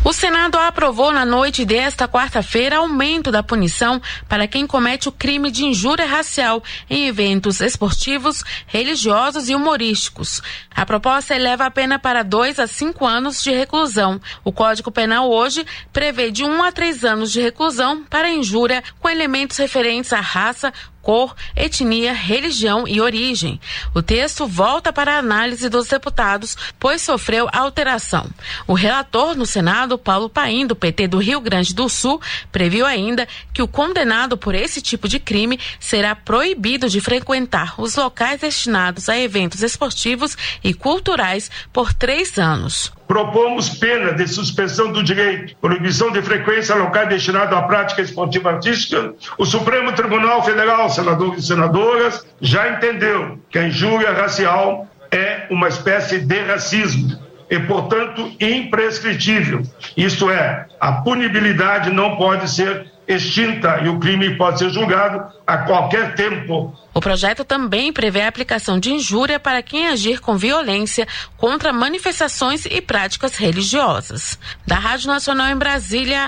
O 0.02 0.14
Senado 0.14 0.58
aprovou 0.58 1.12
na 1.12 1.26
noite 1.26 1.66
desta 1.66 2.08
quarta-feira 2.08 2.78
aumento 2.78 3.34
da 3.34 3.44
punição 3.44 4.02
para 4.30 4.48
quem 4.48 4.66
comete 4.66 5.10
o 5.10 5.12
crime 5.12 5.52
de 5.52 5.66
injúria 5.66 6.06
racial 6.06 6.64
em 6.90 7.06
eventos 7.06 7.60
esportivos, 7.60 8.42
religiosos 8.66 9.50
e 9.50 9.56
humorísticos. 9.56 10.42
A 10.74 10.86
proposta 10.86 11.36
eleva 11.36 11.66
a 11.66 11.72
pena 11.72 12.00
para 12.00 12.24
dois 12.24 12.60
a 12.60 12.66
cinco 12.66 13.06
anos 13.06 13.44
de 13.44 13.52
reclusão. 13.52 14.22
O 14.42 14.54
Código 14.54 14.90
Penal 14.90 15.30
hoje 15.30 15.66
prevê 15.92 16.32
de 16.32 16.46
um 16.46 16.64
a 16.64 16.72
três 16.72 17.04
anos 17.04 17.30
de 17.30 17.42
reclusão 17.42 18.04
para 18.10 18.32
injúria 18.32 18.82
com 19.02 19.10
elementos 19.10 19.58
referentes 19.58 20.14
à 20.14 20.22
raça, 20.22 20.74
cor, 21.02 21.36
etnia, 21.56 22.14
religião 22.14 22.88
e 22.88 23.02
origem. 23.02 23.60
O 23.94 24.02
texto 24.02 24.48
volta 24.48 24.92
para 24.92 25.16
a 25.16 25.20
análise 25.20 25.70
dos 25.70 25.88
deputados, 25.88 26.58
pois 26.80 27.02
sofreu 27.02 27.50
alteração. 27.52 28.30
O 28.68 28.74
relator 28.74 29.36
no 29.36 29.46
Senado, 29.46 29.98
Paulo 29.98 30.30
Paim, 30.30 30.68
do 30.68 30.76
PT 30.76 31.08
do 31.08 31.18
Rio 31.18 31.40
Grande 31.40 31.74
do 31.74 31.90
Sul, 31.90 32.22
previu 32.52 32.86
ainda 32.86 33.28
que 33.54 33.62
o 33.62 33.68
condenado 33.68 34.38
por 34.38 34.56
esse 34.56 34.82
tipo 34.82 35.08
de 35.08 35.20
crime 35.20 35.60
será 35.80 36.16
proibido 36.16 36.90
de 36.90 37.02
frequentar 37.02 37.80
os 37.80 37.96
locais 37.96 38.42
destinados 38.42 39.10
a 39.10 39.18
eventos 39.18 39.64
esportivos 39.64 40.38
e 40.64 40.74
culturais 40.74 41.50
por 41.72 41.94
três 41.94 42.38
anos. 42.38 42.92
Propomos 43.10 43.70
pena 43.70 44.14
de 44.14 44.28
suspensão 44.28 44.92
do 44.92 45.02
direito, 45.02 45.56
proibição 45.60 46.12
de 46.12 46.22
frequência 46.22 46.76
a 46.76 46.78
locais 46.78 47.10
destinados 47.10 47.58
à 47.58 47.64
prática 47.64 48.04
esportiva 48.04 48.52
artística. 48.52 49.16
O 49.36 49.46
Supremo 49.46 49.92
Tribunal 49.94 50.44
Federal, 50.44 50.88
senadores 50.92 51.44
e 51.44 51.48
senadoras, 51.48 52.24
já 52.40 52.70
entendeu 52.70 53.40
que 53.50 53.58
a 53.58 53.68
injúria 53.68 54.12
racial 54.12 54.88
é 55.10 55.48
uma 55.50 55.70
espécie 55.70 56.20
de 56.20 56.40
racismo 56.42 57.20
e, 57.50 57.58
portanto, 57.62 58.32
imprescritível. 58.40 59.64
Isto 59.98 60.30
é, 60.30 60.68
a 60.80 60.92
punibilidade 60.92 61.90
não 61.90 62.16
pode 62.16 62.48
ser 62.48 62.92
extinta 63.10 63.82
e 63.84 63.90
o 63.90 64.00
crime 64.00 64.38
pode 64.38 64.60
ser 64.60 64.70
julgado 64.70 65.34
a 65.46 65.58
qualquer 65.58 66.14
tempo. 66.14 66.74
O 66.94 67.02
projeto 67.02 67.44
também 67.44 67.92
prevê 67.92 68.22
a 68.22 68.28
aplicação 68.28 68.80
de 68.80 68.92
injúria 68.94 69.40
para 69.40 69.64
quem 69.64 69.88
agir 69.88 70.20
com 70.20 70.38
violência 70.38 71.08
contra 71.36 71.74
manifestações 71.74 72.66
e 72.66 72.80
práticas 72.82 73.36
religiosas. 73.36 74.38
Da 74.66 74.76
Rádio 74.76 75.08
Nacional 75.08 75.50
em 75.50 75.58
Brasília, 75.58 76.28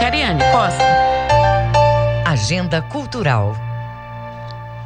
Cariane 0.00 0.42
Costa. 0.50 0.84
Agenda 2.24 2.80
Cultural. 2.80 3.71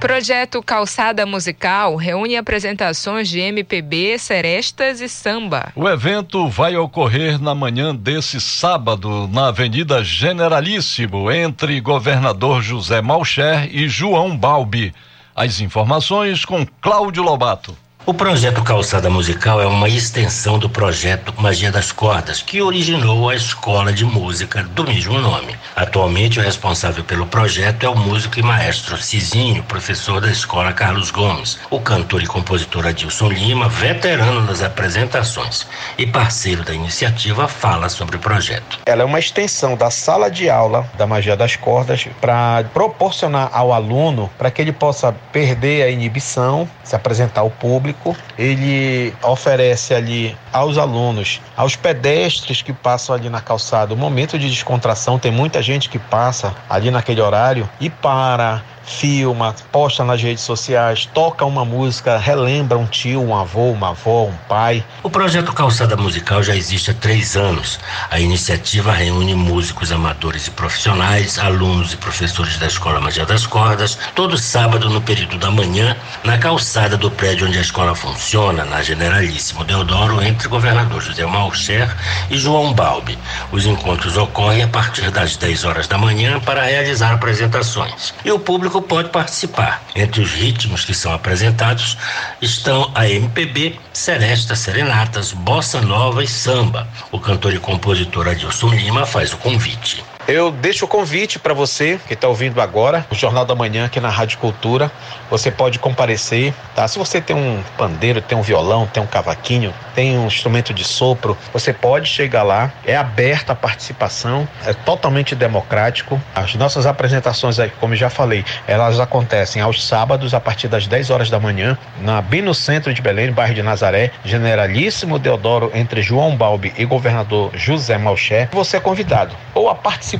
Projeto 0.00 0.62
Calçada 0.62 1.24
Musical 1.24 1.96
reúne 1.96 2.36
apresentações 2.36 3.28
de 3.28 3.40
MPB, 3.40 4.18
serestas 4.18 5.00
e 5.00 5.08
samba. 5.08 5.72
O 5.74 5.88
evento 5.88 6.48
vai 6.48 6.76
ocorrer 6.76 7.40
na 7.40 7.54
manhã 7.54 7.94
desse 7.94 8.38
sábado 8.38 9.26
na 9.32 9.48
Avenida 9.48 10.04
Generalíssimo, 10.04 11.30
entre 11.30 11.80
Governador 11.80 12.62
José 12.62 13.00
Malcher 13.00 13.68
e 13.74 13.88
João 13.88 14.36
Balbi. 14.36 14.94
As 15.34 15.60
informações 15.60 16.44
com 16.44 16.66
Cláudio 16.80 17.22
Lobato. 17.22 17.85
O 18.06 18.14
projeto 18.14 18.62
Calçada 18.62 19.10
Musical 19.10 19.60
é 19.60 19.66
uma 19.66 19.88
extensão 19.88 20.60
do 20.60 20.70
projeto 20.70 21.34
Magia 21.36 21.72
das 21.72 21.90
Cordas, 21.90 22.40
que 22.40 22.62
originou 22.62 23.28
a 23.28 23.34
escola 23.34 23.92
de 23.92 24.04
música 24.04 24.62
do 24.62 24.84
mesmo 24.84 25.18
nome. 25.18 25.56
Atualmente, 25.74 26.38
o 26.38 26.42
responsável 26.42 27.02
pelo 27.02 27.26
projeto 27.26 27.84
é 27.84 27.88
o 27.88 27.96
músico 27.96 28.38
e 28.38 28.44
maestro 28.44 28.96
Cizinho, 28.96 29.64
professor 29.64 30.20
da 30.20 30.30
escola 30.30 30.72
Carlos 30.72 31.10
Gomes, 31.10 31.58
o 31.68 31.80
cantor 31.80 32.22
e 32.22 32.28
compositor 32.28 32.86
Adilson 32.86 33.28
Lima, 33.28 33.68
veterano 33.68 34.40
nas 34.42 34.62
apresentações 34.62 35.66
e 35.98 36.06
parceiro 36.06 36.62
da 36.62 36.72
iniciativa, 36.72 37.48
fala 37.48 37.88
sobre 37.88 38.14
o 38.14 38.20
projeto. 38.20 38.78
Ela 38.86 39.02
é 39.02 39.04
uma 39.04 39.18
extensão 39.18 39.76
da 39.76 39.90
sala 39.90 40.30
de 40.30 40.48
aula 40.48 40.88
da 40.96 41.08
Magia 41.08 41.36
das 41.36 41.56
Cordas 41.56 42.06
para 42.20 42.62
proporcionar 42.72 43.50
ao 43.52 43.72
aluno 43.72 44.30
para 44.38 44.48
que 44.48 44.62
ele 44.62 44.72
possa 44.72 45.12
perder 45.32 45.82
a 45.82 45.90
inibição, 45.90 46.68
se 46.84 46.94
apresentar 46.94 47.40
ao 47.40 47.50
público 47.50 47.95
ele 48.38 49.14
oferece 49.22 49.94
ali 49.94 50.36
aos 50.52 50.78
alunos, 50.78 51.40
aos 51.56 51.76
pedestres 51.76 52.62
que 52.62 52.72
passam 52.72 53.14
ali 53.14 53.28
na 53.28 53.40
calçada, 53.40 53.94
um 53.94 53.96
momento 53.96 54.38
de 54.38 54.48
descontração. 54.48 55.18
Tem 55.18 55.30
muita 55.30 55.62
gente 55.62 55.88
que 55.88 55.98
passa 55.98 56.54
ali 56.68 56.90
naquele 56.90 57.20
horário 57.20 57.68
e 57.80 57.88
para 57.88 58.62
filma, 58.86 59.54
posta 59.72 60.04
nas 60.04 60.22
redes 60.22 60.44
sociais, 60.44 61.06
toca 61.12 61.44
uma 61.44 61.64
música, 61.64 62.16
relembra 62.16 62.78
um 62.78 62.86
tio, 62.86 63.20
um 63.20 63.36
avô, 63.36 63.70
uma 63.72 63.90
avó, 63.90 64.24
um 64.24 64.36
pai. 64.48 64.82
O 65.02 65.10
projeto 65.10 65.52
Calçada 65.52 65.96
Musical 65.96 66.42
já 66.42 66.54
existe 66.54 66.92
há 66.92 66.94
três 66.94 67.36
anos. 67.36 67.78
A 68.10 68.20
iniciativa 68.20 68.92
reúne 68.92 69.34
músicos 69.34 69.90
amadores 69.90 70.46
e 70.46 70.50
profissionais, 70.50 71.38
alunos 71.38 71.92
e 71.92 71.96
professores 71.96 72.58
da 72.58 72.66
Escola 72.66 73.00
Magia 73.00 73.26
das 73.26 73.44
Cordas, 73.44 73.98
todo 74.14 74.38
sábado 74.38 74.88
no 74.88 75.00
período 75.00 75.36
da 75.36 75.50
manhã, 75.50 75.96
na 76.24 76.38
calçada 76.38 76.96
do 76.96 77.10
prédio 77.10 77.48
onde 77.48 77.58
a 77.58 77.62
escola 77.62 77.94
funciona, 77.94 78.64
na 78.64 78.82
Generalíssimo 78.82 79.64
Deodoro, 79.64 80.22
entre 80.22 80.48
governador 80.48 81.02
José 81.02 81.26
Malcher 81.26 81.94
e 82.30 82.38
João 82.38 82.72
Balbi. 82.72 83.18
Os 83.50 83.66
encontros 83.66 84.16
ocorrem 84.16 84.62
a 84.62 84.68
partir 84.68 85.10
das 85.10 85.36
10 85.36 85.64
horas 85.64 85.88
da 85.88 85.98
manhã 85.98 86.38
para 86.40 86.62
realizar 86.62 87.12
apresentações. 87.12 88.14
E 88.24 88.30
o 88.30 88.38
público 88.38 88.75
público 88.76 88.82
pode 88.82 89.08
participar. 89.10 89.82
Entre 89.94 90.20
os 90.20 90.32
ritmos 90.32 90.84
que 90.84 90.94
são 90.94 91.12
apresentados 91.12 91.96
estão 92.40 92.90
a 92.94 93.08
MPB, 93.08 93.78
serestas, 93.92 94.58
serenatas, 94.58 95.32
bossa 95.32 95.80
nova 95.80 96.22
e 96.22 96.28
samba. 96.28 96.88
O 97.10 97.18
cantor 97.18 97.54
e 97.54 97.58
compositor 97.58 98.28
Adilson 98.28 98.68
Lima 98.70 99.06
faz 99.06 99.32
o 99.32 99.38
convite. 99.38 100.04
Eu 100.28 100.50
deixo 100.50 100.86
o 100.86 100.88
convite 100.88 101.38
para 101.38 101.54
você 101.54 102.00
que 102.04 102.14
está 102.14 102.26
ouvindo 102.26 102.60
agora 102.60 103.06
o 103.12 103.14
Jornal 103.14 103.44
da 103.44 103.54
Manhã 103.54 103.86
aqui 103.86 104.00
na 104.00 104.08
Rádio 104.08 104.38
Cultura. 104.38 104.90
Você 105.30 105.52
pode 105.52 105.78
comparecer, 105.78 106.52
tá? 106.74 106.88
Se 106.88 106.98
você 106.98 107.20
tem 107.20 107.36
um 107.36 107.62
pandeiro, 107.78 108.20
tem 108.20 108.36
um 108.36 108.42
violão, 108.42 108.88
tem 108.88 109.00
um 109.00 109.06
cavaquinho, 109.06 109.72
tem 109.94 110.18
um 110.18 110.26
instrumento 110.26 110.74
de 110.74 110.82
sopro, 110.82 111.38
você 111.52 111.72
pode 111.72 112.08
chegar 112.08 112.42
lá. 112.42 112.72
É 112.84 112.96
aberta 112.96 113.52
a 113.52 113.56
participação, 113.56 114.48
é 114.66 114.72
totalmente 114.72 115.32
democrático. 115.36 116.20
As 116.34 116.56
nossas 116.56 116.86
apresentações 116.86 117.60
aí, 117.60 117.70
como 117.78 117.94
já 117.94 118.10
falei, 118.10 118.44
elas 118.66 118.98
acontecem 118.98 119.62
aos 119.62 119.86
sábados 119.86 120.34
a 120.34 120.40
partir 120.40 120.66
das 120.66 120.88
10 120.88 121.10
horas 121.10 121.30
da 121.30 121.38
manhã, 121.38 121.78
na 122.00 122.20
bem 122.20 122.42
no 122.42 122.52
centro 122.52 122.92
de 122.92 123.00
Belém, 123.00 123.30
bairro 123.30 123.54
de 123.54 123.62
Nazaré, 123.62 124.10
Generalíssimo 124.24 125.20
Deodoro, 125.20 125.70
entre 125.72 126.02
João 126.02 126.36
Balbi 126.36 126.74
e 126.76 126.84
Governador 126.84 127.52
José 127.54 127.96
Malcher. 127.96 128.48
Você 128.50 128.78
é 128.78 128.80
convidado 128.80 129.32
ou 129.54 129.70
a 129.70 129.74
participar 129.74 130.15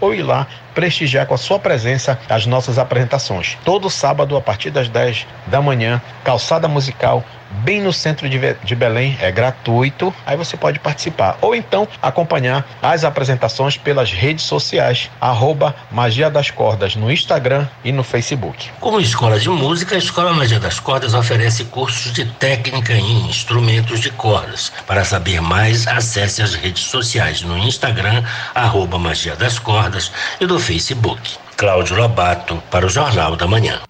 ou 0.00 0.14
ir 0.14 0.22
lá 0.22 0.46
prestigiar 0.74 1.26
com 1.26 1.34
a 1.34 1.38
sua 1.38 1.58
presença 1.58 2.18
as 2.28 2.46
nossas 2.46 2.78
apresentações. 2.78 3.56
Todo 3.64 3.90
sábado, 3.90 4.36
a 4.36 4.40
partir 4.40 4.70
das 4.70 4.88
10 4.88 5.26
da 5.46 5.60
manhã, 5.60 6.00
calçada 6.24 6.68
musical, 6.68 7.24
bem 7.60 7.80
no 7.80 7.92
centro 7.92 8.28
de, 8.28 8.74
Belém, 8.74 9.16
é 9.20 9.30
gratuito, 9.30 10.12
aí 10.26 10.36
você 10.36 10.56
pode 10.56 10.78
participar. 10.78 11.36
Ou 11.40 11.54
então 11.54 11.86
acompanhar 12.00 12.66
as 12.80 13.04
apresentações 13.04 13.76
pelas 13.76 14.12
redes 14.12 14.44
sociais, 14.44 15.10
arroba 15.20 15.74
Magia 15.90 16.30
das 16.30 16.50
Cordas 16.50 16.96
no 16.96 17.10
Instagram 17.10 17.68
e 17.84 17.92
no 17.92 18.02
Facebook. 18.02 18.70
Como 18.80 19.00
escola 19.00 19.38
de 19.38 19.48
música, 19.48 19.94
a 19.94 19.98
Escola 19.98 20.32
Magia 20.32 20.58
das 20.58 20.80
Cordas 20.80 21.14
oferece 21.14 21.64
cursos 21.64 22.12
de 22.12 22.24
técnica 22.24 22.94
em 22.94 23.28
instrumentos 23.28 24.00
de 24.00 24.10
cordas. 24.10 24.72
Para 24.86 25.04
saber 25.04 25.40
mais, 25.40 25.86
acesse 25.86 26.42
as 26.42 26.54
redes 26.54 26.84
sociais 26.84 27.42
no 27.42 27.58
Instagram, 27.58 28.24
arroba 28.54 28.98
Magia 28.98 29.36
das 29.36 29.58
Cordas 29.58 30.10
e 30.40 30.46
do 30.46 30.58
Facebook. 30.62 31.20
Cláudio 31.56 31.96
Lobato, 31.96 32.62
para 32.70 32.86
o 32.86 32.88
Jornal 32.88 33.34
da 33.36 33.46
Manhã. 33.46 33.80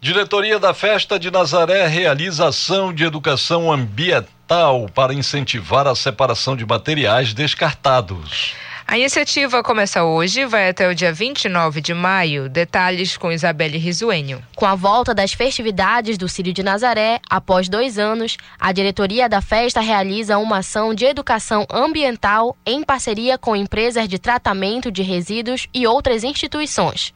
Diretoria 0.00 0.60
da 0.60 0.72
Festa 0.72 1.18
de 1.18 1.28
Nazaré 1.28 1.88
realiza 1.88 2.46
ação 2.46 2.94
de 2.94 3.04
educação 3.04 3.70
ambiental 3.70 4.88
para 4.94 5.12
incentivar 5.12 5.88
a 5.88 5.94
separação 5.96 6.56
de 6.56 6.64
materiais 6.64 7.34
descartados. 7.34 8.54
A 8.90 8.96
iniciativa 8.96 9.62
começa 9.62 10.02
hoje 10.02 10.40
e 10.40 10.46
vai 10.46 10.70
até 10.70 10.88
o 10.88 10.94
dia 10.94 11.12
29 11.12 11.82
de 11.82 11.92
maio. 11.92 12.48
Detalhes 12.48 13.18
com 13.18 13.30
Isabelle 13.30 13.76
Risuênio. 13.76 14.42
Com 14.56 14.64
a 14.64 14.74
volta 14.74 15.14
das 15.14 15.34
festividades 15.34 16.16
do 16.16 16.26
Círio 16.26 16.54
de 16.54 16.62
Nazaré, 16.62 17.20
após 17.28 17.68
dois 17.68 17.98
anos, 17.98 18.38
a 18.58 18.72
diretoria 18.72 19.28
da 19.28 19.42
festa 19.42 19.82
realiza 19.82 20.38
uma 20.38 20.60
ação 20.60 20.94
de 20.94 21.04
educação 21.04 21.66
ambiental 21.70 22.56
em 22.64 22.82
parceria 22.82 23.36
com 23.36 23.54
empresas 23.54 24.08
de 24.08 24.18
tratamento 24.18 24.90
de 24.90 25.02
resíduos 25.02 25.66
e 25.74 25.86
outras 25.86 26.24
instituições. 26.24 27.12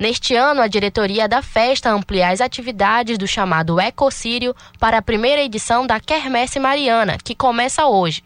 Neste 0.00 0.34
ano, 0.34 0.60
a 0.60 0.66
diretoria 0.66 1.28
da 1.28 1.40
festa 1.40 1.88
amplia 1.88 2.30
as 2.30 2.40
atividades 2.40 3.16
do 3.16 3.28
chamado 3.28 3.80
Ecocírio 3.80 4.56
para 4.76 4.98
a 4.98 5.02
primeira 5.02 5.40
edição 5.40 5.86
da 5.86 6.00
Quermesse 6.00 6.58
Mariana, 6.58 7.16
que 7.22 7.36
começa 7.36 7.86
hoje. 7.86 8.24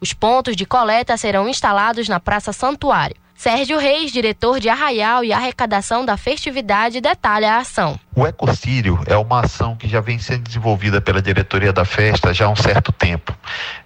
Os 0.00 0.12
pontos 0.12 0.56
de 0.56 0.64
coleta 0.64 1.16
serão 1.16 1.48
instalados 1.48 2.08
na 2.08 2.20
Praça 2.20 2.52
Santuário. 2.52 3.16
Sérgio 3.38 3.78
Reis, 3.78 4.10
diretor 4.10 4.58
de 4.58 4.68
Arraial 4.68 5.22
e 5.22 5.32
Arrecadação 5.32 6.04
da 6.04 6.16
festividade, 6.16 7.00
detalha 7.00 7.54
a 7.54 7.58
ação. 7.58 7.98
O 8.12 8.26
Ecocírio 8.26 9.00
é 9.06 9.16
uma 9.16 9.42
ação 9.42 9.76
que 9.76 9.86
já 9.86 10.00
vem 10.00 10.18
sendo 10.18 10.42
desenvolvida 10.42 11.00
pela 11.00 11.22
diretoria 11.22 11.72
da 11.72 11.84
festa 11.84 12.34
já 12.34 12.46
há 12.46 12.48
um 12.48 12.56
certo 12.56 12.90
tempo. 12.90 13.32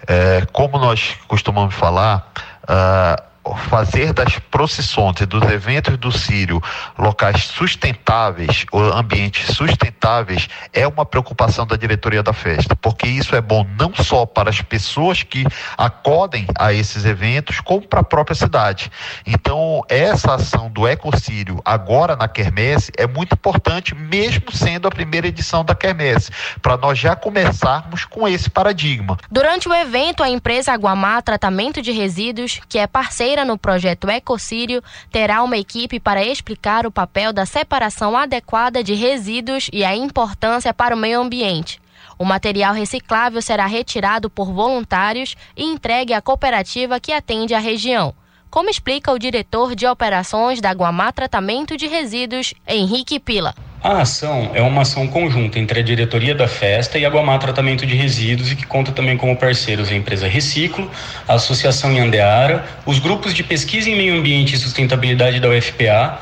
É, 0.09 0.47
como 0.55 0.79
nós 0.79 1.19
costumamos 1.29 1.75
falar, 1.75 2.33
uh, 2.63 3.32
fazer 3.69 4.13
das 4.13 4.39
procissões 4.39 5.21
e 5.21 5.27
dos 5.27 5.43
eventos 5.51 5.97
do 5.99 6.13
Sírio 6.13 6.63
locais 6.97 7.45
sustentáveis, 7.45 8.65
ou 8.71 8.93
ambientes 8.93 9.55
sustentáveis, 9.55 10.49
é 10.73 10.87
uma 10.87 11.05
preocupação 11.05 11.67
da 11.67 11.77
diretoria 11.77 12.23
da 12.23 12.33
festa, 12.33 12.77
porque 12.77 13.07
isso 13.07 13.35
é 13.35 13.41
bom 13.41 13.67
não 13.79 13.93
só 13.95 14.25
para 14.25 14.51
as 14.51 14.61
pessoas 14.61 15.23
que 15.23 15.45
acodem 15.77 16.47
a 16.59 16.73
esses 16.73 17.05
eventos, 17.05 17.61
como 17.61 17.87
para 17.87 18.01
a 18.01 18.05
própria 18.05 18.35
cidade. 18.35 18.91
Então, 19.27 19.83
essa 19.89 20.35
ação 20.35 20.71
do 20.71 20.87
Ecocírio 20.87 21.61
agora 21.65 22.15
na 22.15 22.29
Quermesse 22.29 22.93
é 22.97 23.07
muito 23.07 23.35
importante, 23.35 23.95
mesmo 23.95 24.53
sendo 24.53 24.87
a 24.87 24.91
primeira 24.91 25.27
edição 25.27 25.65
da 25.65 25.75
Quermesse, 25.75 26.31
para 26.61 26.77
nós 26.77 26.99
já 26.99 27.17
começarmos 27.17 28.05
com 28.05 28.29
esse 28.29 28.49
paradigma. 28.49 29.19
Durante 29.31 29.69
o 29.69 29.75
evento, 29.75 30.23
a 30.23 30.29
empresa 30.29 30.73
Aguamar 30.73 31.23
Tratamento 31.23 31.83
de 31.83 31.91
Resíduos, 31.91 32.61
que 32.69 32.79
é 32.79 32.87
parceira 32.87 33.32
no 33.45 33.57
projeto 33.57 34.11
Ecocírio 34.11 34.83
terá 35.11 35.43
uma 35.43 35.57
equipe 35.57 35.99
para 35.99 36.25
explicar 36.25 36.87
o 36.87 36.93
papel 36.93 37.33
da 37.33 37.47
separação 37.47 38.17
adequada 38.17 38.85
de 38.85 38.95
resíduos 38.95 39.71
e 39.73 39.83
a 39.85 39.97
importância 39.97 40.75
para 40.75 40.95
o 40.95 40.99
meio 40.99 41.21
ambiente. 41.21 41.81
O 42.19 42.25
material 42.25 42.75
reciclável 42.75 43.41
será 43.41 43.67
retirado 43.67 44.29
por 44.29 44.53
voluntários 44.53 45.35
e 45.57 45.65
entregue 45.65 46.13
à 46.13 46.21
cooperativa 46.21 47.01
que 47.01 47.13
atende 47.13 47.55
a 47.55 47.59
região 47.59 48.15
como 48.53 48.69
explica 48.69 49.11
o 49.11 49.19
diretor 49.19 49.75
de 49.75 49.87
operações 49.87 50.61
da 50.61 50.71
Guamá 50.73 51.11
Tratamento 51.11 51.75
de 51.75 51.87
Resíduos, 51.87 52.53
Henrique 52.69 53.19
Pila. 53.19 53.55
A 53.83 54.03
ação 54.03 54.53
é 54.55 54.63
uma 54.63 54.83
ação 54.83 55.09
conjunta 55.09 55.59
entre 55.59 55.81
a 55.81 55.83
diretoria 55.83 56.37
da 56.37 56.47
festa 56.47 57.01
e 57.01 57.05
a 57.05 57.09
Guamá 57.09 57.37
Tratamento 57.37 57.85
de 57.85 57.97
Resíduos 57.97 58.53
e 58.53 58.55
que 58.55 58.65
conta 58.65 58.93
também 58.93 59.17
como 59.17 59.37
parceiros 59.37 59.91
a 59.91 59.95
empresa 59.97 60.29
Reciclo, 60.29 60.89
a 61.27 61.35
Associação 61.35 61.93
Yandeara, 61.93 62.65
os 62.87 63.01
grupos 63.01 63.35
de 63.35 63.43
pesquisa 63.43 63.91
em 63.91 63.97
meio 63.97 64.15
ambiente 64.17 64.55
e 64.55 64.57
sustentabilidade 64.57 65.41
da 65.41 65.49
UFPA, 65.49 66.17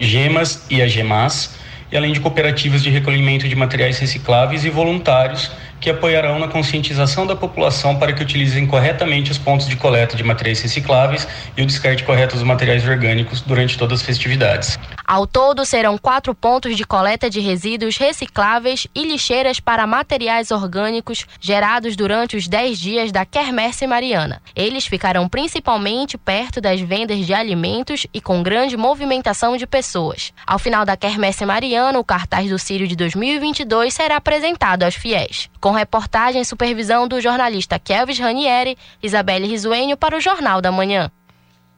GEMAS 0.00 0.66
e 0.68 0.82
a 0.82 0.88
GEMAS, 0.88 1.54
e 1.92 1.96
além 1.96 2.12
de 2.12 2.18
cooperativas 2.18 2.82
de 2.82 2.90
recolhimento 2.90 3.48
de 3.48 3.54
materiais 3.54 3.96
recicláveis 4.00 4.64
e 4.64 4.68
voluntários 4.68 5.52
que 5.80 5.90
apoiarão 5.90 6.38
na 6.38 6.48
conscientização 6.48 7.26
da 7.26 7.36
população 7.36 7.96
para 7.96 8.12
que 8.12 8.22
utilizem 8.22 8.66
corretamente 8.66 9.30
os 9.30 9.38
pontos 9.38 9.68
de 9.68 9.76
coleta 9.76 10.16
de 10.16 10.24
materiais 10.24 10.60
recicláveis 10.60 11.26
e 11.56 11.62
o 11.62 11.66
descarte 11.66 12.04
correto 12.04 12.34
dos 12.34 12.44
materiais 12.44 12.86
orgânicos 12.86 13.40
durante 13.40 13.78
todas 13.78 14.00
as 14.00 14.06
festividades. 14.06 14.78
Ao 15.06 15.26
todo, 15.26 15.64
serão 15.64 15.96
quatro 15.96 16.34
pontos 16.34 16.76
de 16.76 16.84
coleta 16.84 17.30
de 17.30 17.40
resíduos 17.40 17.96
recicláveis 17.96 18.86
e 18.94 19.04
lixeiras 19.04 19.60
para 19.60 19.86
materiais 19.86 20.50
orgânicos 20.50 21.26
gerados 21.40 21.96
durante 21.96 22.36
os 22.36 22.46
10 22.46 22.78
dias 22.78 23.12
da 23.12 23.24
Quermesse 23.24 23.86
Mariana. 23.86 24.42
Eles 24.54 24.86
ficarão 24.86 25.28
principalmente 25.28 26.18
perto 26.18 26.60
das 26.60 26.80
vendas 26.80 27.24
de 27.24 27.32
alimentos 27.32 28.06
e 28.12 28.20
com 28.20 28.42
grande 28.42 28.76
movimentação 28.76 29.56
de 29.56 29.66
pessoas. 29.66 30.32
Ao 30.46 30.58
final 30.58 30.84
da 30.84 30.96
Quermesse 30.96 31.46
Mariana, 31.46 31.98
o 31.98 32.04
cartaz 32.04 32.50
do 32.50 32.58
Círio 32.58 32.86
de 32.86 32.96
2022 32.96 33.94
será 33.94 34.16
apresentado 34.16 34.82
aos 34.82 34.94
fiéis 34.94 35.48
com 35.68 35.72
reportagem 35.72 36.40
e 36.40 36.46
supervisão 36.46 37.06
do 37.06 37.20
jornalista 37.20 37.78
Kelvis 37.78 38.18
Ranieri, 38.18 38.78
Isabelle 39.02 39.46
Risuênio 39.46 39.98
para 39.98 40.16
o 40.16 40.20
Jornal 40.20 40.62
da 40.62 40.72
Manhã. 40.72 41.10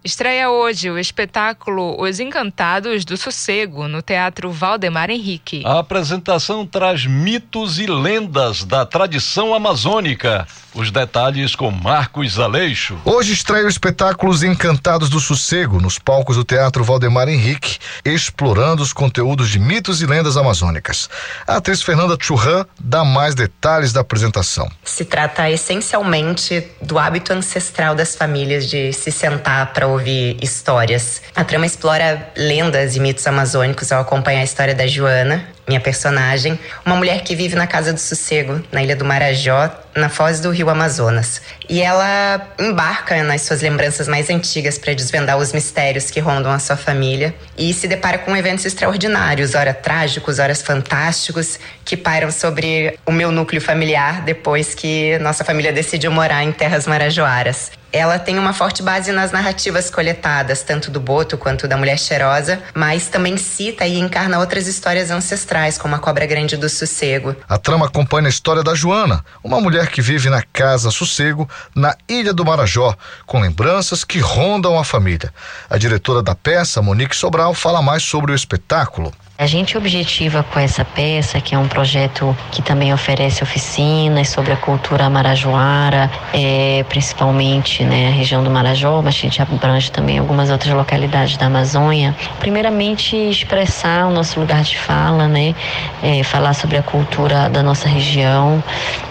Estreia 0.03 0.49
hoje 0.49 0.91
o 0.91 0.99
espetáculo 0.99 2.01
Os 2.01 2.21
Encantados 2.21 3.05
do 3.05 3.19
Sossego, 3.19 3.87
no 3.87 4.01
Teatro 4.01 4.51
Valdemar 4.51 5.11
Henrique. 5.11 5.63
A 5.67 5.81
apresentação 5.81 6.65
traz 6.65 7.05
mitos 7.05 7.79
e 7.79 7.87
lendas 7.87 8.65
da 8.65 8.87
tradição 8.87 9.53
amazônica. 9.53 10.47
Os 10.73 10.91
detalhes 10.91 11.55
com 11.55 11.71
Marcos 11.71 12.39
Aleixo. 12.39 12.97
Hoje 13.05 13.33
estreia 13.33 13.67
o 13.67 13.69
espetáculo 13.69 14.33
Os 14.33 14.43
Encantados 14.43 15.11
do 15.11 15.21
Sossego, 15.21 15.81
nos 15.81 15.99
palcos 15.99 16.37
do 16.37 16.45
Teatro 16.45 16.83
Valdemar 16.83 17.29
Henrique, 17.29 17.77
explorando 18.03 18.83
os 18.83 18.93
conteúdos 18.93 19.51
de 19.51 19.59
mitos 19.59 20.01
e 20.01 20.07
lendas 20.07 20.37
amazônicas. 20.37 21.11
A 21.47 21.57
atriz 21.57 21.83
Fernanda 21.83 22.17
Churran 22.19 22.65
dá 22.79 23.05
mais 23.05 23.35
detalhes 23.35 23.93
da 23.93 24.01
apresentação. 24.01 24.71
Se 24.85 25.05
trata 25.05 25.51
essencialmente 25.51 26.67
do 26.81 26.99
hábito 26.99 27.33
ancestral 27.33 27.95
das 27.95 28.15
famílias 28.15 28.67
de 28.67 28.93
se 28.93 29.11
sentar 29.11 29.73
para 29.73 29.90
ouvir 29.91 30.37
histórias. 30.43 31.23
A 31.35 31.45
trama 31.45 31.67
explora 31.67 32.31
lendas 32.37 32.97
e 32.97 33.01
mitos 33.01 33.27
amazônicos 33.27 33.91
ao 33.93 34.01
acompanhar 34.01 34.41
a 34.41 34.45
história 34.45 34.75
da 34.75 34.87
Joana, 34.87 35.47
minha 35.71 35.81
personagem, 35.81 36.59
uma 36.85 36.97
mulher 36.97 37.23
que 37.23 37.37
vive 37.37 37.55
na 37.55 37.65
Casa 37.65 37.93
do 37.93 38.01
Sossego, 38.01 38.61
na 38.73 38.83
ilha 38.83 38.97
do 38.97 39.05
Marajó, 39.05 39.71
na 39.95 40.09
foz 40.09 40.41
do 40.41 40.51
rio 40.51 40.69
Amazonas. 40.69 41.41
E 41.69 41.81
ela 41.81 42.45
embarca 42.59 43.23
nas 43.23 43.43
suas 43.43 43.63
lembranças 43.63 44.09
mais 44.09 44.29
antigas 44.29 44.79
para 44.79 44.95
desvendar 44.95 45.39
os 45.39 45.53
mistérios 45.53 46.11
que 46.11 46.19
rondam 46.19 46.51
a 46.51 46.59
sua 46.59 46.77
família 46.77 47.33
e 47.57 47.73
se 47.73 47.87
depara 47.87 48.19
com 48.19 48.37
eventos 48.37 48.65
extraordinários, 48.65 49.55
ora 49.55 49.73
trágicos, 49.73 50.41
ora 50.41 50.55
fantásticos, 50.57 51.61
que 51.85 51.97
pairam 51.97 52.33
sobre 52.33 52.99
o 53.07 53.13
meu 53.13 53.31
núcleo 53.31 53.61
familiar 53.61 54.23
depois 54.23 54.75
que 54.75 55.17
nossa 55.21 55.45
família 55.45 55.73
decidiu 55.73 56.11
morar 56.11 56.43
em 56.43 56.51
terras 56.51 56.89
marajoaras 56.89 57.71
ela 57.93 58.19
tem 58.19 58.39
uma 58.39 58.53
forte 58.53 58.83
base 58.83 59.11
nas 59.11 59.33
narrativas 59.33 59.91
coletadas, 59.91 60.63
tanto 60.63 60.91
do 60.91 61.01
Boto 61.01 61.37
quanto 61.37 61.67
da 61.67 61.77
Mulher 61.77 61.99
Cheirosa, 61.99 62.63
mas 62.73 63.09
também 63.09 63.37
cita 63.37 63.85
e 63.85 63.99
encarna 63.99 64.39
outras 64.39 64.69
histórias 64.69 65.11
ancestrais, 65.11 65.60
como 65.79 65.95
a 65.95 65.99
Cobra 65.99 66.27
Grande 66.27 66.57
do 66.57 66.69
Sossego. 66.69 67.37
A 67.49 67.59
trama 67.59 67.87
acompanha 67.87 68.29
a 68.29 68.31
história 68.31 68.63
da 68.63 68.75
Joana, 68.75 69.25
uma 69.43 69.61
mulher 69.61 69.89
que 69.89 70.01
vive 70.01 70.31
na 70.31 70.43
Casa 70.43 70.91
Sossego, 70.91 71.49
na 71.75 71.95
Ilha 72.09 72.33
do 72.33 72.45
Marajó, 72.45 72.97
com 73.27 73.41
lembranças 73.41 74.05
que 74.05 74.19
rondam 74.19 74.79
a 74.79 74.85
família. 74.85 75.33
A 75.69 75.77
diretora 75.77 76.23
da 76.23 76.35
peça, 76.35 76.81
Monique 76.81 77.17
Sobral, 77.17 77.55
fala 77.55 77.83
mais 77.83 78.03
sobre 78.03 78.33
o 78.33 78.35
espetáculo. 78.35 79.13
A 79.41 79.47
gente 79.47 79.79
objetiva 79.79 80.43
com 80.43 80.61
essa 80.61 80.85
peça, 80.85 81.41
que 81.41 81.55
é 81.55 81.59
um 81.59 81.67
projeto 81.67 82.37
que 82.53 82.61
também 82.61 82.93
oferece 82.93 83.43
oficinas 83.43 84.29
sobre 84.29 84.53
a 84.53 84.57
cultura 84.57 85.09
marajoara, 85.09 86.11
é, 86.35 86.85
principalmente 86.91 87.83
né, 87.83 88.09
a 88.09 88.11
região 88.11 88.45
do 88.45 88.51
Marajó, 88.51 89.01
mas 89.03 89.15
a 89.15 89.19
gente 89.19 89.41
abrange 89.41 89.91
também 89.91 90.19
algumas 90.19 90.51
outras 90.51 90.75
localidades 90.75 91.39
da 91.39 91.47
Amazônia. 91.47 92.15
Primeiramente, 92.39 93.17
expressar 93.17 94.09
o 94.09 94.11
nosso 94.11 94.39
lugar 94.39 94.61
de 94.61 94.77
fala, 94.77 95.27
né, 95.27 95.55
é, 96.03 96.23
falar 96.23 96.53
sobre 96.53 96.77
a 96.77 96.83
cultura 96.83 97.49
da 97.49 97.63
nossa 97.63 97.89
região, 97.89 98.63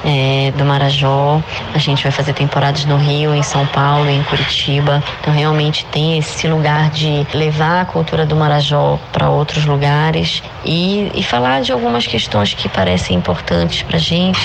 é, 0.05 0.53
do 0.55 0.63
Marajó. 0.63 1.41
A 1.73 1.79
gente 1.79 2.03
vai 2.03 2.11
fazer 2.11 2.33
temporadas 2.33 2.85
no 2.85 2.97
Rio, 2.97 3.33
em 3.33 3.41
São 3.41 3.65
Paulo, 3.65 4.07
em 4.07 4.21
Curitiba. 4.21 5.03
Então, 5.21 5.33
realmente 5.33 5.85
tem 5.85 6.19
esse 6.19 6.47
lugar 6.47 6.91
de 6.91 7.25
levar 7.33 7.81
a 7.81 7.85
cultura 7.85 8.27
do 8.27 8.35
Marajó 8.35 8.99
para 9.11 9.27
outros 9.27 9.65
lugares 9.65 10.18
e, 10.65 11.11
e 11.13 11.23
falar 11.23 11.61
de 11.61 11.71
algumas 11.71 12.05
questões 12.05 12.53
que 12.53 12.67
parecem 12.67 13.17
importantes 13.17 13.81
para 13.83 13.97
a 13.97 13.99
gente, 13.99 14.39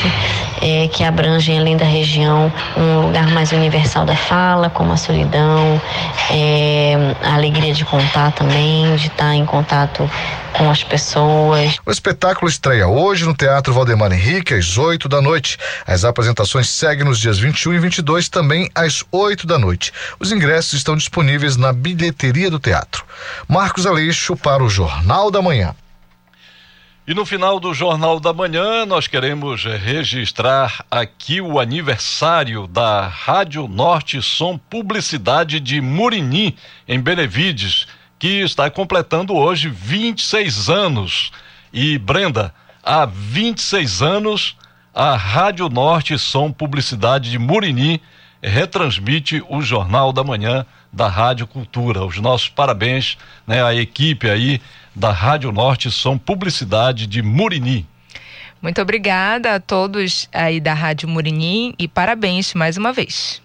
é, 0.63 0.89
que 0.89 1.03
abrangem 1.03 1.59
além 1.59 1.77
da 1.77 1.85
região 1.85 2.53
um 2.77 3.07
lugar 3.07 3.29
mais 3.29 3.53
universal 3.53 4.05
da 4.05 4.17
fala, 4.17 4.71
como 4.71 4.93
a 4.93 4.97
solidão, 4.97 5.81
é, 6.31 7.15
a 7.23 7.35
alegria 7.35 7.73
de 7.73 7.85
contar 7.85 8.33
também, 8.33 8.95
de 8.97 9.09
estar 9.09 9.35
em 9.35 9.45
contato 9.45 10.09
com 10.57 10.71
as 10.71 10.83
pessoas. 10.83 11.79
O 11.85 11.91
espetáculo 11.91 12.49
estreia 12.49 12.87
hoje 12.87 13.25
no 13.25 13.35
Teatro 13.35 13.75
Valdemar 13.75 14.13
Henrique, 14.13 14.55
às 14.55 14.79
8 14.79 15.09
da 15.09 15.21
noite. 15.21 15.59
As 15.87 16.05
apresentações 16.05 16.69
seguem 16.69 17.05
nos 17.05 17.19
dias 17.19 17.39
21 17.39 17.75
e 17.75 17.79
22, 17.79 18.29
também 18.29 18.71
às 18.75 19.05
8 19.11 19.47
da 19.47 19.59
noite. 19.59 19.93
Os 20.19 20.33
ingressos 20.33 20.75
estão 20.75 20.97
disponíveis 20.97 21.57
na 21.57 21.73
bilheteria 21.73 22.51
do 22.51 22.59
teatro. 22.59 23.05
Marcos 23.49 23.85
Aleixo 23.85 24.37
para 24.37 24.63
o 24.63 24.69
Jornal 24.69 25.31
da 25.31 25.43
Manhã. 25.43 25.75
E 27.07 27.13
no 27.13 27.27
final 27.27 27.61
do 27.61 27.75
Jornal 27.75 28.19
da 28.19 28.33
Manhã, 28.33 28.87
nós 28.87 29.07
queremos 29.07 29.65
registrar 29.65 30.87
aqui 30.91 31.39
o 31.39 31.61
aniversário 31.61 32.67
da 32.67 33.07
Rádio 33.07 33.69
Norte 33.69 34.23
Som 34.23 34.57
Publicidade 34.57 35.61
de 35.61 35.83
Murinim, 35.83 36.57
em 36.89 36.99
Benevides 36.99 37.87
que 38.25 38.41
está 38.41 38.71
completando 38.71 39.35
hoje 39.37 39.69
26 39.69 40.71
anos. 40.71 41.31
E 41.71 41.99
Brenda, 41.99 42.55
há 42.83 43.05
26 43.05 44.01
anos, 44.01 44.57
a 44.95 45.15
Rádio 45.15 45.69
Norte 45.69 46.17
Som 46.17 46.51
Publicidade 46.51 47.31
de 47.31 47.39
Murini 47.39 48.01
retransmite 48.43 49.45
o 49.47 49.61
Jornal 49.61 50.11
da 50.11 50.25
Manhã 50.25 50.65
da 50.91 51.07
Rádio 51.07 51.47
Cultura. 51.47 52.03
Os 52.03 52.19
nossos 52.19 52.49
parabéns, 52.49 53.19
né, 53.47 53.63
à 53.63 53.75
equipe 53.75 54.31
aí 54.31 54.59
da 54.97 55.13
Rádio 55.13 55.53
Norte 55.53 55.91
Som 55.91 56.17
Publicidade 56.17 57.07
de 57.07 57.21
Murini. 57.21 57.87
Muito 58.63 58.81
obrigada 58.81 59.55
a 59.57 59.61
todos 59.61 60.31
aí 60.33 60.61
da 60.61 60.73
Rádio 60.73 61.07
Murini 61.11 61.75
e 61.79 61.87
parabéns 61.87 62.55
mais 62.55 62.79
uma 62.79 62.91
vez. 62.91 63.43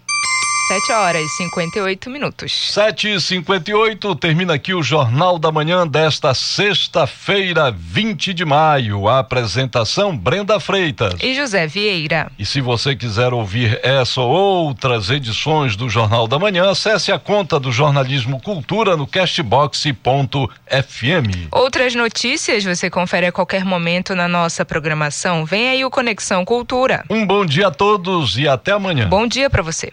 7 0.70 0.92
horas 0.92 1.24
e 1.24 1.28
58 1.30 2.08
minutos. 2.08 2.70
7 2.72 3.14
e 3.14 3.20
58 3.20 4.14
termina 4.14 4.54
aqui 4.54 4.72
o 4.72 4.84
Jornal 4.84 5.36
da 5.36 5.50
Manhã 5.50 5.84
desta 5.84 6.32
sexta-feira, 6.32 7.72
20 7.76 8.32
de 8.32 8.44
maio. 8.44 9.08
A 9.08 9.18
apresentação 9.18 10.16
Brenda 10.16 10.60
Freitas. 10.60 11.14
E 11.20 11.34
José 11.34 11.66
Vieira. 11.66 12.30
E 12.38 12.46
se 12.46 12.60
você 12.60 12.94
quiser 12.94 13.32
ouvir 13.32 13.80
essa 13.82 14.20
ou 14.20 14.30
outras 14.30 15.10
edições 15.10 15.74
do 15.74 15.90
Jornal 15.90 16.28
da 16.28 16.38
Manhã, 16.38 16.70
acesse 16.70 17.10
a 17.10 17.18
conta 17.18 17.58
do 17.58 17.72
Jornalismo 17.72 18.40
Cultura 18.40 18.96
no 18.96 19.08
castbox.fm. 19.08 19.96
Outras 21.50 21.96
notícias 21.96 22.62
você 22.62 22.88
confere 22.88 23.26
a 23.26 23.32
qualquer 23.32 23.64
momento 23.64 24.14
na 24.14 24.28
nossa 24.28 24.64
programação. 24.64 25.44
Vem 25.44 25.68
aí 25.68 25.84
o 25.84 25.90
Conexão 25.90 26.44
Cultura. 26.44 27.04
Um 27.10 27.26
bom 27.26 27.44
dia 27.44 27.66
a 27.66 27.70
todos 27.72 28.38
e 28.38 28.46
até 28.46 28.70
amanhã. 28.70 29.08
Bom 29.08 29.26
dia 29.26 29.50
para 29.50 29.62
você. 29.62 29.92